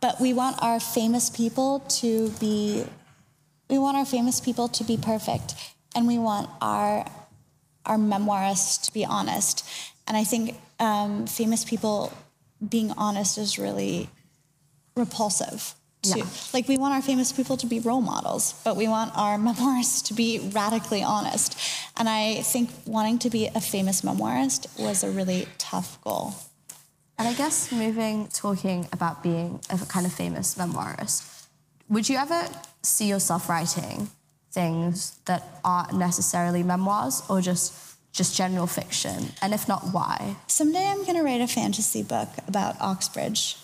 But 0.00 0.20
we 0.20 0.32
want 0.32 0.62
our 0.62 0.78
famous 0.78 1.30
people 1.30 1.80
to 2.00 2.30
be, 2.38 2.84
we 3.68 3.78
want 3.78 3.96
our 3.96 4.04
famous 4.04 4.40
people 4.40 4.68
to 4.68 4.84
be 4.84 4.96
perfect. 4.96 5.54
And 5.94 6.06
we 6.06 6.18
want 6.18 6.50
our 6.60 7.06
our 7.86 7.96
memoirists 7.96 8.82
to 8.82 8.92
be 8.92 9.04
honest. 9.04 9.66
And 10.06 10.16
I 10.16 10.24
think 10.24 10.56
um, 10.78 11.26
famous 11.26 11.64
people 11.64 12.12
being 12.66 12.92
honest 12.96 13.38
is 13.38 13.58
really 13.58 14.08
repulsive. 14.96 15.74
Too. 16.12 16.20
Yeah. 16.20 16.26
Like 16.52 16.68
we 16.68 16.78
want 16.78 16.94
our 16.94 17.02
famous 17.02 17.32
people 17.32 17.56
to 17.58 17.66
be 17.66 17.80
role 17.80 18.00
models, 18.00 18.54
but 18.64 18.76
we 18.76 18.88
want 18.88 19.12
our 19.16 19.38
memoirists 19.48 20.04
to 20.06 20.14
be 20.14 20.50
radically 20.52 21.02
honest. 21.02 21.58
And 21.96 22.08
I 22.08 22.42
think 22.42 22.70
wanting 22.86 23.18
to 23.20 23.30
be 23.30 23.46
a 23.48 23.60
famous 23.60 24.02
memoirist 24.02 24.66
was 24.78 25.02
a 25.04 25.10
really 25.10 25.46
tough 25.58 26.00
goal. 26.02 26.34
And 27.18 27.26
I 27.26 27.32
guess 27.32 27.72
moving, 27.72 28.28
talking 28.28 28.88
about 28.92 29.22
being 29.22 29.60
a 29.70 29.78
kind 29.78 30.04
of 30.04 30.12
famous 30.12 30.54
memoirist, 30.56 31.46
would 31.88 32.08
you 32.08 32.16
ever 32.18 32.48
see 32.82 33.08
yourself 33.08 33.48
writing 33.48 34.10
things 34.52 35.18
that 35.24 35.60
aren't 35.64 35.94
necessarily 35.94 36.62
memoirs 36.62 37.22
or 37.28 37.40
just 37.40 37.86
just 38.12 38.34
general 38.34 38.66
fiction? 38.66 39.32
And 39.42 39.52
if 39.52 39.68
not, 39.68 39.92
why? 39.92 40.36
Someday 40.46 40.86
I'm 40.86 41.04
going 41.04 41.16
to 41.16 41.22
write 41.22 41.42
a 41.42 41.46
fantasy 41.46 42.02
book 42.02 42.28
about 42.48 42.80
Oxbridge. 42.80 43.56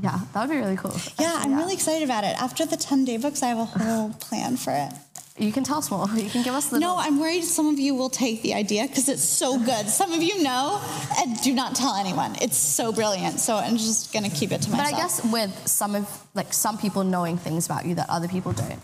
Yeah, 0.00 0.18
that 0.32 0.40
would 0.40 0.50
be 0.52 0.58
really 0.58 0.76
cool. 0.76 0.96
Yeah, 1.18 1.34
I'm 1.36 1.50
yeah. 1.50 1.58
really 1.58 1.74
excited 1.74 2.04
about 2.04 2.24
it. 2.24 2.40
After 2.40 2.64
the 2.64 2.76
10 2.76 3.04
day 3.04 3.18
books, 3.18 3.42
I 3.42 3.48
have 3.48 3.58
a 3.58 3.64
whole 3.64 4.10
plan 4.20 4.56
for 4.56 4.72
it. 4.72 4.92
You 5.38 5.50
can 5.50 5.64
tell 5.64 5.78
us 5.78 5.90
more. 5.90 6.06
You 6.14 6.28
can 6.28 6.42
give 6.42 6.54
us 6.54 6.68
the. 6.68 6.78
No, 6.78 6.96
I'm 6.98 7.18
worried 7.18 7.42
some 7.42 7.66
of 7.66 7.78
you 7.78 7.94
will 7.94 8.10
take 8.10 8.42
the 8.42 8.52
idea 8.52 8.86
because 8.86 9.08
it's 9.08 9.22
so 9.22 9.58
good. 9.58 9.88
Some 9.88 10.12
of 10.12 10.22
you 10.22 10.42
know, 10.42 10.80
and 11.18 11.40
do 11.40 11.54
not 11.54 11.74
tell 11.74 11.94
anyone. 11.94 12.36
It's 12.42 12.56
so 12.56 12.92
brilliant. 12.92 13.40
So 13.40 13.56
I'm 13.56 13.78
just 13.78 14.12
gonna 14.12 14.28
keep 14.28 14.52
it 14.52 14.60
to 14.62 14.70
myself. 14.70 14.90
But 14.90 14.94
I 14.94 15.00
guess 15.00 15.24
with 15.32 15.66
some 15.66 15.94
of 15.94 16.26
like 16.34 16.52
some 16.52 16.76
people 16.76 17.02
knowing 17.02 17.38
things 17.38 17.64
about 17.64 17.86
you 17.86 17.94
that 17.94 18.10
other 18.10 18.28
people 18.28 18.52
don't, 18.52 18.80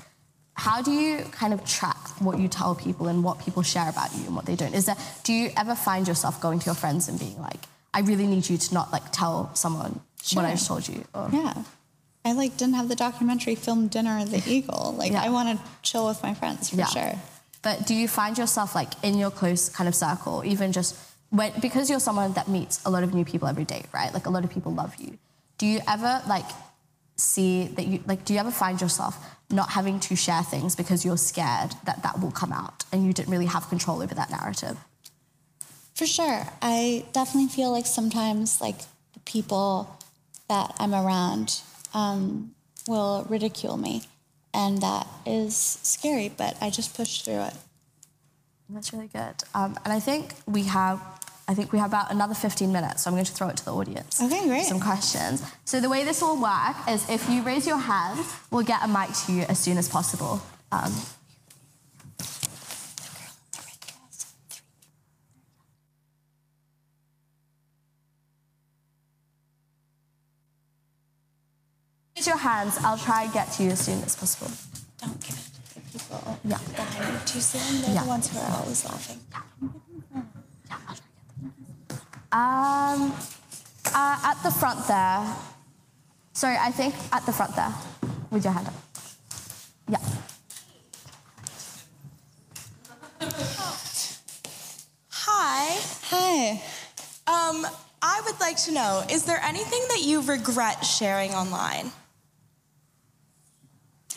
how 0.54 0.80
do 0.80 0.90
you 0.90 1.22
kind 1.32 1.52
of 1.52 1.64
track 1.66 1.98
what 2.18 2.38
you 2.38 2.48
tell 2.48 2.74
people 2.74 3.08
and 3.08 3.22
what 3.22 3.38
people 3.40 3.62
share 3.62 3.88
about 3.88 4.14
you 4.14 4.24
and 4.24 4.34
what 4.34 4.46
they 4.46 4.56
don't? 4.56 4.74
Is 4.74 4.86
there 4.86 4.96
do 5.24 5.34
you 5.34 5.50
ever 5.54 5.74
find 5.74 6.08
yourself 6.08 6.40
going 6.40 6.60
to 6.60 6.66
your 6.66 6.74
friends 6.74 7.08
and 7.08 7.18
being 7.18 7.38
like, 7.42 7.60
I 7.92 8.00
really 8.00 8.26
need 8.26 8.48
you 8.48 8.56
to 8.56 8.74
not 8.74 8.90
like 8.90 9.12
tell 9.12 9.54
someone 9.54 10.00
sure. 10.28 10.42
what 10.42 10.48
I 10.48 10.52
just 10.52 10.66
told 10.66 10.88
you? 10.88 11.04
Yeah. 11.32 11.54
I 12.24 12.32
like 12.32 12.56
didn't 12.56 12.74
have 12.74 12.88
the 12.88 12.96
documentary 12.96 13.54
film 13.54 13.88
Dinner 13.88 14.18
at 14.18 14.28
the 14.28 14.42
Eagle. 14.46 14.94
Like 14.98 15.12
yeah. 15.12 15.22
I 15.22 15.30
want 15.30 15.58
to 15.58 15.64
chill 15.82 16.06
with 16.06 16.22
my 16.22 16.34
friends 16.34 16.70
for 16.70 16.76
yeah. 16.76 16.86
sure. 16.86 17.12
But 17.62 17.86
do 17.86 17.94
you 17.94 18.06
find 18.06 18.36
yourself 18.36 18.74
like 18.74 18.92
in 19.02 19.18
your 19.18 19.30
close 19.30 19.68
kind 19.68 19.88
of 19.88 19.94
circle, 19.94 20.44
even 20.44 20.72
just 20.72 20.96
when 21.30 21.52
because 21.60 21.88
you're 21.90 22.00
someone 22.00 22.32
that 22.34 22.48
meets 22.48 22.84
a 22.84 22.90
lot 22.90 23.02
of 23.02 23.14
new 23.14 23.24
people 23.24 23.48
every 23.48 23.64
day, 23.64 23.84
right? 23.92 24.12
Like 24.12 24.26
a 24.26 24.30
lot 24.30 24.44
of 24.44 24.50
people 24.50 24.72
love 24.72 24.94
you. 24.98 25.18
Do 25.56 25.66
you 25.66 25.80
ever 25.86 26.22
like 26.28 26.46
see 27.18 27.66
that 27.68 27.86
you 27.86 28.00
like 28.06 28.24
do 28.24 28.32
you 28.32 28.38
ever 28.38 28.50
find 28.50 28.80
yourself 28.80 29.18
not 29.50 29.70
having 29.70 29.98
to 29.98 30.14
share 30.14 30.42
things 30.42 30.76
because 30.76 31.04
you're 31.04 31.16
scared 31.16 31.72
that 31.84 32.02
that 32.04 32.20
will 32.20 32.30
come 32.30 32.52
out 32.52 32.84
and 32.92 33.04
you 33.04 33.12
didn't 33.12 33.30
really 33.30 33.46
have 33.46 33.68
control 33.68 34.00
over 34.00 34.14
that 34.14 34.30
narrative 34.30 34.78
for 35.94 36.06
sure 36.06 36.46
i 36.62 37.04
definitely 37.12 37.48
feel 37.48 37.72
like 37.72 37.86
sometimes 37.86 38.60
like 38.60 38.78
the 39.14 39.20
people 39.24 39.97
that 40.48 40.74
i'm 40.78 40.94
around 40.94 41.60
um, 41.94 42.54
will 42.86 43.26
ridicule 43.28 43.76
me 43.76 44.02
and 44.54 44.80
that 44.82 45.06
is 45.26 45.56
scary 45.82 46.28
but 46.28 46.56
i 46.60 46.70
just 46.70 46.96
push 46.96 47.22
through 47.22 47.42
it 47.42 47.54
that's 48.70 48.92
really 48.92 49.08
good 49.08 49.34
um, 49.54 49.78
and 49.84 49.92
i 49.92 50.00
think 50.00 50.34
we 50.46 50.64
have 50.64 51.00
I 51.50 51.54
think 51.54 51.72
we 51.72 51.78
have 51.78 51.88
about 51.88 52.12
another 52.12 52.34
15 52.34 52.70
minutes, 52.70 53.02
so 53.02 53.08
I'm 53.08 53.14
going 53.14 53.24
to 53.24 53.32
throw 53.32 53.48
it 53.48 53.56
to 53.56 53.64
the 53.64 53.72
audience. 53.72 54.20
Okay, 54.22 54.46
great. 54.46 54.66
Some 54.66 54.80
questions. 54.80 55.42
So 55.64 55.80
the 55.80 55.88
way 55.88 56.04
this 56.04 56.20
will 56.20 56.38
work 56.38 56.76
is 56.86 57.08
if 57.08 57.26
you 57.30 57.40
raise 57.42 57.66
your 57.66 57.78
hand, 57.78 58.20
we'll 58.50 58.64
get 58.64 58.84
a 58.84 58.88
mic 58.88 59.08
to 59.24 59.32
you 59.32 59.42
as 59.48 59.58
soon 59.58 59.78
as 59.78 59.88
possible. 59.88 60.42
Um, 60.70 60.92
your 72.28 72.36
hands. 72.36 72.78
I'll 72.84 72.98
try 72.98 73.24
and 73.24 73.32
get 73.32 73.50
to 73.52 73.64
you 73.64 73.70
as 73.70 73.80
soon 73.80 74.02
as 74.04 74.14
possible. 74.14 74.52
Don't 75.00 75.18
give 75.20 75.34
it 75.34 75.50
to 75.56 75.74
the 75.74 75.80
people 75.98 76.38
yeah. 76.44 76.58
behind 76.76 77.14
you 77.14 77.20
too 77.24 77.40
soon. 77.40 77.82
They're 77.82 77.94
yeah. 77.94 78.02
the 78.02 78.08
ones 78.08 78.30
who 78.30 78.38
are 78.38 78.60
always 78.60 78.84
laughing. 78.84 79.18
Yeah. 79.32 79.42
Um, 82.30 83.12
uh, 83.94 84.20
at 84.30 84.42
the 84.42 84.50
front 84.50 84.86
there. 84.86 85.34
Sorry, 86.34 86.56
I 86.60 86.70
think 86.70 86.94
at 87.10 87.24
the 87.24 87.32
front 87.32 87.56
there, 87.56 87.74
with 88.30 88.44
your 88.44 88.52
hand 88.52 88.68
up. 88.68 88.74
Yeah. 89.88 89.98
Hi. 95.10 95.80
Hi. 96.10 96.50
Um, 97.26 97.66
I 98.00 98.22
would 98.24 98.38
like 98.40 98.48
like 98.48 98.56
to 98.64 98.72
know 98.72 99.04
is 99.10 99.24
there 99.24 99.40
anything 99.42 99.82
that 99.88 100.00
you 100.02 100.22
regret 100.22 100.82
sharing 100.84 101.32
online? 101.34 101.92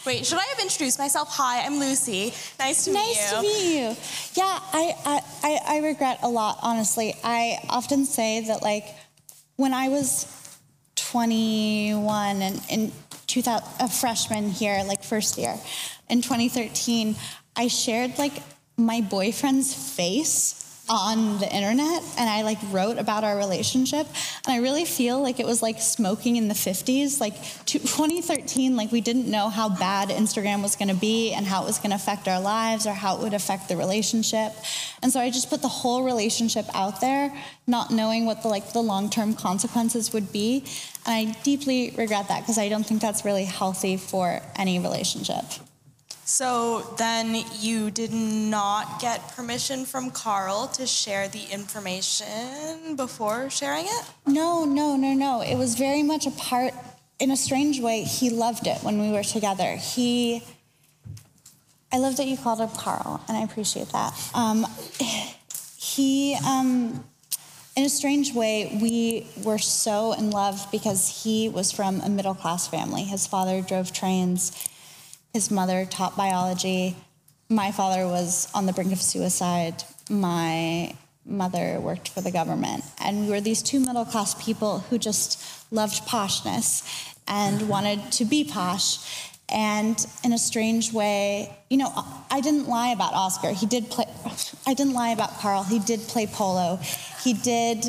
Wait, 0.04 0.26
should 0.26 0.39
I 0.39 0.45
have 0.45 0.60
introduced 0.60 0.97
myself? 0.97 1.28
Hi, 1.34 1.64
I'm 1.64 1.80
Lucy. 1.80 2.34
Nice 2.58 2.86
to 2.86 2.91
meet 2.91 2.99
you. 2.99 3.06
Nice 3.06 3.32
to 3.34 3.41
meet 3.41 3.76
you. 3.76 3.95
Yeah, 4.34 4.60
I, 4.74 5.22
I, 5.43 5.60
I, 5.68 5.78
regret 5.86 6.20
a 6.24 6.28
lot, 6.28 6.58
honestly. 6.64 7.14
I 7.24 7.60
often 7.70 8.06
say 8.06 8.41
that, 8.47 8.64
like, 8.64 8.86
when 9.58 9.76
I 9.76 9.89
was 9.89 10.26
21 10.95 12.41
and 12.41 12.62
in 12.68 12.91
2000, 13.28 13.68
a 13.80 13.88
freshman 13.88 14.49
here, 14.49 14.84
like 14.88 15.04
first 15.04 15.38
year, 15.38 15.56
in 16.10 16.24
2013, 16.24 17.16
I 17.56 17.68
shared, 17.68 18.18
like, 18.18 18.41
my 18.78 19.02
boyfriend's 19.02 19.72
face 19.72 20.71
on 20.90 21.38
the 21.40 21.56
internet 21.56 22.04
and 22.18 22.30
I 22.30 22.42
like 22.42 22.58
wrote 22.70 22.98
about 22.98 23.24
our 23.24 23.38
relationship 23.38 24.08
and 24.46 24.54
I 24.54 24.58
really 24.58 24.84
feel 24.84 25.22
like 25.22 25.40
it 25.40 25.46
was 25.46 25.62
like 25.62 25.80
smoking 25.80 26.36
in 26.36 26.48
the 26.48 26.54
50s 26.54 27.22
like 27.22 27.36
2013 27.66 28.76
like 28.82 28.92
we 28.92 29.00
didn't 29.00 29.30
know 29.30 29.50
how 29.50 29.70
bad 29.70 30.10
Instagram 30.10 30.62
was 30.62 30.76
going 30.76 30.90
to 30.90 30.96
be 30.96 31.34
and 31.34 31.46
how 31.46 31.64
it 31.64 31.66
was 31.66 31.78
going 31.78 31.92
to 31.92 31.96
affect 31.96 32.28
our 32.28 32.42
lives 32.42 32.86
or 32.86 32.94
how 32.94 33.16
it 33.18 33.22
would 33.22 33.34
affect 33.34 33.70
the 33.70 33.78
relationship. 33.78 34.52
And 35.02 35.12
so 35.12 35.20
I 35.20 35.30
just 35.30 35.50
put 35.50 35.62
the 35.62 35.68
whole 35.68 36.04
relationship 36.04 36.66
out 36.74 37.00
there 37.00 37.34
not 37.68 37.92
knowing 37.92 38.26
what 38.26 38.42
the 38.42 38.50
like 38.50 38.74
the 38.74 38.82
long-term 38.82 39.36
consequences 39.36 40.12
would 40.14 40.32
be. 40.32 40.66
And 41.06 41.14
I 41.14 41.32
deeply 41.44 41.94
regret 41.98 42.28
that 42.28 42.42
because 42.42 42.58
I 42.58 42.70
don't 42.70 42.86
think 42.86 43.02
that's 43.02 43.24
really 43.24 43.46
healthy 43.46 43.98
for 43.98 44.42
any 44.56 44.80
relationship. 44.80 45.46
So 46.32 46.96
then 46.98 47.44
you 47.60 47.92
did 47.92 48.14
not 48.14 49.02
get 49.02 49.36
permission 49.36 49.84
from 49.84 50.12
Carl 50.12 50.70
to 50.70 50.88
share 50.88 51.28
the 51.28 51.44
information 51.52 52.96
before 52.96 53.50
sharing 53.50 53.84
it? 53.84 54.06
No, 54.26 54.64
no, 54.64 54.96
no, 54.96 55.14
no. 55.14 55.42
It 55.42 55.58
was 55.58 55.76
very 55.76 56.04
much 56.04 56.28
a 56.28 56.32
part, 56.32 56.74
in 57.20 57.32
a 57.32 57.36
strange 57.36 57.82
way, 57.82 58.04
he 58.04 58.30
loved 58.30 58.66
it 58.66 58.78
when 58.82 59.02
we 59.02 59.12
were 59.12 59.24
together. 59.24 59.76
He, 59.76 60.42
I 61.92 61.98
love 61.98 62.16
that 62.16 62.28
you 62.28 62.38
called 62.38 62.62
him 62.62 62.70
Carl, 62.70 63.22
and 63.28 63.36
I 63.36 63.42
appreciate 63.42 63.90
that. 63.90 64.14
Um, 64.34 64.66
he, 65.76 66.38
um, 66.48 67.04
in 67.76 67.84
a 67.84 67.90
strange 67.90 68.34
way, 68.34 68.80
we 68.82 69.28
were 69.44 69.60
so 69.60 70.14
in 70.14 70.30
love 70.30 70.66
because 70.72 71.24
he 71.24 71.50
was 71.50 71.74
from 71.74 72.00
a 72.00 72.08
middle 72.08 72.36
class 72.36 72.70
family. 72.70 73.04
His 73.04 73.28
father 73.28 73.62
drove 73.62 73.92
trains 73.92 74.70
his 75.34 75.52
mother 75.52 75.86
taught 75.86 76.18
biology. 76.18 76.96
My 77.50 77.72
father 77.72 78.08
was 78.08 78.50
on 78.54 78.66
the 78.66 78.74
brink 78.74 78.92
of 78.92 79.02
suicide. 79.02 79.84
My 80.10 80.96
mother 81.26 81.80
worked 81.80 82.10
for 82.10 82.22
the 82.22 82.32
government. 82.32 82.84
And 83.00 83.22
we 83.22 83.30
were 83.30 83.42
these 83.42 83.62
two 83.62 83.80
middle 83.80 84.06
class 84.06 84.42
people 84.44 84.80
who 84.80 84.98
just 84.98 85.42
loved 85.72 86.06
poshness 86.08 86.84
and 87.28 87.60
mm-hmm. 87.60 87.68
wanted 87.68 88.12
to 88.14 88.26
be 88.26 88.44
posh. 88.44 89.30
And 89.50 90.06
in 90.24 90.32
a 90.32 90.38
strange 90.38 90.94
way, 90.94 91.56
you 91.70 91.78
know, 91.78 91.92
I 92.30 92.40
didn't 92.42 92.68
lie 92.68 92.90
about 92.90 93.14
Oscar. 93.14 93.52
He 93.52 93.66
did 93.66 93.90
play, 93.90 94.06
I 94.66 94.74
didn't 94.74 94.94
lie 94.94 95.10
about 95.10 95.40
Carl. 95.40 95.64
He 95.64 95.80
did 95.80 96.00
play 96.02 96.26
polo. 96.26 96.80
He 97.22 97.34
did 97.34 97.86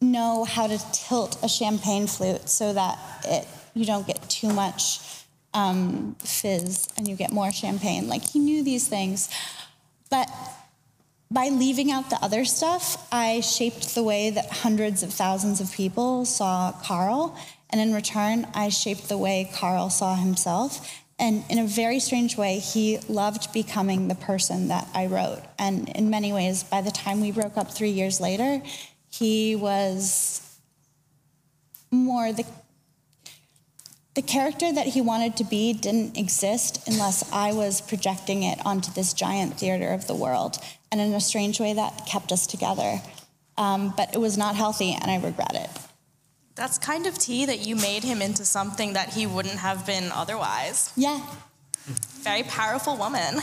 know 0.00 0.44
how 0.44 0.66
to 0.66 0.78
tilt 0.92 1.38
a 1.42 1.48
champagne 1.48 2.06
flute 2.06 2.48
so 2.48 2.72
that 2.72 2.98
it, 3.26 3.46
you 3.74 3.84
don't 3.84 4.06
get 4.06 4.28
too 4.28 4.52
much 4.52 5.23
um, 5.54 6.16
fizz 6.18 6.88
and 6.96 7.08
you 7.08 7.16
get 7.16 7.32
more 7.32 7.50
champagne. 7.50 8.08
Like 8.08 8.28
he 8.28 8.38
knew 8.38 8.62
these 8.62 8.86
things. 8.86 9.30
But 10.10 10.28
by 11.30 11.48
leaving 11.48 11.90
out 11.90 12.10
the 12.10 12.18
other 12.22 12.44
stuff, 12.44 13.08
I 13.10 13.40
shaped 13.40 13.94
the 13.94 14.02
way 14.02 14.30
that 14.30 14.50
hundreds 14.50 15.02
of 15.02 15.12
thousands 15.12 15.60
of 15.60 15.72
people 15.72 16.24
saw 16.24 16.72
Carl. 16.84 17.36
And 17.70 17.80
in 17.80 17.94
return, 17.94 18.46
I 18.54 18.68
shaped 18.68 19.08
the 19.08 19.18
way 19.18 19.50
Carl 19.52 19.90
saw 19.90 20.14
himself. 20.14 21.02
And 21.18 21.44
in 21.48 21.58
a 21.58 21.66
very 21.66 22.00
strange 22.00 22.36
way, 22.36 22.58
he 22.58 22.98
loved 23.08 23.52
becoming 23.52 24.08
the 24.08 24.14
person 24.14 24.68
that 24.68 24.88
I 24.94 25.06
wrote. 25.06 25.42
And 25.58 25.88
in 25.90 26.10
many 26.10 26.32
ways, 26.32 26.64
by 26.64 26.82
the 26.82 26.90
time 26.90 27.20
we 27.20 27.30
broke 27.30 27.56
up 27.56 27.70
three 27.70 27.90
years 27.90 28.20
later, 28.20 28.62
he 29.10 29.54
was 29.54 30.40
more 31.90 32.32
the 32.32 32.44
the 34.14 34.22
character 34.22 34.72
that 34.72 34.86
he 34.86 35.00
wanted 35.00 35.36
to 35.38 35.44
be 35.44 35.72
didn't 35.72 36.16
exist 36.16 36.86
unless 36.86 37.30
I 37.32 37.52
was 37.52 37.80
projecting 37.80 38.44
it 38.44 38.58
onto 38.64 38.92
this 38.92 39.12
giant 39.12 39.58
theater 39.58 39.88
of 39.88 40.06
the 40.06 40.14
world. 40.14 40.58
And 40.92 41.00
in 41.00 41.12
a 41.12 41.20
strange 41.20 41.58
way, 41.58 41.72
that 41.72 42.06
kept 42.06 42.30
us 42.30 42.46
together. 42.46 43.00
Um, 43.58 43.92
but 43.96 44.14
it 44.14 44.18
was 44.18 44.38
not 44.38 44.54
healthy, 44.54 44.92
and 44.92 45.10
I 45.10 45.16
regret 45.16 45.54
it. 45.54 45.70
That's 46.54 46.78
kind 46.78 47.06
of 47.06 47.18
tea 47.18 47.46
that 47.46 47.66
you 47.66 47.74
made 47.74 48.04
him 48.04 48.22
into 48.22 48.44
something 48.44 48.92
that 48.92 49.14
he 49.14 49.26
wouldn't 49.26 49.58
have 49.58 49.84
been 49.84 50.12
otherwise. 50.12 50.92
Yeah. 50.96 51.20
Very 52.22 52.44
powerful 52.44 52.96
woman. 52.96 53.40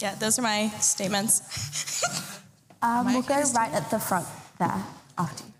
Yeah, 0.00 0.14
those 0.14 0.38
are 0.38 0.42
my 0.42 0.68
statements. 0.78 2.04
um, 2.82 3.06
we'll 3.12 3.22
go 3.22 3.42
right 3.54 3.72
at 3.72 3.90
the 3.90 3.98
front 3.98 4.26
there 4.58 4.84
after 5.18 5.44
you. 5.44 5.52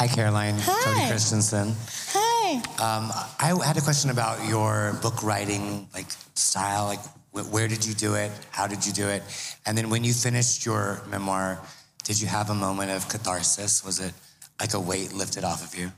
Hi, 0.00 0.08
Caroline. 0.08 0.54
Hi. 0.58 0.94
Cody 0.94 1.08
Christensen. 1.10 1.76
Hi. 2.14 2.54
Um, 2.80 3.12
I 3.38 3.66
had 3.66 3.76
a 3.76 3.82
question 3.82 4.08
about 4.08 4.48
your 4.48 4.98
book 5.02 5.22
writing, 5.22 5.88
like 5.92 6.06
style. 6.32 6.86
Like, 6.86 7.00
wh- 7.32 7.52
where 7.52 7.68
did 7.68 7.84
you 7.84 7.92
do 7.92 8.14
it? 8.14 8.32
How 8.50 8.66
did 8.66 8.86
you 8.86 8.94
do 8.94 9.06
it? 9.08 9.22
And 9.66 9.76
then 9.76 9.90
when 9.90 10.02
you 10.02 10.14
finished 10.14 10.64
your 10.64 11.02
memoir, 11.10 11.60
did 12.02 12.18
you 12.18 12.28
have 12.28 12.48
a 12.48 12.54
moment 12.54 12.90
of 12.92 13.10
catharsis? 13.10 13.84
Was 13.84 14.00
it 14.00 14.14
like 14.58 14.72
a 14.72 14.80
weight 14.80 15.12
lifted 15.12 15.44
off 15.44 15.62
of 15.62 15.78
you? 15.78 15.92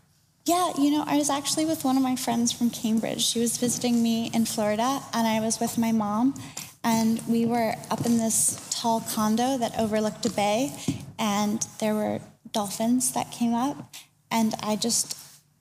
Yeah, 0.47 0.73
you 0.77 0.91
know, 0.91 1.05
I 1.07 1.17
was 1.17 1.31
actually 1.31 1.67
with 1.67 1.85
one 1.85 1.97
of 1.97 2.03
my 2.03 2.17
friends 2.17 2.51
from 2.51 2.71
Cambridge. 2.71 3.23
She 3.25 3.39
was 3.39 3.57
visiting 3.57 4.03
me 4.03 4.33
in 4.35 4.47
Florida, 4.47 5.01
and 5.15 5.29
I 5.29 5.39
was 5.39 5.61
with 5.61 5.79
my 5.79 5.93
mom, 5.93 6.35
and 6.83 7.23
we 7.29 7.47
were 7.47 7.77
up 7.89 8.05
in 8.05 8.19
this 8.19 8.69
tall 8.73 9.01
condo 9.15 9.59
that 9.59 9.79
overlooked 9.79 10.27
a 10.27 10.31
bay, 10.31 10.73
and 11.21 11.65
there 11.79 11.95
were 11.95 12.19
dolphins 12.53 13.13
that 13.13 13.31
came 13.31 13.55
up, 13.55 13.95
and 14.31 14.55
I 14.63 14.77
just 14.77 15.17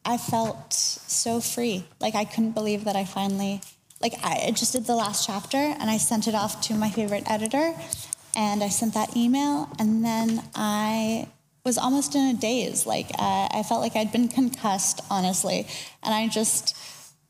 I 0.05 0.17
felt 0.17 0.73
so 0.73 1.39
free. 1.39 1.85
Like 1.99 2.15
I 2.15 2.25
couldn't 2.25 2.51
believe 2.51 2.85
that 2.85 2.95
I 2.95 3.05
finally 3.05 3.61
like 4.01 4.15
I 4.23 4.51
just 4.51 4.73
did 4.73 4.85
the 4.85 4.95
last 4.95 5.27
chapter 5.27 5.57
and 5.57 5.89
I 5.89 5.97
sent 5.97 6.27
it 6.27 6.33
off 6.33 6.61
to 6.61 6.73
my 6.73 6.89
favorite 6.89 7.29
editor 7.29 7.75
and 8.35 8.63
I 8.63 8.69
sent 8.69 8.95
that 8.95 9.15
email 9.15 9.69
and 9.77 10.03
then 10.03 10.41
I 10.55 11.27
was 11.63 11.77
almost 11.77 12.15
in 12.15 12.35
a 12.35 12.39
daze. 12.39 12.85
Like 12.85 13.09
uh, 13.19 13.47
I 13.51 13.63
felt 13.67 13.81
like 13.81 13.95
I'd 13.95 14.11
been 14.11 14.27
concussed, 14.27 15.01
honestly, 15.09 15.67
and 16.03 16.13
I 16.13 16.27
just 16.27 16.75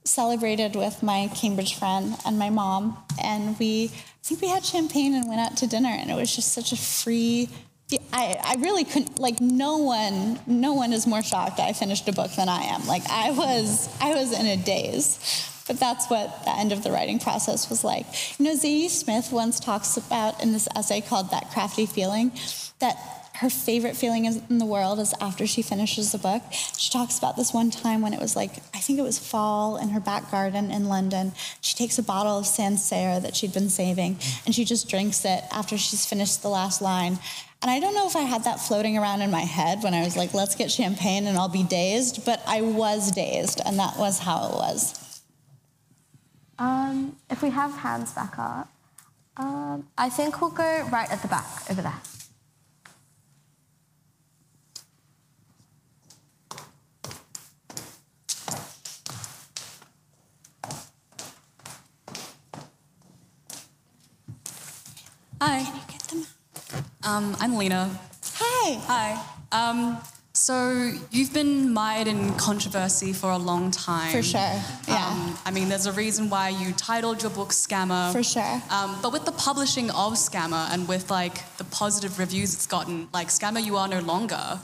celebrated 0.04 0.76
with 0.76 1.04
my 1.04 1.30
Cambridge 1.36 1.78
friend 1.78 2.16
and 2.26 2.40
my 2.40 2.50
mom, 2.50 2.98
and 3.22 3.58
we 3.60 3.92
I 3.94 4.24
think 4.24 4.42
we 4.42 4.48
had 4.48 4.64
champagne 4.64 5.14
and 5.14 5.28
went 5.28 5.42
out 5.42 5.58
to 5.58 5.68
dinner, 5.68 5.90
and 5.90 6.10
it 6.10 6.16
was 6.16 6.34
just 6.34 6.54
such 6.54 6.72
a 6.72 6.78
free 6.78 7.50
I, 8.14 8.38
I 8.44 8.56
really 8.60 8.84
couldn't 8.84 9.20
like 9.20 9.42
no 9.42 9.78
one 9.78 10.40
no 10.48 10.74
one 10.74 10.94
is 10.94 11.08
more 11.08 11.22
shocked 11.22 11.60
I 11.60 11.74
finished 11.74 12.08
a 12.08 12.14
book 12.14 12.32
than 12.32 12.50
I 12.50 12.64
am. 12.64 12.88
Like 12.88 13.04
I 13.10 13.32
was 13.32 13.90
I 14.02 14.14
was 14.14 14.38
in 14.38 14.46
a 14.46 14.58
daze. 14.58 15.48
But 15.68 15.80
that's 15.80 16.08
what 16.08 16.44
the 16.44 16.58
end 16.58 16.74
of 16.74 16.84
the 16.84 16.92
writing 16.92 17.20
process 17.20 17.70
was 17.70 17.84
like. 17.84 18.06
You 18.38 18.46
know, 18.46 18.56
Zadie 18.56 18.90
Smith 18.90 19.32
once 19.32 19.60
talks 19.60 19.96
about 19.96 20.42
in 20.44 20.52
this 20.52 20.68
essay 20.76 21.00
called 21.00 21.32
That 21.32 21.50
Crafty 21.52 21.86
Feeling 21.86 22.32
that 22.80 22.98
her 23.36 23.50
favorite 23.50 23.96
feeling 23.96 24.26
in 24.26 24.58
the 24.58 24.66
world 24.66 25.00
is 25.00 25.16
after 25.22 25.48
she 25.48 25.62
finishes 25.62 26.12
the 26.12 26.18
book. 26.18 26.44
She 26.78 26.92
talks 26.92 27.18
about 27.18 27.38
this 27.38 27.54
one 27.54 27.72
time 27.72 28.02
when 28.02 28.14
it 28.14 28.20
was 28.20 28.36
like, 28.36 28.58
I 28.74 28.80
think 28.80 29.00
it 29.00 29.04
was 29.04 29.18
fall 29.18 29.78
in 29.78 29.90
her 29.90 30.00
back 30.00 30.30
garden 30.30 30.70
in 30.70 30.86
London. 30.86 31.32
She 31.62 31.76
takes 31.76 31.98
a 31.98 32.04
bottle 32.04 32.38
of 32.38 32.46
Sancerre 32.46 33.20
that 33.20 33.36
she'd 33.36 33.54
been 33.54 33.70
saving 33.70 34.20
and 34.46 34.54
she 34.54 34.66
just 34.66 34.90
drinks 34.90 35.26
it 35.26 35.44
after 35.52 35.78
she's 35.78 36.06
finished 36.06 36.42
the 36.42 36.50
last 36.50 36.82
line. 36.82 37.18
And 37.62 37.70
I 37.70 37.80
don't 37.80 37.94
know 37.94 38.08
if 38.08 38.16
I 38.16 38.22
had 38.22 38.44
that 38.46 38.60
floating 38.60 38.98
around 38.98 39.22
in 39.22 39.30
my 39.30 39.42
head 39.42 39.84
when 39.84 39.94
I 39.94 40.04
was 40.04 40.18
like, 40.18 40.34
let's 40.34 40.56
get 40.56 40.72
champagne 40.72 41.28
and 41.28 41.38
I'll 41.38 41.48
be 41.48 41.64
dazed, 41.64 42.26
but 42.26 42.42
I 42.48 42.62
was 42.62 43.12
dazed, 43.12 43.62
and 43.64 43.78
that 43.78 43.98
was 43.98 44.18
how 44.18 44.48
it 44.48 44.54
was. 44.54 45.22
Um, 46.58 47.18
if 47.30 47.44
we 47.44 47.52
have 47.52 47.72
hands 47.78 48.14
back 48.14 48.40
up, 48.40 48.68
um, 49.38 49.88
I 49.98 50.10
think 50.10 50.42
we'll 50.42 50.50
go 50.50 50.88
right 50.92 51.10
at 51.12 51.22
the 51.22 51.28
back 51.28 51.70
over 51.70 51.82
there. 51.84 52.02
Hi. 65.40 65.91
Um, 67.04 67.36
I'm 67.40 67.58
Lena. 67.58 67.90
Hi. 68.36 68.80
Hi. 68.88 69.26
Um, 69.52 69.98
So 70.34 70.94
you've 71.12 71.34
been 71.34 71.74
mired 71.74 72.08
in 72.08 72.34
controversy 72.36 73.12
for 73.12 73.32
a 73.32 73.38
long 73.38 73.70
time. 73.70 74.12
For 74.14 74.24
sure, 74.24 74.40
yeah. 74.88 75.08
Um, 75.10 75.38
I 75.46 75.52
mean, 75.52 75.68
there's 75.68 75.88
a 75.88 75.92
reason 75.92 76.30
why 76.30 76.50
you 76.50 76.72
titled 76.72 77.22
your 77.22 77.32
book 77.32 77.50
Scammer. 77.50 78.14
For 78.14 78.24
sure. 78.24 78.62
Um, 78.70 78.98
but 79.02 79.12
with 79.12 79.26
the 79.26 79.34
publishing 79.34 79.92
of 79.92 80.14
Scammer 80.14 80.72
and 80.74 80.88
with 80.88 81.12
like 81.12 81.36
the 81.58 81.66
positive 81.66 82.18
reviews 82.18 82.54
it's 82.54 82.66
gotten, 82.66 83.10
like 83.14 83.28
Scammer, 83.28 83.64
you 83.64 83.76
are 83.76 83.90
no 83.90 84.00
longer. 84.00 84.60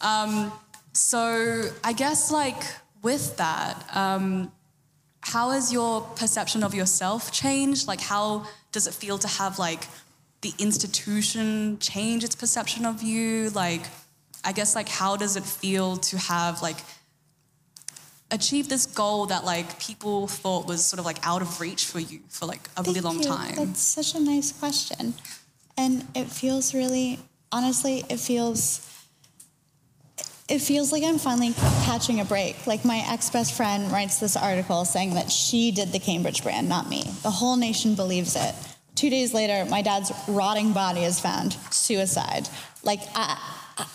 Um, 0.00 0.50
so 0.94 1.70
I 1.84 1.92
guess 1.92 2.30
like 2.30 2.62
with 3.02 3.36
that, 3.36 3.74
um, 3.94 4.50
how 5.20 5.50
has 5.50 5.70
your 5.70 6.00
perception 6.16 6.64
of 6.64 6.74
yourself 6.74 7.30
changed? 7.30 7.86
Like, 7.86 8.00
how 8.00 8.46
does 8.72 8.86
it 8.86 8.94
feel 8.94 9.18
to 9.18 9.28
have 9.28 9.58
like 9.58 9.86
the 10.42 10.52
institution 10.58 11.78
change 11.78 12.24
its 12.24 12.34
perception 12.34 12.86
of 12.86 13.02
you? 13.02 13.50
Like, 13.50 13.82
I 14.44 14.52
guess 14.52 14.74
like 14.74 14.88
how 14.88 15.16
does 15.16 15.36
it 15.36 15.44
feel 15.44 15.96
to 15.96 16.18
have 16.18 16.62
like 16.62 16.78
achieve 18.30 18.68
this 18.68 18.86
goal 18.86 19.26
that 19.26 19.44
like 19.44 19.78
people 19.78 20.26
thought 20.28 20.66
was 20.66 20.84
sort 20.84 20.98
of 20.98 21.04
like 21.04 21.18
out 21.26 21.42
of 21.42 21.60
reach 21.60 21.86
for 21.86 21.98
you 21.98 22.20
for 22.28 22.46
like 22.46 22.68
a 22.76 22.82
really 22.82 23.00
long 23.00 23.18
you. 23.18 23.24
time? 23.24 23.54
That's 23.56 23.82
such 23.82 24.14
a 24.14 24.20
nice 24.20 24.52
question. 24.52 25.14
And 25.76 26.06
it 26.14 26.26
feels 26.26 26.74
really, 26.74 27.18
honestly, 27.52 28.04
it 28.08 28.20
feels, 28.20 28.86
it 30.48 30.60
feels 30.60 30.92
like 30.92 31.02
I'm 31.02 31.18
finally 31.18 31.54
catching 31.84 32.20
a 32.20 32.24
break. 32.24 32.66
Like 32.66 32.84
my 32.84 33.02
ex-best 33.08 33.54
friend 33.54 33.90
writes 33.90 34.20
this 34.20 34.36
article 34.36 34.84
saying 34.84 35.14
that 35.14 35.30
she 35.30 35.70
did 35.70 35.92
the 35.92 35.98
Cambridge 35.98 36.42
brand, 36.42 36.68
not 36.68 36.88
me. 36.88 37.04
The 37.22 37.30
whole 37.30 37.56
nation 37.56 37.94
believes 37.94 38.36
it. 38.36 38.54
Two 39.00 39.08
days 39.08 39.32
later, 39.32 39.64
my 39.70 39.80
dad's 39.80 40.12
rotting 40.28 40.74
body 40.74 41.04
is 41.04 41.18
found, 41.18 41.54
suicide. 41.70 42.46
Like, 42.82 43.00
I, 43.14 43.38
I, 43.78 43.86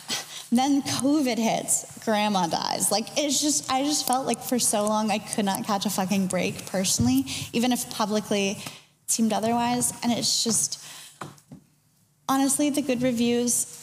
then 0.51 0.81
COVID 0.81 1.37
hits, 1.37 2.03
grandma 2.03 2.47
dies. 2.47 2.91
Like, 2.91 3.05
it's 3.15 3.39
just, 3.39 3.71
I 3.71 3.83
just 3.83 4.07
felt 4.07 4.25
like 4.25 4.41
for 4.41 4.57
so 4.57 4.83
long 4.83 5.11
I 5.11 5.19
could 5.19 5.45
not 5.45 5.63
catch 5.63 5.85
a 5.85 5.91
fucking 5.91 6.25
break 6.25 6.65
personally, 6.65 7.23
even 7.53 7.71
if 7.71 7.87
publicly 7.91 8.57
seemed 9.05 9.31
otherwise. 9.31 9.93
And 10.01 10.11
it's 10.11 10.43
just, 10.43 10.83
honestly, 12.27 12.71
the 12.71 12.81
good 12.81 13.03
reviews, 13.03 13.79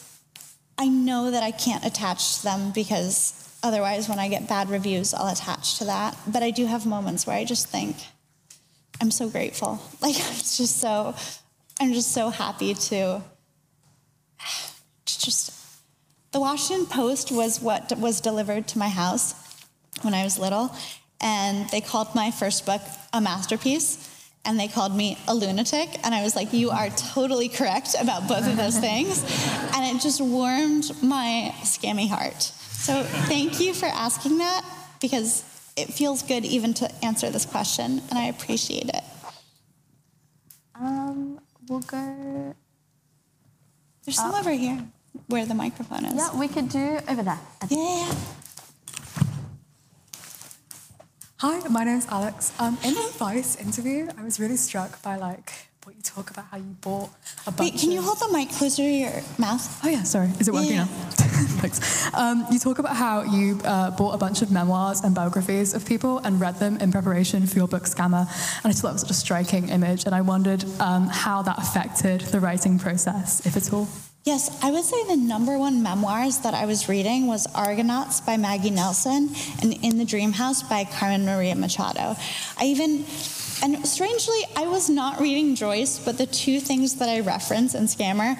I 0.77 0.89
know 0.89 1.31
that 1.31 1.41
I 1.41 1.51
can't 1.51 1.85
attach 1.85 2.39
to 2.39 2.43
them 2.43 2.73
because 2.73 3.49
otherwise, 3.63 4.09
when 4.09 4.19
I 4.19 4.27
get 4.27 4.49
bad 4.49 4.69
reviews, 4.69 5.13
I'll 5.13 5.31
attach 5.31 5.77
to 5.77 5.85
that. 5.85 6.17
But 6.27 6.43
I 6.43 6.51
do 6.51 6.65
have 6.65 6.85
moments 6.85 7.25
where 7.25 7.37
I 7.37 7.45
just 7.45 7.69
think, 7.69 7.95
I'm 9.01 9.11
so 9.11 9.29
grateful. 9.29 9.79
Like, 10.01 10.15
it's 10.17 10.57
just 10.57 10.79
so, 10.79 11.15
I'm 11.79 11.93
just 11.93 12.11
so 12.11 12.29
happy 12.29 12.73
to, 12.73 13.21
to 15.05 15.19
just, 15.19 15.51
the 16.31 16.39
Washington 16.39 16.85
Post 16.85 17.31
was 17.31 17.61
what 17.61 17.97
was 17.97 18.19
delivered 18.19 18.67
to 18.69 18.77
my 18.77 18.89
house 18.89 19.35
when 20.01 20.13
I 20.13 20.23
was 20.23 20.37
little. 20.37 20.75
And 21.21 21.69
they 21.69 21.79
called 21.79 22.13
my 22.15 22.31
first 22.31 22.65
book 22.65 22.81
a 23.13 23.21
masterpiece. 23.21 24.09
And 24.45 24.59
they 24.59 24.67
called 24.67 24.93
me 24.93 25.17
a 25.25 25.33
lunatic. 25.33 25.89
And 26.03 26.13
I 26.13 26.21
was 26.21 26.35
like, 26.35 26.51
you 26.51 26.69
are 26.71 26.89
totally 26.89 27.47
correct 27.47 27.95
about 27.97 28.27
both 28.27 28.45
of 28.45 28.57
those 28.57 28.77
things. 28.87 29.23
And 29.73 29.95
it 29.95 30.01
just 30.01 30.19
warmed 30.19 30.91
my 31.01 31.55
scammy 31.61 32.09
heart. 32.09 32.41
So 32.41 33.03
thank 33.03 33.61
you 33.61 33.73
for 33.73 33.85
asking 33.85 34.39
that 34.39 34.65
because 34.99 35.43
it 35.75 35.93
feels 35.93 36.21
good 36.23 36.45
even 36.45 36.73
to 36.75 37.05
answer 37.05 37.29
this 37.29 37.45
question. 37.45 38.01
And 38.09 38.19
I 38.19 38.25
appreciate 38.25 38.89
it. 38.89 39.03
Um, 40.75 41.39
we'll 41.67 41.79
go. 41.79 42.55
There's 44.05 44.17
some 44.17 44.33
over 44.35 44.51
here 44.51 44.83
where 45.27 45.45
the 45.45 45.53
microphone 45.53 46.05
is. 46.05 46.15
Yeah, 46.15 46.37
we 46.37 46.47
could 46.47 46.69
do 46.69 46.99
over 47.07 47.23
there. 47.23 47.39
Yeah, 47.69 47.77
yeah, 47.77 48.07
yeah. 48.07 48.15
Hi, 51.37 51.67
my 51.67 51.83
name's 51.83 52.07
Alex. 52.07 52.53
Um, 52.59 52.77
in 52.83 52.93
the 52.93 53.11
Vice 53.17 53.57
interview, 53.57 54.07
I 54.17 54.23
was 54.23 54.39
really 54.39 54.55
struck 54.55 55.01
by 55.01 55.17
like 55.17 55.51
what 55.83 55.95
you 55.95 56.01
talk 56.01 56.31
about 56.31 56.45
how 56.45 56.57
you 56.57 56.75
bought 56.81 57.09
a 57.45 57.51
bunch. 57.51 57.73
Wait, 57.73 57.79
can 57.81 57.91
you 57.91 58.01
hold 58.01 58.19
the 58.19 58.29
mic 58.31 58.49
closer 58.49 58.77
to 58.77 58.83
your 58.83 59.11
mouth? 59.37 59.81
Oh 59.83 59.89
yeah, 59.89 60.03
sorry. 60.03 60.29
Is 60.39 60.47
it 60.47 60.53
working 60.53 60.71
Yeah. 60.71 60.85
now? 60.85 61.22
Thanks. 61.43 62.13
Um, 62.13 62.45
you 62.51 62.59
talk 62.59 62.79
about 62.79 62.95
how 62.95 63.23
you 63.23 63.59
uh, 63.63 63.91
bought 63.91 64.13
a 64.13 64.17
bunch 64.17 64.41
of 64.41 64.51
memoirs 64.51 65.01
and 65.01 65.13
biographies 65.13 65.73
of 65.73 65.85
people 65.85 66.19
and 66.19 66.39
read 66.39 66.55
them 66.55 66.77
in 66.77 66.91
preparation 66.91 67.45
for 67.47 67.57
your 67.57 67.67
book 67.67 67.83
Scammer, 67.83 68.27
and 68.63 68.65
I 68.65 68.71
thought 68.71 68.89
it 68.89 68.93
was 68.93 69.01
such 69.01 69.11
a 69.11 69.13
striking 69.13 69.69
image, 69.69 70.05
and 70.05 70.15
I 70.15 70.21
wondered 70.21 70.63
um, 70.79 71.07
how 71.07 71.41
that 71.43 71.57
affected 71.57 72.21
the 72.21 72.39
writing 72.39 72.79
process, 72.79 73.45
if 73.45 73.57
at 73.57 73.71
all. 73.73 73.87
Yes, 74.25 74.57
I 74.63 74.71
would 74.71 74.85
say 74.85 75.05
the 75.07 75.17
number 75.17 75.57
one 75.57 75.83
memoirs 75.83 76.39
that 76.39 76.53
I 76.53 76.65
was 76.65 76.87
reading 76.87 77.27
was 77.27 77.45
Argonauts 77.53 78.21
by 78.21 78.37
Maggie 78.37 78.69
Nelson 78.69 79.29
and 79.61 79.73
In 79.83 79.97
the 79.97 80.05
Dream 80.05 80.31
House 80.31 80.63
by 80.63 80.85
Carmen 80.85 81.25
Maria 81.25 81.55
Machado. 81.55 82.15
I 82.57 82.65
even, 82.65 83.03
and 83.61 83.85
strangely, 83.85 84.39
I 84.55 84.67
was 84.67 84.89
not 84.89 85.19
reading 85.19 85.55
Joyce, 85.55 85.99
but 85.99 86.17
the 86.17 86.25
two 86.25 86.61
things 86.61 86.95
that 86.95 87.09
I 87.09 87.19
reference 87.19 87.75
in 87.75 87.83
Scammer 87.83 88.37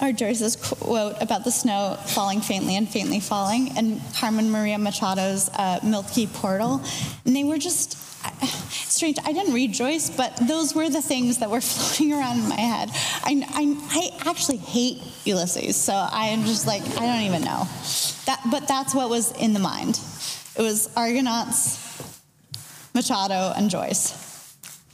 are 0.00 0.12
Joyce's 0.12 0.56
quote 0.56 1.16
about 1.20 1.44
the 1.44 1.50
snow 1.50 1.96
falling 2.06 2.40
faintly 2.40 2.76
and 2.76 2.88
faintly 2.88 3.20
falling, 3.20 3.76
and 3.76 4.00
Carmen 4.14 4.50
Maria 4.50 4.78
Machado's 4.78 5.48
uh, 5.50 5.80
Milky 5.82 6.26
Portal. 6.26 6.82
And 7.24 7.36
they 7.36 7.44
were 7.44 7.58
just 7.58 7.98
strange. 8.72 9.18
I 9.24 9.32
didn't 9.32 9.54
read 9.54 9.72
Joyce, 9.72 10.10
but 10.10 10.36
those 10.46 10.74
were 10.74 10.88
the 10.88 11.02
things 11.02 11.38
that 11.38 11.50
were 11.50 11.60
floating 11.60 12.12
around 12.12 12.40
in 12.40 12.48
my 12.48 12.60
head. 12.60 12.90
I, 13.24 13.46
I, 13.50 14.20
I 14.24 14.30
actually 14.30 14.58
hate 14.58 15.02
Ulysses, 15.24 15.76
so 15.76 15.92
I 15.92 16.26
am 16.26 16.44
just 16.44 16.66
like, 16.66 16.82
I 16.98 17.06
don't 17.06 17.22
even 17.22 17.42
know. 17.42 17.66
That, 18.26 18.40
but 18.50 18.68
that's 18.68 18.94
what 18.94 19.10
was 19.10 19.32
in 19.32 19.52
the 19.52 19.60
mind. 19.60 20.00
It 20.56 20.62
was 20.62 20.90
Argonauts, 20.96 21.78
Machado, 22.94 23.52
and 23.56 23.70
Joyce. 23.70 24.29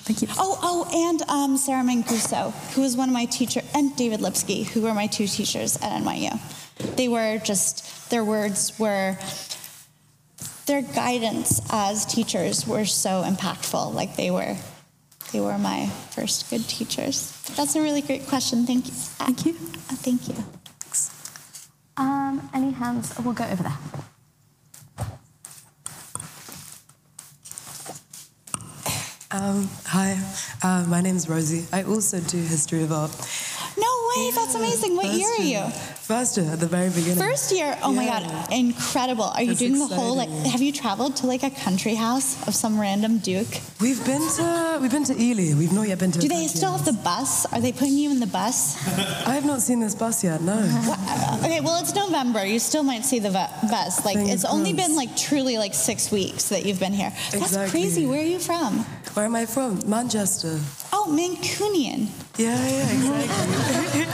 Thank 0.06 0.22
you. 0.22 0.28
Oh, 0.38 0.56
oh, 0.62 1.08
and 1.10 1.22
um, 1.28 1.56
Sarah 1.56 1.82
Manguso, 1.82 2.52
who 2.74 2.82
was 2.82 2.96
one 2.96 3.08
of 3.08 3.12
my 3.12 3.24
teachers, 3.24 3.64
and 3.74 3.94
David 3.96 4.20
Lipsky, 4.20 4.62
who 4.62 4.82
were 4.82 4.94
my 4.94 5.08
two 5.08 5.26
teachers 5.26 5.76
at 5.82 6.00
NYU. 6.00 6.38
They 6.96 7.08
were 7.08 7.38
just, 7.38 8.08
their 8.08 8.24
words 8.24 8.78
were, 8.78 9.18
their 10.66 10.82
guidance 10.82 11.60
as 11.70 12.06
teachers 12.06 12.68
were 12.68 12.84
so 12.84 13.24
impactful. 13.26 13.94
Like 13.94 14.14
they 14.14 14.30
were, 14.30 14.56
they 15.32 15.40
were 15.40 15.58
my 15.58 15.86
first 16.12 16.50
good 16.50 16.68
teachers. 16.68 17.32
That's 17.56 17.74
a 17.74 17.82
really 17.82 18.00
great 18.00 18.28
question. 18.28 18.64
Thank 18.64 18.86
you. 18.86 18.92
Thank 18.92 19.44
you. 19.44 19.54
thank 19.54 20.28
you. 20.28 20.36
Um, 21.96 22.48
any 22.54 22.70
hands? 22.70 23.12
We'll 23.24 23.34
go 23.34 23.44
over 23.44 23.64
there. 23.64 23.78
Um, 29.32 29.68
hi, 29.84 30.16
uh, 30.62 30.86
my 30.88 31.00
name's 31.00 31.28
Rosie. 31.28 31.66
I 31.72 31.82
also 31.82 32.20
do 32.20 32.36
history 32.38 32.84
of 32.84 32.92
art. 32.92 33.10
No 33.76 33.88
way, 34.16 34.30
that's 34.30 34.54
amazing. 34.54 34.94
What 34.94 35.06
First 35.06 35.18
year 35.18 35.30
are 35.32 35.66
you? 35.66 35.70
First 35.72 36.36
year, 36.36 36.46
at 36.52 36.60
the 36.60 36.68
very 36.68 36.90
beginning. 36.90 37.16
First 37.18 37.50
year. 37.52 37.76
Oh 37.82 37.92
my 37.92 38.06
god, 38.06 38.52
incredible. 38.52 39.24
Are 39.24 39.40
you 39.42 39.48
That's 39.48 39.58
doing 39.58 39.80
the 39.80 39.86
whole 39.88 40.16
like 40.16 40.28
have 40.28 40.62
you 40.62 40.70
traveled 40.72 41.16
to 41.16 41.26
like 41.26 41.42
a 41.42 41.50
country 41.50 41.96
house 41.96 42.46
of 42.46 42.54
some 42.54 42.80
random 42.80 43.18
duke? 43.18 43.48
We've 43.80 44.02
been 44.06 44.22
to 44.36 44.78
we've 44.80 44.92
been 44.92 45.02
to 45.04 45.20
Ely. 45.20 45.54
We've 45.58 45.72
not 45.72 45.88
yet 45.88 45.98
been 45.98 46.12
to. 46.12 46.20
Do 46.20 46.28
they 46.28 46.46
still 46.46 46.76
have 46.76 46.84
the 46.84 46.92
bus? 46.92 47.52
Are 47.52 47.60
they 47.60 47.72
putting 47.72 47.94
you 47.94 48.12
in 48.12 48.20
the 48.20 48.28
bus? 48.28 48.76
I 49.26 49.34
have 49.34 49.44
not 49.44 49.60
seen 49.60 49.80
this 49.80 49.96
bus 49.96 50.22
yet. 50.22 50.40
No. 50.40 50.54
What- 50.56 51.26
Okay, 51.46 51.60
well 51.60 51.80
it's 51.80 51.94
November. 51.94 52.44
You 52.46 52.58
still 52.58 52.82
might 52.82 53.04
see 53.04 53.18
the 53.18 53.30
bus. 53.30 54.04
Like 54.04 54.16
Fingers 54.16 54.34
it's 54.34 54.44
only 54.44 54.72
been 54.72 54.96
like 54.96 55.16
truly 55.16 55.58
like 55.58 55.74
6 55.74 56.10
weeks 56.10 56.48
that 56.48 56.64
you've 56.64 56.80
been 56.80 56.92
here. 56.92 57.10
That's 57.10 57.34
Exactly. 57.34 57.70
crazy. 57.82 58.06
Where 58.06 58.20
are 58.20 58.24
you 58.24 58.38
from? 58.38 58.84
Where 59.16 59.24
am 59.24 59.34
I 59.34 59.46
from? 59.46 59.80
Manchester. 59.88 60.60
Oh, 60.92 61.06
Mancunian. 61.08 62.08
Yeah, 62.36 62.54
yeah, 62.68 62.92
exactly. 62.92 64.04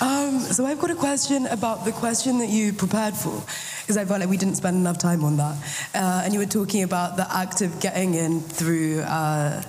um, 0.00 0.40
so 0.40 0.66
I've 0.66 0.80
got 0.80 0.90
a 0.90 0.96
question 0.96 1.46
about 1.46 1.84
the 1.84 1.92
question 1.92 2.38
that 2.38 2.48
you 2.48 2.72
prepared 2.72 3.14
for, 3.14 3.40
because 3.82 3.96
I 3.96 4.04
felt 4.04 4.18
like 4.18 4.28
we 4.28 4.36
didn't 4.36 4.56
spend 4.56 4.78
enough 4.78 4.98
time 4.98 5.22
on 5.22 5.36
that. 5.36 5.56
Uh, 5.94 6.22
and 6.24 6.34
you 6.34 6.40
were 6.40 6.46
talking 6.46 6.82
about 6.82 7.16
the 7.16 7.32
act 7.32 7.60
of 7.60 7.78
getting 7.78 8.14
in 8.14 8.40
through. 8.40 9.02
Uh, 9.02 9.62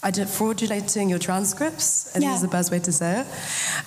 I 0.00 0.12
did 0.12 0.28
fraudulating 0.28 1.10
your 1.10 1.18
transcripts, 1.18 2.10
I 2.10 2.20
think 2.20 2.26
Yeah. 2.26 2.36
is 2.36 2.42
the 2.42 2.46
best 2.46 2.70
way 2.70 2.78
to 2.78 2.92
say 2.92 3.22
it. 3.22 3.26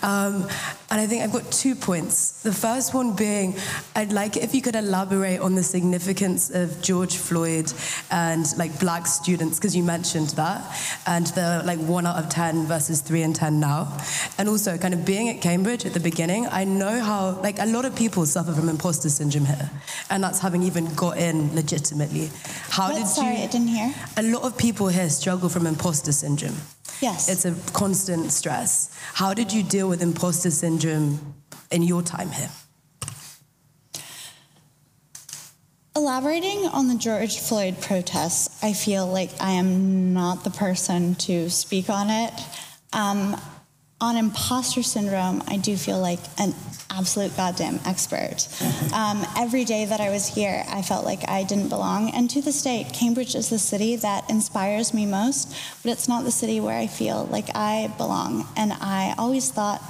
Um, 0.03 0.49
and 0.89 0.99
I 0.99 1.07
think 1.07 1.23
I've 1.23 1.31
got 1.31 1.49
two 1.49 1.75
points. 1.75 2.40
The 2.43 2.51
first 2.51 2.95
one 2.95 3.15
being, 3.15 3.55
I'd 3.95 4.11
like 4.11 4.35
if 4.35 4.55
you 4.55 4.63
could 4.63 4.75
elaborate 4.75 5.39
on 5.41 5.53
the 5.53 5.61
significance 5.61 6.49
of 6.49 6.81
George 6.81 7.17
Floyd 7.17 7.71
and 8.09 8.45
like 8.57 8.79
black 8.79 9.05
students, 9.05 9.59
because 9.59 9.75
you 9.75 9.83
mentioned 9.83 10.29
that, 10.29 10.59
and 11.05 11.27
the 11.27 11.61
like 11.65 11.77
one 11.77 12.07
out 12.07 12.15
of 12.15 12.29
10 12.29 12.65
versus 12.65 13.01
three 13.01 13.21
in 13.21 13.33
10 13.33 13.59
now. 13.59 13.95
And 14.39 14.49
also 14.49 14.75
kind 14.79 14.95
of 14.95 15.05
being 15.05 15.29
at 15.29 15.39
Cambridge 15.39 15.85
at 15.85 15.93
the 15.93 15.99
beginning, 15.99 16.47
I 16.47 16.63
know 16.63 16.99
how, 16.99 17.39
like 17.43 17.59
a 17.59 17.67
lot 17.67 17.85
of 17.85 17.95
people 17.95 18.25
suffer 18.25 18.53
from 18.53 18.69
imposter 18.69 19.09
syndrome 19.09 19.45
here, 19.45 19.69
and 20.09 20.23
that's 20.23 20.39
having 20.39 20.63
even 20.63 20.91
got 20.95 21.17
in 21.17 21.53
legitimately. 21.53 22.31
How 22.69 22.89
What? 22.89 22.97
did 22.97 23.07
Sorry, 23.07 23.37
you? 23.37 23.43
I 23.43 23.47
didn't 23.47 23.67
hear. 23.67 23.93
A 24.17 24.23
lot 24.23 24.41
of 24.41 24.57
people 24.57 24.87
here 24.87 25.09
struggle 25.09 25.47
from 25.47 25.67
imposter 25.67 26.11
syndrome. 26.11 26.55
Yes. 27.01 27.29
It's 27.29 27.45
a 27.45 27.53
constant 27.73 28.31
stress. 28.31 28.89
How 29.13 29.35
did 29.35 29.53
you 29.53 29.61
deal 29.61 29.87
with 29.87 30.01
imposter 30.01 30.49
syndrome 30.49 31.35
in 31.71 31.83
your 31.83 32.01
time 32.01 32.29
here? 32.31 32.49
Elaborating 35.95 36.67
on 36.67 36.87
the 36.87 36.95
George 36.95 37.39
Floyd 37.39 37.81
protests, 37.81 38.63
I 38.63 38.71
feel 38.71 39.05
like 39.05 39.29
I 39.41 39.51
am 39.51 40.13
not 40.13 40.43
the 40.43 40.49
person 40.49 41.15
to 41.15 41.49
speak 41.49 41.89
on 41.89 42.09
it. 42.09 42.33
Um, 42.93 43.39
on 43.99 44.17
imposter 44.17 44.83
syndrome, 44.83 45.43
I 45.47 45.57
do 45.57 45.77
feel 45.77 45.99
like 45.99 46.19
an 46.39 46.55
absolute 46.89 47.35
goddamn 47.37 47.79
expert. 47.85 48.47
Um, 48.93 49.25
every 49.37 49.63
day 49.63 49.85
that 49.85 50.01
I 50.01 50.09
was 50.09 50.27
here, 50.27 50.65
I 50.67 50.81
felt 50.81 51.05
like 51.05 51.29
I 51.29 51.43
didn't 51.43 51.69
belong. 51.69 52.09
And 52.09 52.29
to 52.31 52.41
this 52.41 52.61
day, 52.61 52.85
Cambridge 52.91 53.35
is 53.35 53.49
the 53.49 53.57
city 53.57 53.95
that 53.95 54.29
inspires 54.29 54.93
me 54.93 55.05
most, 55.05 55.55
but 55.81 55.93
it's 55.93 56.09
not 56.09 56.25
the 56.25 56.31
city 56.31 56.59
where 56.59 56.77
I 56.77 56.87
feel 56.87 57.23
like 57.31 57.55
I 57.55 57.93
belong. 57.97 58.45
And 58.57 58.73
I 58.73 59.15
always 59.17 59.49
thought, 59.49 59.81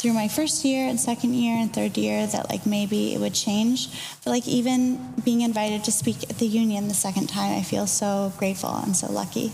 through 0.00 0.14
my 0.14 0.28
first 0.28 0.64
year 0.64 0.88
and 0.88 0.98
second 0.98 1.34
year 1.34 1.54
and 1.60 1.74
third 1.74 1.96
year 1.98 2.26
that 2.26 2.48
like 2.48 2.64
maybe 2.64 3.12
it 3.12 3.20
would 3.20 3.34
change 3.34 3.88
but 4.24 4.30
like 4.30 4.48
even 4.48 4.98
being 5.24 5.42
invited 5.42 5.84
to 5.84 5.92
speak 5.92 6.22
at 6.30 6.38
the 6.38 6.46
union 6.46 6.88
the 6.88 6.94
second 6.94 7.26
time 7.28 7.52
i 7.58 7.62
feel 7.62 7.86
so 7.86 8.32
grateful 8.38 8.74
and 8.84 8.96
so 8.96 9.06
lucky 9.12 9.52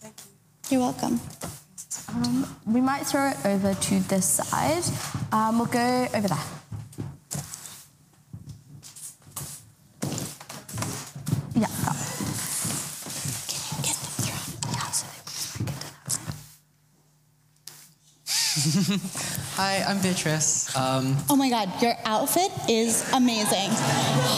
Thank 0.00 0.14
you. 0.70 0.78
you're 0.78 0.80
welcome 0.86 1.18
Um, 2.08 2.46
we 2.66 2.80
might 2.80 3.04
throw 3.04 3.28
it 3.28 3.36
over 3.44 3.74
to 3.74 4.00
this 4.08 4.24
side. 4.40 4.82
Um, 5.30 5.58
we'll 5.58 5.66
go 5.68 6.08
over 6.14 6.28
there. 6.28 6.46
Yeah. 11.54 11.66
that 11.84 11.96
way. 11.98 12.08
get 13.82 13.96
them 14.00 14.12
thrown 14.24 14.44
Yeah, 14.72 14.90
so 14.90 15.04
they 15.12 15.20
whisper 15.26 15.60
into 15.60 15.88
that. 18.96 19.24
Hi, 19.58 19.82
I'm 19.88 20.00
Beatrice. 20.00 20.74
Um, 20.76 21.16
oh 21.28 21.34
my 21.36 21.50
god 21.50 21.82
your 21.82 21.94
outfit 22.04 22.50
is 22.68 23.04
amazing 23.12 23.70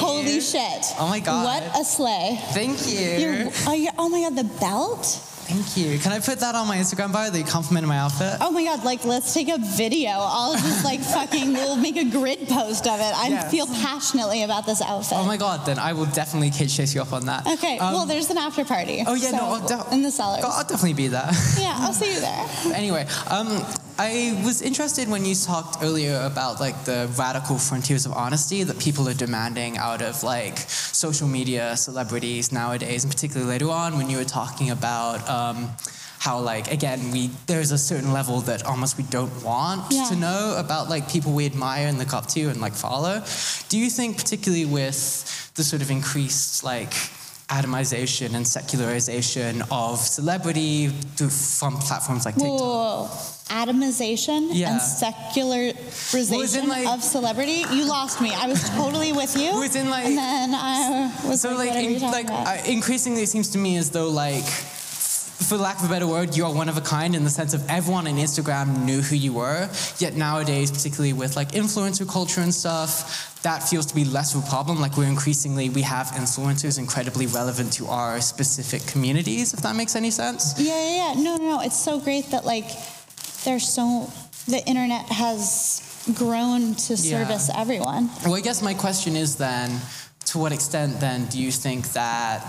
holy 0.00 0.40
shit 0.40 0.84
Oh 0.98 1.08
my 1.08 1.20
God. 1.20 1.44
what 1.44 1.76
a 1.80 1.84
sleigh 1.84 2.38
thank 2.52 2.78
you. 2.88 3.50
Oh, 3.66 3.74
you 3.74 3.90
oh 3.98 4.08
my 4.08 4.20
god 4.22 4.36
the 4.36 4.44
belt 4.60 5.26
Thank 5.50 5.76
you. 5.76 5.98
Can 5.98 6.12
I 6.12 6.20
put 6.20 6.38
that 6.38 6.54
on 6.54 6.68
my 6.68 6.76
Instagram 6.76 7.12
bio 7.12 7.28
that 7.28 7.36
you 7.36 7.44
complimented 7.44 7.88
my 7.88 7.98
outfit? 7.98 8.36
oh 8.40 8.50
my 8.50 8.64
god 8.64 8.82
like 8.84 9.04
let's 9.04 9.34
take 9.34 9.48
a 9.48 9.58
video 9.58 10.10
i'll 10.12 10.54
just 10.54 10.84
like 10.84 11.00
fucking 11.16 11.52
we'll 11.52 11.76
make 11.76 11.96
a 11.96 12.04
grid 12.08 12.48
post 12.48 12.86
of 12.86 12.98
it 13.00 13.12
i 13.16 13.28
Yes. 13.28 13.50
feel 13.50 13.66
passionately 13.66 14.42
about 14.44 14.64
this 14.64 14.80
outfit 14.80 15.18
Oh 15.18 15.26
my 15.26 15.36
god, 15.36 15.66
then 15.66 15.78
I 15.78 15.92
will 15.92 16.06
definitely 16.06 16.50
kid 16.50 16.68
chase 16.70 16.94
you 16.94 17.02
up 17.02 17.12
on 17.12 17.26
that. 17.26 17.46
okay 17.46 17.78
Um, 17.78 17.92
well 17.92 18.06
there's 18.06 18.30
an 18.30 18.38
after 18.38 18.64
party 18.64 19.02
Oh 19.06 19.14
yeah, 19.14 19.32
no, 19.32 19.38
so- 19.38 19.44
I'll, 19.76 19.84
de- 19.90 19.94
in 19.94 20.02
the 20.02 20.10
cellar. 20.10 20.38
I'll 20.42 20.62
definitely 20.62 20.94
be 20.94 21.08
there. 21.08 21.28
yeah 21.58 21.76
i'll 21.84 21.92
see 21.92 22.14
you 22.14 22.20
there 22.20 22.46
anyway, 22.74 23.06
um, 23.28 23.48
I 24.03 24.40
was 24.46 24.62
interested 24.62 25.09
when 25.11 25.26
you 25.26 25.34
talked 25.34 25.82
earlier 25.82 26.18
about 26.24 26.59
like 26.59 26.86
the 26.86 27.11
radical 27.18 27.59
frontiers 27.59 28.07
of 28.07 28.12
honesty 28.14 28.62
that 28.64 28.78
people 28.78 29.07
are 29.11 29.12
demanding 29.12 29.76
out 29.76 30.01
of 30.01 30.22
like 30.22 30.57
social 30.59 31.28
media 31.28 31.76
celebrities 31.76 32.51
nowadays, 32.51 33.05
and 33.05 33.12
particularly 33.12 33.46
later 33.53 33.68
on 33.68 33.98
when 33.98 34.09
you 34.09 34.16
were 34.16 34.24
talking 34.24 34.70
about. 34.70 35.28
Um, 35.28 35.68
how 36.20 36.38
like 36.38 36.70
again 36.70 37.12
we 37.12 37.30
there's 37.46 37.72
a 37.72 37.78
certain 37.78 38.12
level 38.12 38.42
that 38.42 38.66
almost 38.66 38.98
we 38.98 39.05
don't 39.05 39.32
want 39.42 39.90
Yeah. 39.90 40.05
to 40.11 40.16
know 40.16 40.55
about 40.59 40.90
like 40.90 41.11
people 41.11 41.32
we 41.32 41.46
admire 41.46 41.86
and 41.88 41.96
look 41.98 42.12
up 42.12 42.26
to 42.34 42.42
and 42.51 42.61
like 42.61 42.74
follow. 42.74 43.22
Do 43.70 43.78
you 43.78 43.88
think 43.88 44.18
particularly 44.18 44.66
with 44.66 45.55
the 45.55 45.64
sort 45.64 45.80
of 45.80 45.90
increased 45.90 46.62
like 46.62 46.92
atomization 47.51 48.34
and 48.34 48.46
secularization 48.46 49.62
of 49.72 49.98
celebrity 49.98 50.88
through, 51.16 51.30
from 51.30 51.76
platforms 51.78 52.24
like 52.24 52.36
TikTok? 52.36 52.61
Whoa, 52.61 53.09
atomization 53.48 54.48
Yeah. 54.53 54.72
and 54.72 54.80
secularization 54.80 56.68
like- 56.68 56.86
of 56.86 57.03
celebrity. 57.03 57.64
You 57.72 57.84
lost 57.86 58.20
me. 58.20 58.32
I 58.32 58.46
was 58.46 58.62
totally 58.70 59.12
with 59.12 59.36
you. 59.36 59.51
Well, 59.51 59.64
as 59.64 59.74
in, 59.74 59.90
like- 59.90 60.07
and 60.07 60.16
then 60.16 60.55
I 60.55 61.12
was 61.26 61.40
So 61.40 61.51
like, 61.55 61.70
like, 61.70 61.84
in, 61.84 62.01
like 62.01 62.30
uh, 62.30 62.59
increasingly, 62.66 63.22
it 63.24 63.28
seems 63.28 63.48
to 63.51 63.59
me 63.59 63.76
as 63.76 63.90
though 63.90 64.11
like, 64.11 64.46
for 65.49 65.57
lack 65.57 65.78
of 65.78 65.86
a 65.86 65.88
better 65.88 66.07
word, 66.07 66.36
you 66.36 66.45
are 66.45 66.53
one 66.55 66.68
of 66.68 66.76
a 66.76 66.80
kind 66.80 67.14
in 67.14 67.24
the 67.24 67.30
sense 67.30 67.55
of 67.55 67.68
everyone 67.68 68.07
on 68.07 68.14
Instagram 68.16 68.84
knew 68.84 69.01
who 69.01 69.16
you 69.16 69.32
were. 69.32 69.68
Yet 69.99 70.14
nowadays, 70.14 70.70
particularly 70.70 71.12
with 71.12 71.34
like 71.36 71.53
influencer 71.53 72.09
culture 72.09 72.41
and 72.43 72.53
stuff, 72.55 73.41
that 73.43 73.62
feels 73.62 73.86
to 73.86 73.95
be 73.95 74.05
less 74.05 74.34
of 74.34 74.45
a 74.45 74.47
problem. 74.49 74.80
Like 74.80 74.97
we're 74.97 75.05
increasingly 75.09 75.70
we 75.70 75.82
have 75.82 76.09
influencers 76.09 76.78
incredibly 76.78 77.26
relevant 77.26 77.72
to 77.74 77.86
our 77.86 78.20
specific 78.20 78.86
communities. 78.86 79.55
If 79.55 79.61
that 79.62 79.76
makes 79.76 79.97
any 79.97 80.11
sense. 80.11 80.55
yeah, 80.59 80.74
yeah, 80.74 81.14
yeah. 81.14 81.22
No, 81.22 81.36
no, 81.36 81.45
no. 81.57 81.61
It's 81.62 81.78
so 81.78 81.99
great 82.01 82.26
that 82.32 82.45
like 82.45 82.68
there's 83.45 83.66
so 83.66 84.12
the 84.47 84.62
internet 84.66 85.07
has 85.07 85.82
grown 86.14 86.74
to 86.74 86.95
Yeah. 86.95 87.24
service 87.26 87.51
everyone. 87.55 88.11
Well, 88.24 88.34
I 88.34 88.41
guess 88.41 88.62
my 88.62 88.74
question 88.74 89.16
is 89.16 89.36
then, 89.36 89.80
to 90.26 90.38
what 90.38 90.53
extent 90.53 91.01
then 91.01 91.26
do 91.26 91.41
you 91.41 91.51
think 91.51 91.93
that 91.93 92.41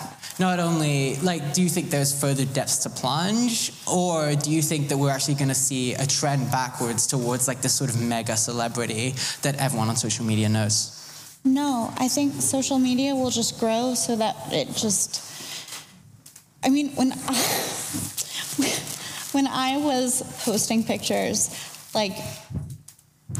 not 0.41 0.59
only 0.59 1.15
like 1.17 1.53
do 1.53 1.61
you 1.61 1.69
think 1.69 1.91
there's 1.91 2.19
further 2.19 2.45
depths 2.45 2.79
to 2.79 2.89
plunge, 2.89 3.71
or 3.87 4.35
do 4.35 4.51
you 4.51 4.61
think 4.61 4.89
that 4.89 4.97
we're 4.97 5.11
actually 5.11 5.35
going 5.35 5.53
to 5.57 5.61
see 5.69 5.93
a 5.93 6.05
trend 6.05 6.51
backwards 6.51 7.05
towards 7.05 7.47
like 7.47 7.61
this 7.61 7.73
sort 7.73 7.91
of 7.91 8.01
mega 8.01 8.35
celebrity 8.35 9.13
that 9.43 9.55
everyone 9.57 9.87
on 9.87 9.95
social 9.95 10.25
media 10.25 10.49
knows? 10.49 10.97
No, 11.45 11.93
I 11.97 12.07
think 12.07 12.41
social 12.41 12.79
media 12.79 13.15
will 13.15 13.29
just 13.29 13.59
grow 13.59 13.93
so 13.93 14.15
that 14.15 14.35
it 14.51 14.75
just. 14.75 15.29
I 16.63 16.69
mean, 16.69 16.89
when 16.95 17.13
I, 17.13 17.15
when 19.35 19.47
I 19.47 19.77
was 19.77 20.23
posting 20.43 20.83
pictures, 20.83 21.49
like 21.93 22.17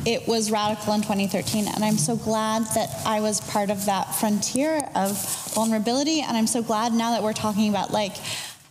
it 0.06 0.28
was 0.28 0.52
radical 0.52 0.94
in 0.94 1.02
2013, 1.02 1.68
and 1.68 1.84
I'm 1.84 1.98
so 1.98 2.16
glad 2.16 2.66
that 2.76 2.90
I 3.06 3.22
was 3.22 3.42
part 3.42 3.70
of 3.70 3.86
that 3.86 4.16
frontier 4.16 4.82
of 4.96 5.12
vulnerability, 5.54 6.22
and 6.22 6.36
I'm 6.36 6.48
so 6.48 6.64
glad 6.64 6.94
now 6.94 7.12
that 7.12 7.24
we're 7.24 7.34
talking 7.34 7.70
about 7.70 7.92
like 7.92 8.14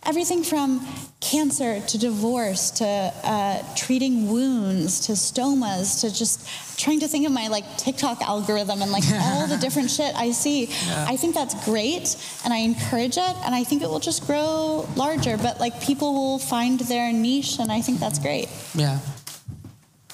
everything 0.03 0.43
from 0.43 0.85
cancer 1.19 1.79
to 1.81 1.97
divorce 1.97 2.71
to 2.71 2.85
uh, 3.23 3.75
treating 3.75 4.27
wounds 4.27 5.05
to 5.05 5.11
stomas 5.11 6.01
to 6.01 6.13
just 6.13 6.47
trying 6.77 6.99
to 6.99 7.07
think 7.07 7.27
of 7.27 7.31
my 7.31 7.47
like 7.47 7.77
TikTok 7.77 8.21
algorithm 8.21 8.81
and 8.81 8.91
like 8.91 9.03
all 9.13 9.45
the 9.45 9.57
different 9.57 9.91
shit 9.91 10.15
I 10.15 10.31
see. 10.31 10.63
I 10.89 11.15
think 11.15 11.35
that's 11.35 11.53
great 11.63 12.17
and 12.43 12.51
I 12.51 12.57
encourage 12.57 13.17
it 13.17 13.35
and 13.45 13.53
I 13.53 13.63
think 13.63 13.83
it 13.83 13.89
will 13.89 13.99
just 13.99 14.25
grow 14.25 14.89
larger, 14.95 15.37
but 15.37 15.59
like 15.59 15.79
people 15.81 16.13
will 16.13 16.39
find 16.39 16.79
their 16.79 17.13
niche 17.13 17.59
and 17.59 17.71
I 17.71 17.81
think 17.81 17.99
that's 17.99 18.17
great. 18.17 18.49
Yeah. 18.73 18.99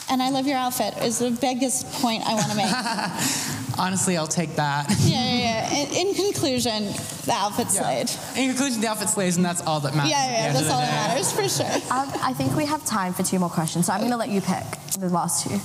And 0.09 0.23
I 0.23 0.29
love 0.29 0.47
your 0.47 0.57
outfit 0.57 0.97
is 1.03 1.19
the 1.19 1.31
biggest 1.31 1.91
point 2.01 2.23
I 2.25 2.33
want 2.33 2.49
to 2.51 2.55
make. 2.55 2.71
Honestly, 3.79 4.17
I'll 4.17 4.25
take 4.25 4.55
that. 4.55 4.89
yeah, 5.01 5.21
yeah, 5.23 5.71
yeah. 5.71 5.81
In, 5.83 6.07
in 6.07 6.15
conclusion, 6.15 6.85
the 7.25 7.33
outfit 7.33 7.67
slayed. 7.69 8.09
In 8.35 8.49
conclusion, 8.49 8.81
the 8.81 8.87
outfit 8.87 9.09
slays, 9.09 9.35
and 9.35 9.45
that's 9.45 9.61
all 9.67 9.79
that 9.81 9.93
matters. 9.95 10.11
Yeah, 10.11 10.17
at 10.17 10.27
the 10.27 10.31
yeah, 10.31 10.53
that's 10.53 10.69
all 10.69 10.79
that 10.79 11.09
matters 11.09 11.31
for 11.31 11.47
sure. 11.49 11.73
Um, 11.91 12.09
I 12.23 12.33
think 12.33 12.55
we 12.55 12.65
have 12.65 12.83
time 12.85 13.13
for 13.13 13.21
two 13.23 13.37
more 13.37 13.49
questions, 13.49 13.85
so 13.87 13.93
I'm 13.93 13.99
going 13.99 14.11
to 14.11 14.17
let 14.17 14.29
you 14.29 14.41
pick 14.41 14.63
the 14.97 15.09
last 15.09 15.43
two. 15.47 15.59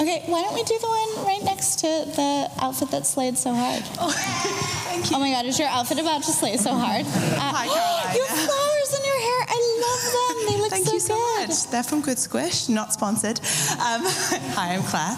Okay, 0.00 0.22
why 0.26 0.40
don't 0.42 0.54
we 0.54 0.62
do 0.62 0.78
the 0.78 0.86
one 0.86 1.26
right 1.26 1.42
next 1.44 1.80
to 1.80 1.86
the 2.16 2.48
outfit 2.62 2.90
that 2.92 3.06
slayed 3.06 3.36
so 3.36 3.52
hard? 3.52 3.82
Oh, 4.00 4.10
Thank 4.88 5.10
you. 5.10 5.16
Oh 5.16 5.20
my 5.20 5.30
God, 5.30 5.44
is 5.44 5.58
your 5.58 5.68
outfit 5.68 5.98
about 5.98 6.22
to 6.22 6.30
slay 6.30 6.56
so 6.56 6.72
hard? 6.72 7.04
Uh, 7.04 7.52
Hi, 7.52 7.66
Caroline. 8.14 8.16
Your 8.16 8.26
Them. 10.12 10.46
They 10.48 10.58
look 10.60 10.70
Thank 10.70 10.86
so 10.86 10.92
you 10.94 11.00
so 11.00 11.14
good. 11.16 11.48
much. 11.48 11.70
They're 11.70 11.82
from 11.82 12.00
Good 12.02 12.18
Squish, 12.18 12.68
not 12.68 12.92
sponsored. 12.92 13.38
Um, 13.40 14.02
hi, 14.56 14.74
I'm 14.74 14.82
Claire. 14.82 15.16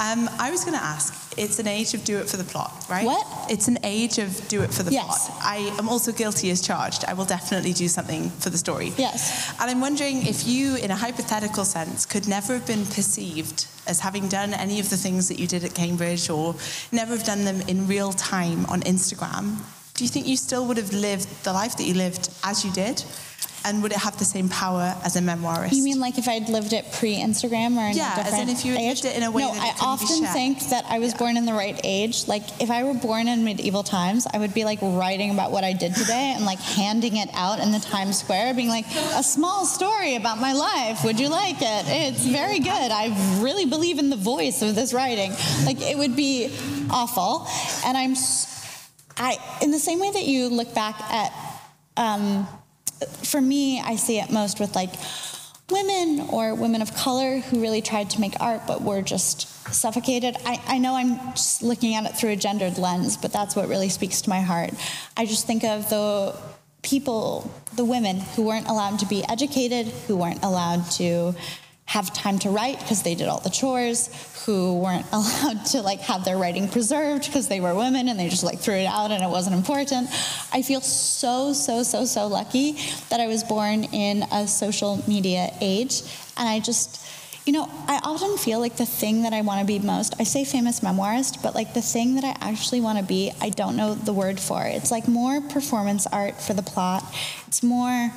Um, 0.00 0.30
I 0.38 0.50
was 0.50 0.64
going 0.64 0.76
to 0.76 0.82
ask, 0.82 1.14
it's 1.36 1.58
an 1.58 1.66
age 1.68 1.94
of 1.94 2.04
do 2.04 2.18
it 2.18 2.28
for 2.28 2.36
the 2.36 2.44
plot, 2.44 2.72
right? 2.90 3.04
What? 3.04 3.26
It's 3.50 3.68
an 3.68 3.78
age 3.84 4.18
of 4.18 4.46
do 4.48 4.62
it 4.62 4.72
for 4.72 4.82
the 4.82 4.92
Yes. 4.92 5.28
plot. 5.28 5.38
I 5.44 5.56
am 5.78 5.88
also 5.88 6.12
guilty 6.12 6.50
as 6.50 6.60
charged. 6.60 7.04
I 7.06 7.14
will 7.14 7.24
definitely 7.24 7.72
do 7.72 7.88
something 7.88 8.30
for 8.30 8.50
the 8.50 8.58
story. 8.58 8.92
Yes. 8.96 9.50
And 9.60 9.70
I'm 9.70 9.80
wondering 9.80 10.26
if 10.26 10.46
you, 10.46 10.76
in 10.76 10.90
a 10.90 10.96
hypothetical 10.96 11.64
sense, 11.64 12.06
could 12.06 12.26
never 12.28 12.54
have 12.54 12.66
been 12.66 12.84
perceived 12.86 13.66
as 13.86 14.00
having 14.00 14.28
done 14.28 14.52
any 14.54 14.78
of 14.80 14.90
the 14.90 14.96
things 14.96 15.28
that 15.28 15.38
you 15.38 15.46
did 15.46 15.64
at 15.64 15.74
Cambridge 15.74 16.28
or 16.30 16.54
never 16.92 17.16
have 17.16 17.24
done 17.24 17.44
them 17.44 17.60
in 17.62 17.86
real 17.86 18.12
time 18.12 18.66
on 18.66 18.80
Instagram. 18.82 19.58
Do 19.94 20.04
you 20.04 20.10
think 20.10 20.26
you 20.28 20.36
still 20.36 20.64
would 20.66 20.76
have 20.76 20.92
lived 20.92 21.26
the 21.44 21.52
life 21.52 21.76
that 21.76 21.84
you 21.84 21.94
lived 21.94 22.30
as 22.44 22.64
you 22.64 22.70
did? 22.72 23.02
And 23.64 23.82
would 23.82 23.92
it 23.92 23.98
have 23.98 24.16
the 24.18 24.24
same 24.24 24.48
power 24.48 24.94
as 25.04 25.16
a 25.16 25.20
memoirist? 25.20 25.72
You 25.72 25.82
mean 25.82 26.00
like 26.00 26.16
if 26.16 26.28
I'd 26.28 26.48
lived 26.48 26.72
it 26.72 26.90
pre-Instagram 26.92 27.76
or 27.76 27.90
in 27.90 27.96
Yeah, 27.96 28.16
a 28.16 28.26
as 28.26 28.38
in 28.38 28.48
if 28.48 28.64
you 28.64 28.72
had 28.74 28.82
lived 28.82 29.04
it 29.04 29.16
in 29.16 29.22
a 29.22 29.30
way 29.30 29.42
no, 29.42 29.52
that 29.52 29.76
I 29.80 29.84
often 29.84 30.24
think 30.26 30.60
that 30.70 30.84
I 30.88 30.98
was 30.98 31.12
born 31.14 31.36
in 31.36 31.44
the 31.44 31.52
right 31.52 31.78
age. 31.84 32.28
Like 32.28 32.44
if 32.62 32.70
I 32.70 32.84
were 32.84 32.94
born 32.94 33.28
in 33.28 33.44
medieval 33.44 33.82
times, 33.82 34.26
I 34.32 34.38
would 34.38 34.54
be 34.54 34.64
like 34.64 34.78
writing 34.80 35.30
about 35.30 35.50
what 35.50 35.64
I 35.64 35.72
did 35.72 35.94
today 35.94 36.32
and 36.36 36.44
like 36.44 36.60
handing 36.60 37.16
it 37.16 37.28
out 37.34 37.58
in 37.58 37.72
the 37.72 37.80
Times 37.80 38.18
Square, 38.18 38.54
being 38.54 38.68
like 38.68 38.86
a 39.16 39.22
small 39.22 39.66
story 39.66 40.16
about 40.16 40.38
my 40.40 40.52
life. 40.52 41.04
Would 41.04 41.18
you 41.18 41.28
like 41.28 41.56
it? 41.60 41.84
It's 41.88 42.24
very 42.26 42.60
good. 42.60 42.70
I 42.70 43.38
really 43.40 43.66
believe 43.66 43.98
in 43.98 44.08
the 44.08 44.16
voice 44.16 44.62
of 44.62 44.74
this 44.74 44.92
writing. 44.92 45.32
Like 45.64 45.80
it 45.80 45.98
would 45.98 46.16
be 46.16 46.54
awful, 46.90 47.46
and 47.84 47.96
I'm. 47.96 48.14
I 49.20 49.36
in 49.62 49.72
the 49.72 49.80
same 49.80 49.98
way 49.98 50.12
that 50.12 50.24
you 50.24 50.48
look 50.48 50.74
back 50.74 51.00
at. 51.10 51.32
Um, 51.96 52.46
for 53.24 53.40
me, 53.40 53.80
I 53.80 53.96
see 53.96 54.18
it 54.18 54.30
most 54.30 54.60
with 54.60 54.74
like 54.74 54.90
women 55.70 56.28
or 56.30 56.54
women 56.54 56.80
of 56.80 56.94
color 56.94 57.38
who 57.38 57.60
really 57.60 57.82
tried 57.82 58.10
to 58.10 58.20
make 58.20 58.34
art 58.40 58.62
but 58.66 58.82
were 58.82 59.02
just 59.02 59.48
suffocated. 59.72 60.36
I, 60.46 60.60
I 60.66 60.78
know 60.78 60.94
I'm 60.94 61.18
just 61.32 61.62
looking 61.62 61.94
at 61.94 62.06
it 62.06 62.16
through 62.16 62.30
a 62.30 62.36
gendered 62.36 62.78
lens, 62.78 63.16
but 63.16 63.32
that's 63.32 63.54
what 63.54 63.68
really 63.68 63.90
speaks 63.90 64.22
to 64.22 64.30
my 64.30 64.40
heart. 64.40 64.70
I 65.16 65.26
just 65.26 65.46
think 65.46 65.64
of 65.64 65.88
the 65.90 66.34
people, 66.82 67.50
the 67.76 67.84
women 67.84 68.20
who 68.20 68.42
weren't 68.42 68.68
allowed 68.68 68.98
to 69.00 69.06
be 69.06 69.24
educated, 69.28 69.86
who 70.06 70.16
weren't 70.16 70.42
allowed 70.42 70.90
to 70.92 71.34
have 71.88 72.12
time 72.12 72.38
to 72.38 72.50
write 72.50 72.78
because 72.80 73.02
they 73.02 73.14
did 73.14 73.28
all 73.28 73.40
the 73.40 73.48
chores, 73.48 74.10
who 74.44 74.78
weren't 74.78 75.06
allowed 75.12 75.64
to 75.64 75.80
like 75.80 76.00
have 76.00 76.22
their 76.22 76.36
writing 76.36 76.68
preserved 76.68 77.24
because 77.24 77.48
they 77.48 77.60
were 77.60 77.74
women 77.74 78.08
and 78.08 78.20
they 78.20 78.28
just 78.28 78.44
like 78.44 78.58
threw 78.58 78.74
it 78.74 78.84
out 78.84 79.10
and 79.10 79.22
it 79.22 79.28
wasn't 79.28 79.56
important. 79.56 80.08
I 80.52 80.60
feel 80.60 80.82
so 80.82 81.54
so 81.54 81.82
so 81.82 82.04
so 82.04 82.26
lucky 82.26 82.72
that 83.08 83.20
I 83.20 83.26
was 83.26 83.42
born 83.42 83.84
in 83.84 84.22
a 84.30 84.46
social 84.46 85.02
media 85.08 85.50
age 85.62 86.02
and 86.36 86.46
I 86.46 86.60
just 86.60 87.06
you 87.46 87.52
know, 87.52 87.66
I 87.86 87.98
often 88.04 88.36
feel 88.36 88.60
like 88.60 88.76
the 88.76 88.84
thing 88.84 89.22
that 89.22 89.32
I 89.32 89.40
want 89.40 89.60
to 89.60 89.66
be 89.66 89.78
most, 89.78 90.14
I 90.18 90.24
say 90.24 90.44
famous 90.44 90.80
memoirist, 90.80 91.42
but 91.42 91.54
like 91.54 91.72
the 91.72 91.80
thing 91.80 92.16
that 92.16 92.24
I 92.24 92.36
actually 92.46 92.82
want 92.82 92.98
to 92.98 93.04
be, 93.04 93.32
I 93.40 93.48
don't 93.48 93.74
know 93.74 93.94
the 93.94 94.12
word 94.12 94.38
for. 94.38 94.62
It's 94.66 94.90
like 94.90 95.08
more 95.08 95.40
performance 95.40 96.06
art 96.06 96.38
for 96.38 96.52
the 96.52 96.62
plot. 96.62 97.02
It's 97.46 97.62
more 97.62 98.12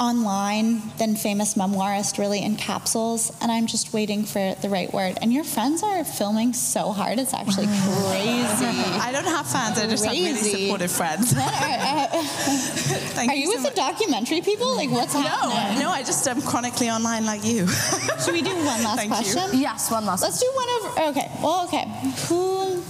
online 0.00 0.82
than 0.98 1.14
famous 1.14 1.54
memoirist 1.54 2.18
really 2.18 2.42
in 2.42 2.56
capsules 2.56 3.30
and 3.40 3.52
i'm 3.52 3.64
just 3.66 3.92
waiting 3.92 4.24
for 4.24 4.56
the 4.60 4.68
right 4.68 4.92
word. 4.92 5.16
And 5.22 5.32
your 5.32 5.44
friends 5.44 5.84
are 5.84 6.02
filming 6.04 6.52
so 6.52 6.90
hard 6.90 7.20
it's 7.20 7.32
actually 7.32 7.66
crazy. 7.84 8.66
I 9.00 9.10
don't 9.12 9.24
have 9.24 9.46
fans, 9.46 9.78
I 9.78 9.86
just 9.86 10.04
have 10.04 10.12
really 10.12 10.34
supportive 10.34 10.90
friends. 10.90 11.32
Thank 13.14 13.30
are 13.30 13.34
you, 13.36 13.46
so 13.46 13.62
with 13.62 13.70
the 13.70 13.76
documentary 13.76 14.40
people? 14.40 14.74
Like 14.74 14.90
what's 14.90 15.12
happening? 15.14 15.78
no, 15.78 15.86
no 15.86 15.90
I 15.90 16.02
just 16.02 16.26
am 16.26 16.42
chronically 16.42 16.90
online 16.90 17.24
like 17.24 17.44
you. 17.44 17.68
should 17.68 18.34
we 18.34 18.42
do 18.42 18.50
one 18.50 18.82
last 18.82 18.96
Thank 18.96 19.10
you. 19.10 19.32
question? 19.32 19.60
Yes, 19.60 19.90
one 19.92 20.04
last. 20.06 20.22
let's 20.22 20.40
do 20.40 20.50
one 20.54 20.68
over 20.70 21.10
okay 21.10 21.30
well 21.40 21.64
okay. 21.66 21.84
Who 22.28 22.82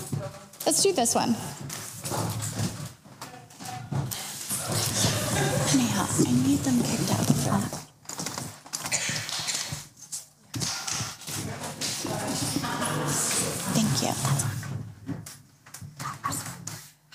let's 0.65 0.83
do 0.83 0.93
this 0.93 1.15
one 1.15 1.37
I 6.07 6.47
need 6.47 6.59
them 6.59 6.83
kicked 6.83 7.11
out 7.13 7.27
the 7.27 7.33
front. 7.33 7.65
Thank 13.73 14.03
you. 14.03 14.13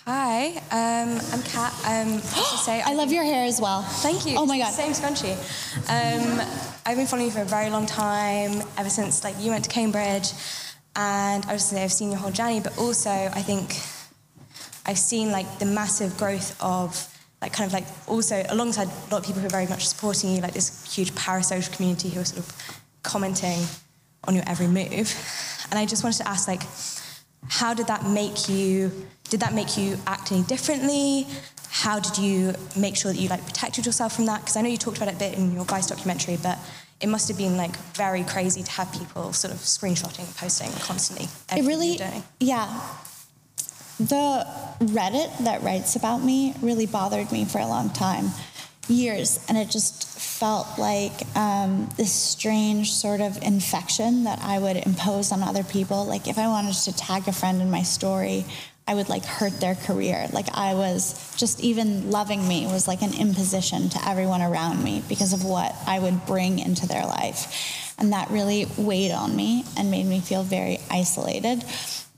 Hi, 0.08 0.48
um, 0.72 1.20
I'm 1.32 1.44
Kat. 1.44 1.72
Um, 1.86 2.20
to 2.20 2.58
say, 2.58 2.82
I 2.82 2.94
love 2.96 3.12
your 3.12 3.24
hair 3.24 3.46
as 3.46 3.62
well. 3.62 3.84
Thank 3.84 4.26
you. 4.26 4.34
Oh 4.38 4.48
my 4.48 4.58
god. 4.58 4.74
Same 4.74 4.94
scrunchie. 4.94 5.38
Um, 5.88 6.42
I've 6.84 6.98
been 6.98 7.06
following 7.06 7.28
you 7.28 7.32
for 7.32 7.42
a 7.42 7.46
very 7.46 7.70
long 7.70 7.86
time, 7.86 8.64
ever 8.76 8.90
since 8.90 9.24
like 9.24 9.36
you 9.40 9.52
went 9.52 9.66
to 9.66 9.70
Cambridge, 9.70 10.32
and 10.96 11.46
I 11.46 11.54
just 11.54 11.70
say 11.70 11.84
I've 11.84 11.92
seen 11.92 12.10
your 12.10 12.20
whole 12.20 12.32
journey, 12.32 12.60
but 12.60 12.76
also 12.80 13.12
I 13.12 13.44
think 13.44 13.76
I've 14.88 14.98
seen 14.98 15.32
like 15.32 15.60
the 15.60 15.66
massive 15.66 16.18
growth 16.18 16.60
of 16.60 17.09
like 17.42 17.54
kind 17.54 17.68
of 17.68 17.74
like 17.74 17.86
also 18.08 18.44
alongside 18.50 18.88
a 18.88 19.12
lot 19.12 19.20
of 19.20 19.26
people 19.26 19.42
who 19.42 19.48
are 19.48 19.52
very 19.52 19.68
much 19.68 19.88
supporting 19.88 20.34
you, 20.36 20.42
like 20.42 20.54
this 20.54 20.94
huge 20.94 21.12
parasocial 21.14 21.74
community 21.76 22.10
who 22.10 22.20
are 22.20 22.26
sort 22.26 22.40
of 22.40 22.82
commenting 23.04 23.60
on 24.26 24.36
your 24.36 24.44
every 24.48 24.68
move. 24.68 25.16
And 25.70 25.80
I 25.80 25.86
just 25.86 26.04
wanted 26.04 26.18
to 26.18 26.28
ask 26.28 26.48
like, 26.48 26.64
how 27.48 27.74
did 27.74 27.88
that 27.88 28.06
make 28.06 28.50
you? 28.50 28.92
Did 29.30 29.40
that 29.42 29.54
make 29.54 29.78
you 29.78 29.98
act 30.08 30.32
any 30.32 30.44
differently? 30.44 31.28
How 31.70 32.00
did 32.00 32.18
you 32.18 32.54
make 32.76 32.98
sure 32.98 33.14
that 33.14 33.20
you 33.20 33.30
like 33.30 33.46
protected 33.46 33.86
yourself 33.86 34.16
from 34.16 34.26
that? 34.26 34.42
Because 34.42 34.58
I 34.58 34.62
know 34.62 34.70
you 34.70 34.78
talked 34.78 34.98
about 34.98 35.10
it 35.10 35.16
a 35.16 35.20
bit 35.20 35.38
in 35.38 35.54
your 35.54 35.66
Vice 35.66 35.88
documentary, 35.88 36.38
but 36.42 36.58
it 37.00 37.08
must 37.08 37.28
have 37.30 37.38
been 37.38 37.56
like 37.56 37.76
very 37.96 38.24
crazy 38.24 38.64
to 38.64 38.72
have 38.72 38.92
people 38.92 39.32
sort 39.32 39.54
of 39.54 39.60
screenshotting 39.60 40.26
and 40.26 40.36
posting 40.36 40.72
constantly. 40.82 41.28
It 41.56 41.66
really, 41.66 42.00
yeah. 42.40 42.82
The 44.00 44.48
Reddit 44.80 45.44
that 45.44 45.62
writes 45.62 45.98
about 45.98 46.24
me 46.24 46.56
really 46.62 46.86
bothered 46.86 47.34
me 47.34 47.44
for 47.44 47.60
a 47.60 47.68
long 47.68 47.90
time, 47.90 48.30
years, 48.88 49.46
and 49.50 49.58
it 49.58 49.70
just 49.70 50.18
felt 50.18 50.80
like 50.80 51.12
um, 51.36 51.90
this 51.98 52.14
strange 52.14 52.94
sort 52.94 53.20
of 53.20 53.38
infection 53.44 54.24
that 54.24 54.40
I 54.42 54.58
would 54.58 54.78
impose 54.78 55.34
on 55.34 55.44
other 55.44 55.64
people. 55.64 56.06
Like 56.06 56.30
if 56.30 56.38
I 56.38 56.48
wanted 56.48 56.76
to 56.76 56.96
tag 56.96 57.28
a 57.28 57.34
friend 57.34 57.62
in 57.62 57.70
my 57.70 57.84
story, 57.84 58.46
I 58.88 58.96
would 58.96 59.10
like 59.10 59.26
hurt 59.26 59.60
their 59.60 59.76
career. 59.76 60.30
Like 60.32 60.48
I 60.58 60.76
was 60.76 61.36
just 61.36 61.60
even 61.60 62.10
loving 62.10 62.48
me 62.48 62.68
was 62.68 62.88
like 62.88 63.02
an 63.02 63.14
imposition 63.14 63.90
to 63.90 64.08
everyone 64.08 64.42
around 64.42 64.82
me 64.82 65.04
because 65.10 65.34
of 65.34 65.44
what 65.44 65.76
I 65.86 66.00
would 66.00 66.26
bring 66.26 66.58
into 66.58 66.88
their 66.88 67.06
life. 67.06 67.94
And 68.00 68.14
that 68.14 68.32
really 68.32 68.66
weighed 68.78 69.12
on 69.12 69.36
me 69.36 69.66
and 69.78 69.92
made 69.92 70.06
me 70.06 70.22
feel 70.22 70.42
very 70.42 70.80
isolated. 70.90 71.66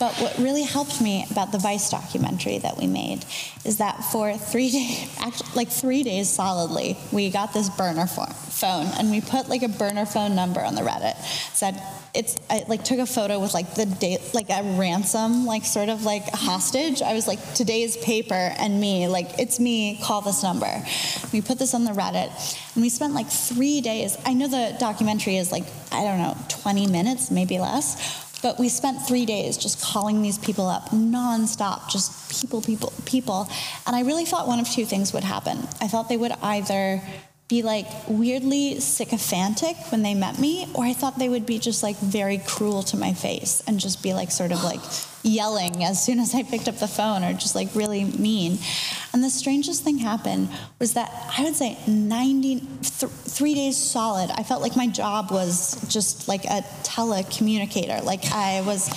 But 0.02 0.16
what 0.16 0.36
really 0.39 0.64
helped 0.64 0.99
me 0.99 1.28
about 1.30 1.52
the 1.52 1.60
Vice 1.60 1.91
documentary 1.91 2.58
that 2.58 2.76
we 2.76 2.88
made 2.88 3.24
is 3.64 3.78
that 3.78 4.04
for 4.06 4.36
three 4.36 4.72
days, 4.80 5.16
actually, 5.20 5.52
like 5.56 5.70
three 5.70 6.02
days 6.02 6.28
solidly, 6.28 6.97
we 7.12 7.30
got 7.30 7.54
this 7.54 7.70
burner 7.70 8.08
phone 8.08 8.88
and 8.97 9.12
we 9.12 9.22
put 9.22 9.47
like 9.47 9.62
a 9.62 9.70
burner 9.70 10.08
phone 10.08 10.34
number 10.36 10.60
on 10.60 10.74
the 10.74 10.82
Reddit. 10.82 11.16
Said 11.54 11.80
it's 12.16 12.36
I 12.49 12.66
like 12.68 12.84
took 12.84 12.97
a 12.97 13.06
photo 13.06 13.39
with 13.39 13.54
like 13.54 13.76
the 13.76 13.86
date, 13.86 14.22
like 14.34 14.49
a 14.49 14.64
ransom, 14.76 15.45
like 15.45 15.66
sort 15.66 15.89
of 15.89 16.04
like 16.04 16.28
a 16.30 16.38
hostage. 16.38 17.04
I 17.04 17.14
was 17.14 17.28
like 17.28 17.54
today's 17.54 17.95
paper 17.97 18.34
and 18.34 18.82
me, 18.82 19.08
like 19.08 19.38
it's 19.38 19.60
me. 19.60 19.99
Call 20.02 20.22
this 20.22 20.41
number. 20.41 20.84
We 21.32 21.41
put 21.41 21.60
this 21.60 21.76
on 21.76 21.86
the 21.86 21.91
Reddit 21.91 22.32
and 22.74 22.82
we 22.82 22.89
spent 22.89 23.14
like 23.14 23.30
three 23.30 23.82
days. 23.82 24.18
I 24.26 24.34
know 24.34 24.47
the 24.47 24.76
documentary 24.80 25.38
is 25.38 25.52
like 25.52 25.66
I 25.91 26.04
don't 26.04 26.18
know, 26.18 26.36
20 26.49 26.88
minutes, 26.88 27.30
maybe 27.30 27.60
less. 27.60 28.31
But 28.42 28.60
we 28.60 28.70
spent 28.70 29.06
three 29.08 29.26
days 29.26 29.58
just 29.58 29.82
calling 29.82 30.22
these 30.22 30.38
people 30.38 30.68
up 30.68 30.89
nonstop, 30.89 31.89
just 31.89 32.32
people, 32.32 32.62
people, 32.62 32.92
people. 33.06 33.48
And 33.86 33.96
I 33.96 34.02
really 34.02 34.26
thought 34.26 34.48
one 34.48 34.60
of 34.60 34.70
two 34.70 34.86
things 34.86 35.14
would 35.14 35.24
happen. 35.24 35.60
I 35.80 35.88
thought 35.88 36.10
they 36.10 36.18
would 36.18 36.34
either 36.42 37.02
be 37.52 37.62
like 37.62 37.86
weirdly 38.08 38.80
sycophantic 38.80 39.76
when 39.91 40.04
they 40.04 40.16
met 40.16 40.39
me, 40.39 40.68
or 40.74 40.86
I 40.86 40.93
thought 40.93 41.20
they 41.20 41.28
would 41.28 41.45
be 41.45 41.60
just 41.60 41.84
like 41.84 41.97
very 41.97 42.38
cruel 42.38 42.82
to 42.84 42.97
my 42.97 43.14
face 43.14 43.62
and 43.68 43.78
just 43.78 44.02
be 44.02 44.14
like 44.14 44.32
sort 44.32 44.54
of 44.54 44.64
like 44.64 44.80
yelling 45.22 45.84
as 45.84 46.04
soon 46.04 46.20
as 46.20 46.34
I 46.34 46.43
picked 46.43 46.70
up 46.70 46.78
the 46.78 46.88
phone 46.88 47.26
or 47.26 47.34
just 47.34 47.54
like 47.54 47.68
really 47.76 48.06
mean. 48.06 48.58
And 49.12 49.22
the 49.22 49.30
strangest 49.30 49.84
thing 49.84 49.97
happened 49.97 50.49
was 50.80 50.93
that 50.93 51.12
I 51.38 51.43
would 51.43 51.56
say 51.56 51.78
90, 51.86 52.60
th- 52.62 53.12
three 53.12 53.54
days 53.54 53.76
solid, 53.76 54.32
I 54.32 54.43
felt 54.43 54.62
like 54.62 54.78
my 54.78 54.88
job 54.88 55.30
was 55.30 55.86
just 55.89 56.30
like 56.30 56.45
a 56.45 56.64
telecommunicator. 56.84 58.02
Like 58.02 58.32
I 58.32 58.62
was 58.62 58.89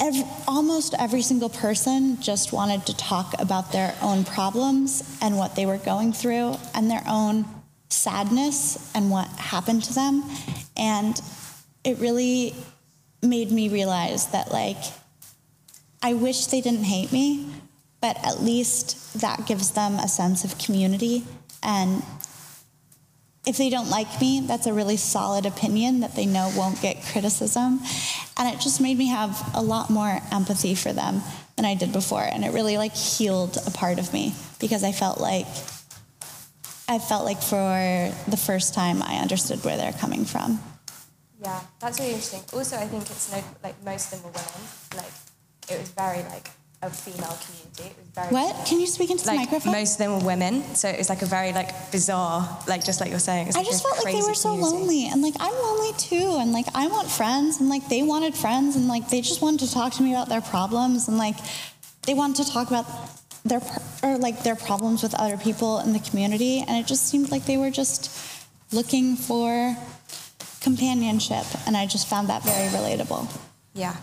Every, 0.00 0.24
almost 0.46 0.94
every 0.98 1.22
single 1.22 1.48
person 1.48 2.20
just 2.20 2.52
wanted 2.52 2.86
to 2.86 2.96
talk 2.96 3.34
about 3.40 3.72
their 3.72 3.96
own 4.00 4.24
problems 4.24 5.02
and 5.20 5.36
what 5.36 5.56
they 5.56 5.66
were 5.66 5.78
going 5.78 6.12
through 6.12 6.56
and 6.74 6.88
their 6.88 7.02
own 7.08 7.44
sadness 7.90 8.92
and 8.94 9.10
what 9.10 9.26
happened 9.28 9.82
to 9.84 9.94
them. 9.94 10.22
And 10.76 11.20
it 11.82 11.98
really 11.98 12.54
made 13.22 13.50
me 13.50 13.68
realize 13.68 14.28
that, 14.28 14.52
like, 14.52 14.76
I 16.00 16.14
wish 16.14 16.46
they 16.46 16.60
didn't 16.60 16.84
hate 16.84 17.10
me, 17.10 17.50
but 18.00 18.16
at 18.24 18.40
least 18.40 19.20
that 19.20 19.46
gives 19.46 19.72
them 19.72 19.94
a 19.94 20.06
sense 20.06 20.44
of 20.44 20.58
community. 20.58 21.24
And 21.60 22.04
if 23.48 23.56
they 23.56 23.70
don't 23.70 23.88
like 23.88 24.20
me, 24.20 24.40
that's 24.40 24.66
a 24.66 24.72
really 24.74 24.98
solid 24.98 25.46
opinion 25.46 26.00
that 26.00 26.14
they 26.14 26.26
know 26.26 26.52
won't 26.54 26.80
get 26.82 27.02
criticism. 27.10 27.80
And 28.36 28.54
it 28.54 28.60
just 28.60 28.78
made 28.78 28.98
me 28.98 29.08
have 29.08 29.50
a 29.54 29.62
lot 29.62 29.88
more 29.88 30.20
empathy 30.30 30.74
for 30.74 30.92
them 30.92 31.22
than 31.56 31.64
I 31.64 31.74
did 31.74 31.90
before. 31.90 32.22
And 32.22 32.44
it 32.44 32.52
really 32.52 32.76
like 32.76 32.94
healed 32.94 33.56
a 33.66 33.70
part 33.70 33.98
of 33.98 34.12
me 34.12 34.34
because 34.60 34.84
I 34.84 34.92
felt 34.92 35.18
like 35.18 35.46
I 36.90 36.98
felt 36.98 37.24
like 37.24 37.40
for 37.40 38.12
the 38.30 38.36
first 38.36 38.74
time 38.74 39.02
I 39.02 39.16
understood 39.16 39.64
where 39.64 39.78
they're 39.78 39.92
coming 39.92 40.26
from. 40.26 40.60
Yeah, 41.42 41.60
that's 41.80 41.98
really 41.98 42.12
interesting. 42.12 42.42
Also, 42.52 42.76
I 42.76 42.86
think 42.86 43.02
it's 43.04 43.32
no, 43.32 43.42
like 43.64 43.82
most 43.82 44.12
of 44.12 44.22
them 44.22 44.30
were 44.30 44.38
women. 44.38 44.68
Like 44.94 45.12
it 45.70 45.80
was 45.80 45.88
very 45.90 46.22
like 46.24 46.50
a 46.82 46.90
female 46.90 47.36
community. 47.44 47.90
It 47.90 47.96
was 47.98 48.06
very 48.14 48.28
What? 48.28 48.66
Can 48.66 48.78
you 48.80 48.86
speak 48.86 49.10
into 49.10 49.24
the 49.24 49.30
like 49.32 49.40
microphone? 49.40 49.72
most 49.72 49.92
of 49.94 49.98
them 49.98 50.12
were 50.18 50.24
women, 50.24 50.62
so 50.76 50.88
it 50.88 50.96
was 50.98 51.08
like 51.08 51.22
a 51.22 51.26
very 51.26 51.52
like 51.52 51.90
bizarre, 51.90 52.46
like 52.68 52.84
just 52.84 53.00
like 53.00 53.10
you're 53.10 53.18
saying. 53.18 53.48
It's 53.48 53.56
I 53.56 53.60
like 53.60 53.68
just 53.68 53.82
felt 53.82 54.04
like 54.04 54.14
they 54.14 54.22
were 54.22 54.34
so 54.34 54.50
community. 54.50 54.76
lonely, 54.76 55.06
and 55.08 55.22
like 55.22 55.34
I'm 55.40 55.52
lonely 55.54 55.92
too, 55.98 56.36
and 56.40 56.52
like 56.52 56.66
I 56.74 56.86
want 56.86 57.10
friends, 57.10 57.58
and 57.60 57.68
like 57.68 57.88
they 57.88 58.02
wanted 58.02 58.34
friends, 58.34 58.76
and 58.76 58.86
like 58.86 59.08
they 59.08 59.20
just 59.20 59.42
wanted 59.42 59.60
to 59.66 59.72
talk 59.72 59.92
to 59.94 60.02
me 60.02 60.12
about 60.12 60.28
their 60.28 60.40
problems, 60.40 61.08
and 61.08 61.18
like 61.18 61.36
they 62.06 62.14
wanted 62.14 62.44
to 62.44 62.52
talk 62.52 62.68
about 62.68 62.86
their 63.44 63.60
or 64.04 64.16
like 64.18 64.42
their 64.44 64.56
problems 64.56 65.02
with 65.02 65.14
other 65.14 65.36
people 65.36 65.80
in 65.80 65.92
the 65.92 66.00
community, 66.00 66.60
and 66.66 66.76
it 66.78 66.86
just 66.86 67.08
seemed 67.08 67.30
like 67.30 67.44
they 67.46 67.56
were 67.56 67.70
just 67.70 68.10
looking 68.72 69.16
for 69.16 69.76
companionship, 70.60 71.44
and 71.66 71.76
I 71.76 71.86
just 71.86 72.06
found 72.08 72.28
that 72.28 72.42
very 72.44 72.68
relatable. 72.68 73.26
Yeah. 73.74 73.96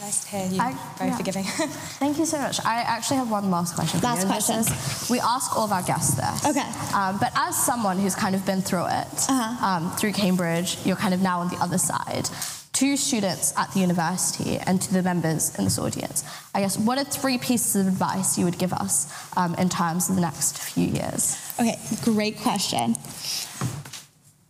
Nice 0.00 0.24
to 0.24 0.28
hear 0.36 0.46
you. 0.50 0.60
I- 0.60 0.76
Very 0.98 1.10
yeah. 1.10 1.16
forgiving. 1.16 1.44
Thank 1.98 2.18
you 2.18 2.26
so 2.26 2.38
much. 2.38 2.62
I 2.64 2.80
actually 2.82 3.16
have 3.16 3.30
one 3.30 3.50
last 3.50 3.74
question. 3.74 4.00
for 4.00 4.06
Last 4.06 4.22
you, 4.22 4.26
question. 4.28 4.56
is- 4.60 5.08
we 5.10 5.18
ask 5.20 5.56
all 5.56 5.64
of 5.64 5.72
our 5.72 5.82
guests 5.82 6.14
this. 6.14 6.44
Okay. 6.46 6.68
Um, 6.94 7.18
but 7.18 7.32
as 7.34 7.56
someone 7.56 7.98
who's 7.98 8.14
kind 8.14 8.34
of 8.34 8.44
been 8.44 8.60
through 8.60 8.86
it, 8.86 9.08
Uh-huh. 9.28 9.66
um, 9.66 9.90
through 9.96 10.12
Cambridge, 10.12 10.78
you're 10.84 10.96
kind 10.96 11.14
of 11.14 11.20
now 11.22 11.40
on 11.40 11.48
the 11.48 11.56
other 11.56 11.78
side. 11.78 12.28
To 12.74 12.94
students 12.98 13.54
at 13.56 13.72
the 13.72 13.80
university 13.80 14.58
and 14.58 14.82
to 14.82 14.92
the 14.92 15.02
members 15.02 15.54
in 15.58 15.64
this 15.64 15.78
audience, 15.78 16.24
I 16.54 16.60
guess, 16.60 16.76
what 16.76 16.98
are 16.98 17.04
three 17.04 17.38
pieces 17.38 17.74
of 17.76 17.86
advice 17.86 18.36
you 18.36 18.44
would 18.44 18.58
give 18.58 18.74
us 18.74 19.06
um, 19.34 19.54
in 19.54 19.70
terms 19.70 20.10
of 20.10 20.14
the 20.16 20.20
next 20.20 20.58
few 20.58 20.84
years? 20.86 21.38
Okay, 21.58 21.78
great 22.04 22.38
question. 22.38 22.96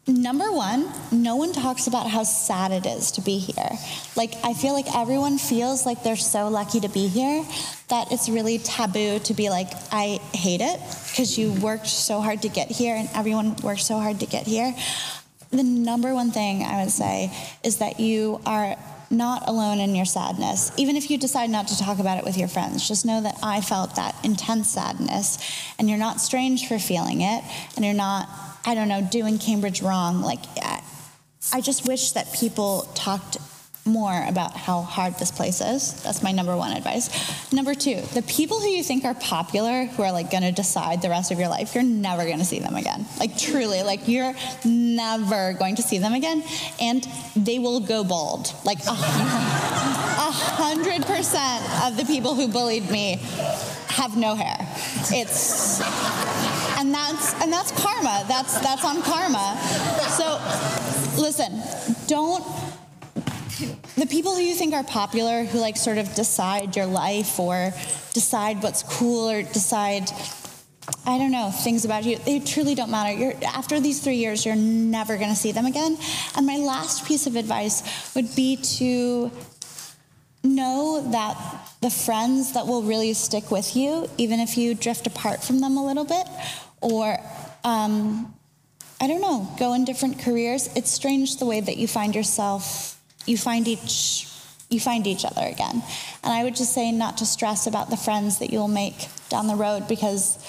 Number 0.09 0.52
one, 0.52 0.88
no 1.11 1.34
one 1.34 1.52
talks 1.52 1.88
about 1.88 2.09
how 2.09 2.22
sad 2.22 2.70
it 2.70 2.86
is 2.86 3.11
to 3.12 3.20
be 3.20 3.38
here. 3.38 3.70
Like, 4.14 4.34
I 4.44 4.54
feel 4.54 4.72
like 4.72 4.94
everyone 4.94 5.36
feels 5.36 5.84
like 5.84 6.04
they're 6.04 6.14
so 6.14 6.48
lucky 6.48 6.78
to 6.78 6.88
be 6.88 7.09
here 7.09 7.44
that 7.88 8.12
it's 8.12 8.28
really 8.28 8.59
taboo 8.59 9.18
to 9.18 9.34
be 9.34 9.50
like, 9.50 9.68
I 9.90 10.20
hate 10.32 10.61
it 10.61 10.78
because 11.11 11.36
you 11.36 11.52
worked 11.54 11.88
so 11.88 12.20
hard 12.20 12.42
to 12.42 12.48
get 12.48 12.70
here 12.70 12.94
and 12.94 13.09
everyone 13.14 13.57
worked 13.64 13.80
so 13.80 13.98
hard 13.98 14.20
to 14.20 14.26
get 14.26 14.46
here. 14.46 14.72
The 15.50 15.64
number 15.64 16.14
one 16.14 16.30
thing 16.30 16.62
I 16.62 16.82
would 16.82 16.92
say 16.92 17.32
is 17.64 17.78
that 17.78 17.98
you 17.98 18.40
are 18.46 18.76
not 19.11 19.48
alone 19.48 19.80
in 19.80 19.96
your 19.96 20.04
sadness. 20.04 20.70
Even 20.76 20.96
if 20.96 21.11
you 21.11 21.18
decide 21.18 21.50
not 21.50 21.68
to 21.68 21.78
talk 21.78 21.98
about 21.98 22.18
it 22.18 22.24
with 22.24 22.36
your 22.36 22.48
friends, 22.48 22.86
just 22.86 23.07
know 23.07 23.20
that 23.22 23.38
I 23.42 23.61
felt 23.61 23.96
that 23.96 24.16
intense 24.24 24.70
sadness 24.70 25.38
and 25.78 25.88
you're 25.88 25.98
not 25.98 26.20
strange 26.20 26.68
for 26.68 26.78
feeling 26.78 27.22
it 27.22 27.42
and 27.74 27.84
you're 27.84 27.94
not, 27.94 28.28
I 28.67 28.75
don't 28.75 28.89
know, 28.89 29.01
doing 29.01 29.39
Cambridge 29.39 29.81
wrong. 29.81 30.23
Like, 30.23 30.41
I, 30.61 31.61
just 31.61 31.87
wish 31.87 32.12
that 32.12 32.33
people 32.35 32.83
talked 32.95 33.39
more 33.87 34.27
about 34.27 34.57
how 34.57 34.83
hard 34.83 35.17
this 35.19 35.31
place 35.31 35.61
is. 35.61 36.03
That's 36.03 36.21
my 36.21 36.33
number 36.33 36.57
one 36.57 36.73
advice. 36.73 37.09
Number 37.53 37.73
two, 37.73 38.01
the 38.14 38.23
people 38.23 38.61
who 38.61 38.67
you 38.67 38.83
think 38.83 39.05
are 39.05 39.14
popular, 39.14 39.85
who 39.85 40.03
are 40.03 40.11
like 40.11 40.31
gonna 40.31 40.51
decide 40.51 41.01
the 41.01 41.09
rest 41.09 41.31
of 41.31 41.39
your 41.39 41.49
life, 41.49 41.75
you're 41.75 41.85
never 41.85 42.29
gonna 42.29 42.45
see 42.45 42.59
them 42.59 42.75
again. 42.75 43.07
Like 43.21 43.39
truly, 43.39 43.85
like 43.85 44.09
you're 44.09 44.35
never 44.64 45.53
going 45.53 45.77
to 45.77 45.83
see 45.83 45.99
them 45.99 46.14
again, 46.14 46.43
and 46.81 47.07
they 47.37 47.61
will 47.61 47.79
go 47.79 48.03
bald. 48.03 48.53
Like 48.64 48.85
a 48.87 48.93
hundred 48.93 51.07
percent 51.07 51.64
of 51.85 51.97
the 51.97 52.05
people 52.05 52.35
who 52.35 52.49
bullied 52.49 52.91
me 52.91 53.21
have 53.89 54.17
no 54.17 54.35
hair. 54.35 54.57
It's 55.12 55.81
and 56.87 56.95
that's 56.95 57.34
and 57.43 57.53
that's 57.53 57.72
karma. 57.72 58.24
That's 58.28 58.61
that's 58.61 58.84
on 58.84 59.03
karma. 59.03 59.59
So 60.11 60.41
listen, 61.20 61.61
don't 62.07 62.45
the 63.97 64.07
people 64.07 64.37
who 64.37 64.43
you 64.43 64.55
think 64.55 64.72
are 64.72 64.84
popular 64.84 65.45
who 65.45 65.59
like 65.59 65.76
sort 65.76 65.99
of 65.99 66.14
decide 66.14 66.76
your 66.76 66.87
life 66.87 67.41
or 67.41 67.72
decide 68.12 68.62
what's 68.62 68.84
cool 68.84 69.28
or 69.28 69.43
decide 69.43 70.09
I 71.05 71.18
don't 71.18 71.32
know 71.32 71.51
things 71.51 71.84
about 71.84 72.05
you 72.05 72.18
they 72.18 72.39
truly 72.39 72.74
don't 72.74 72.91
matter 72.91 73.18
you're 73.18 73.34
after 73.45 73.80
these 73.80 74.01
3 74.01 74.14
years 74.14 74.45
you're 74.45 74.55
never 74.55 75.16
going 75.16 75.30
to 75.30 75.37
see 75.37 75.51
them 75.51 75.66
again 75.66 75.97
and 76.37 76.47
my 76.47 76.59
last 76.59 77.07
piece 77.07 77.26
of 77.26 77.34
advice 77.34 78.14
would 78.14 78.37
be 78.37 78.57
to 78.78 79.32
know 80.45 81.09
that 81.11 81.37
the 81.80 81.91
friends 81.91 82.53
that 82.53 82.66
will 82.66 82.82
really 82.82 83.14
stick 83.14 83.51
with 83.51 83.74
you 83.74 84.09
even 84.18 84.39
if 84.39 84.59
you 84.59 84.74
drift 84.74 85.07
apart 85.07 85.43
from 85.43 85.61
them 85.61 85.78
a 85.78 85.84
little 85.84 86.05
bit 86.05 86.26
or 86.81 87.18
um, 87.64 88.35
I 89.01 89.07
don't 89.07 89.20
know, 89.20 89.49
go 89.59 89.74
in 89.74 89.85
different 89.85 90.20
careers. 90.20 90.68
It's 90.74 90.91
strange 90.91 91.39
the 91.39 91.47
way 91.47 91.61
that 91.61 91.77
you 91.77 91.87
find 91.87 92.14
yourself, 92.14 93.01
you 93.27 93.37
find 93.37 93.68
each 93.68 94.29
you 94.68 94.81
find 94.81 95.07
each 95.07 95.24
other 95.24 95.43
again. 95.43 95.81
And 96.24 96.33
I 96.33 96.43
would 96.43 96.57
just 96.57 96.72
say 96.74 96.91
not 96.91 97.18
to 97.18 97.27
stress 97.27 97.68
about 97.68 97.89
the 97.89 97.97
friends 97.97 98.39
that 98.39 98.51
you'll 98.51 98.66
make 98.66 99.09
down 99.29 99.47
the 99.47 99.55
road 99.55 99.87
because 99.87 100.45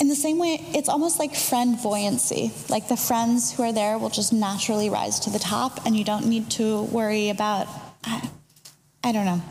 in 0.00 0.08
the 0.08 0.16
same 0.16 0.38
way, 0.38 0.64
it's 0.74 0.88
almost 0.88 1.18
like 1.18 1.34
friend 1.34 1.80
buoyancy. 1.80 2.52
Like 2.70 2.88
the 2.88 2.96
friends 2.96 3.52
who 3.52 3.62
are 3.62 3.72
there 3.72 3.98
will 3.98 4.08
just 4.08 4.32
naturally 4.32 4.88
rise 4.88 5.20
to 5.20 5.30
the 5.30 5.38
top, 5.38 5.84
and 5.84 5.94
you 5.94 6.04
don't 6.04 6.26
need 6.26 6.50
to 6.52 6.84
worry 6.84 7.28
about, 7.28 7.68
I, 8.02 8.30
I 9.04 9.12
don't 9.12 9.26
know. 9.26 9.42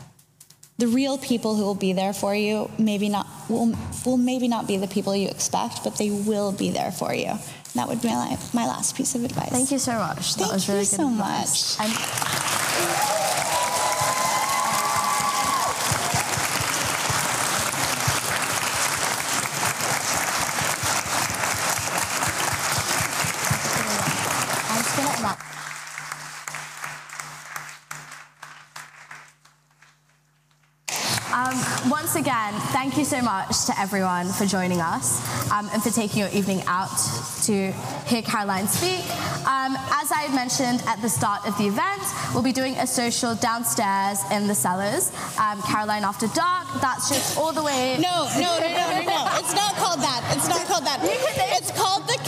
The 0.80 0.88
real 0.88 1.18
people 1.18 1.56
who 1.56 1.64
will 1.64 1.74
be 1.74 1.92
there 1.92 2.14
for 2.14 2.34
you 2.34 2.70
maybe 2.78 3.10
not 3.10 3.26
will, 3.50 3.74
will 4.06 4.16
maybe 4.16 4.48
not 4.48 4.66
be 4.66 4.78
the 4.78 4.86
people 4.88 5.14
you 5.14 5.28
expect, 5.28 5.84
but 5.84 5.96
they 5.98 6.10
will 6.10 6.52
be 6.52 6.70
there 6.70 6.90
for 6.90 7.12
you. 7.14 7.26
And 7.28 7.74
that 7.74 7.86
would 7.86 8.00
be 8.00 8.08
my, 8.08 8.38
my 8.54 8.66
last 8.66 8.96
piece 8.96 9.14
of 9.14 9.22
advice. 9.24 9.50
Thank 9.50 9.70
you 9.72 9.78
so 9.78 9.92
much. 9.98 10.34
That 10.36 10.44
Thank 10.44 10.52
was 10.54 10.68
really 10.68 10.80
you 10.80 10.86
good 10.86 10.96
so 10.96 11.08
advice. 11.10 11.78
much. 11.78 11.88
I'm 24.70 24.82
just 24.82 24.96
gonna 24.96 25.18
announce- 25.18 25.40
Um, 31.32 31.54
once 31.88 32.16
again, 32.16 32.52
thank 32.72 32.96
you 32.98 32.99
so 33.10 33.20
much 33.22 33.64
to 33.66 33.74
everyone 33.76 34.28
for 34.28 34.46
joining 34.46 34.80
us 34.80 35.18
um, 35.50 35.68
and 35.72 35.82
for 35.82 35.90
taking 35.90 36.20
your 36.20 36.28
evening 36.28 36.62
out 36.68 36.94
to 37.42 37.72
hear 38.06 38.22
Caroline 38.22 38.68
speak. 38.68 39.02
Um, 39.50 39.74
as 39.98 40.12
I 40.12 40.30
had 40.30 40.32
mentioned 40.32 40.80
at 40.86 41.02
the 41.02 41.08
start 41.08 41.44
of 41.44 41.58
the 41.58 41.66
event, 41.66 42.02
we'll 42.32 42.44
be 42.44 42.52
doing 42.52 42.76
a 42.76 42.86
social 42.86 43.34
downstairs 43.34 44.20
in 44.30 44.46
the 44.46 44.54
cellars. 44.54 45.10
Um, 45.40 45.60
Caroline 45.62 46.04
After 46.04 46.28
Dark, 46.28 46.68
that's 46.80 47.08
just 47.08 47.36
all 47.36 47.52
the 47.52 47.64
way. 47.64 47.98
No, 47.98 48.30
no, 48.38 48.60
no, 48.62 48.68
no, 48.78 48.84
no, 48.94 49.02
no. 49.02 49.20
It's 49.42 49.54
not 49.58 49.74
called 49.74 49.98
that. 50.06 50.22
It's 50.36 50.48
not 50.48 50.64
called 50.68 50.84
that. 50.86 51.02
It's 51.58 51.72
called 51.72 52.06
the 52.06 52.18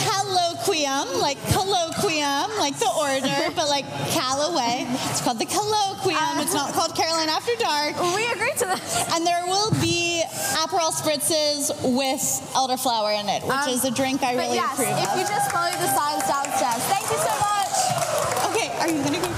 colloquium, 0.63 1.21
like 1.21 1.39
colloquium, 1.51 2.59
like 2.59 2.79
the 2.79 2.91
order, 2.97 3.53
but 3.57 3.69
like 3.69 3.87
Calloway. 4.11 4.87
It's 5.11 5.21
called 5.21 5.39
the 5.39 5.47
colloquium. 5.47 6.39
Uh, 6.39 6.43
it's 6.43 6.55
not 6.55 6.73
called 6.73 6.95
Caroline 6.95 7.29
After 7.29 7.53
Dark. 7.59 8.01
We 8.17 8.27
agree 8.31 8.53
to 8.59 8.67
that. 8.67 9.09
And 9.15 9.27
there 9.27 9.45
will 9.47 9.71
be 9.81 10.23
Aperol 10.55 10.93
spritzes 10.93 11.71
with 11.83 12.21
elderflower 12.55 13.19
in 13.19 13.29
it, 13.29 13.43
which 13.43 13.53
um, 13.53 13.71
is 13.71 13.85
a 13.85 13.91
drink 13.91 14.23
I 14.23 14.35
really 14.35 14.57
yes, 14.57 14.73
approve 14.75 14.89
of. 14.89 14.99
If 14.99 15.21
you 15.21 15.27
just 15.27 15.51
follow 15.51 15.71
the 15.73 15.91
signs 15.95 16.27
downstairs. 16.29 16.83
Thank 16.91 17.11
you 17.11 17.19
so 17.19 17.35
much. 17.41 17.75
Okay, 18.51 18.69
are 18.79 18.89
you 18.89 19.03
gonna 19.03 19.21
go? 19.21 19.32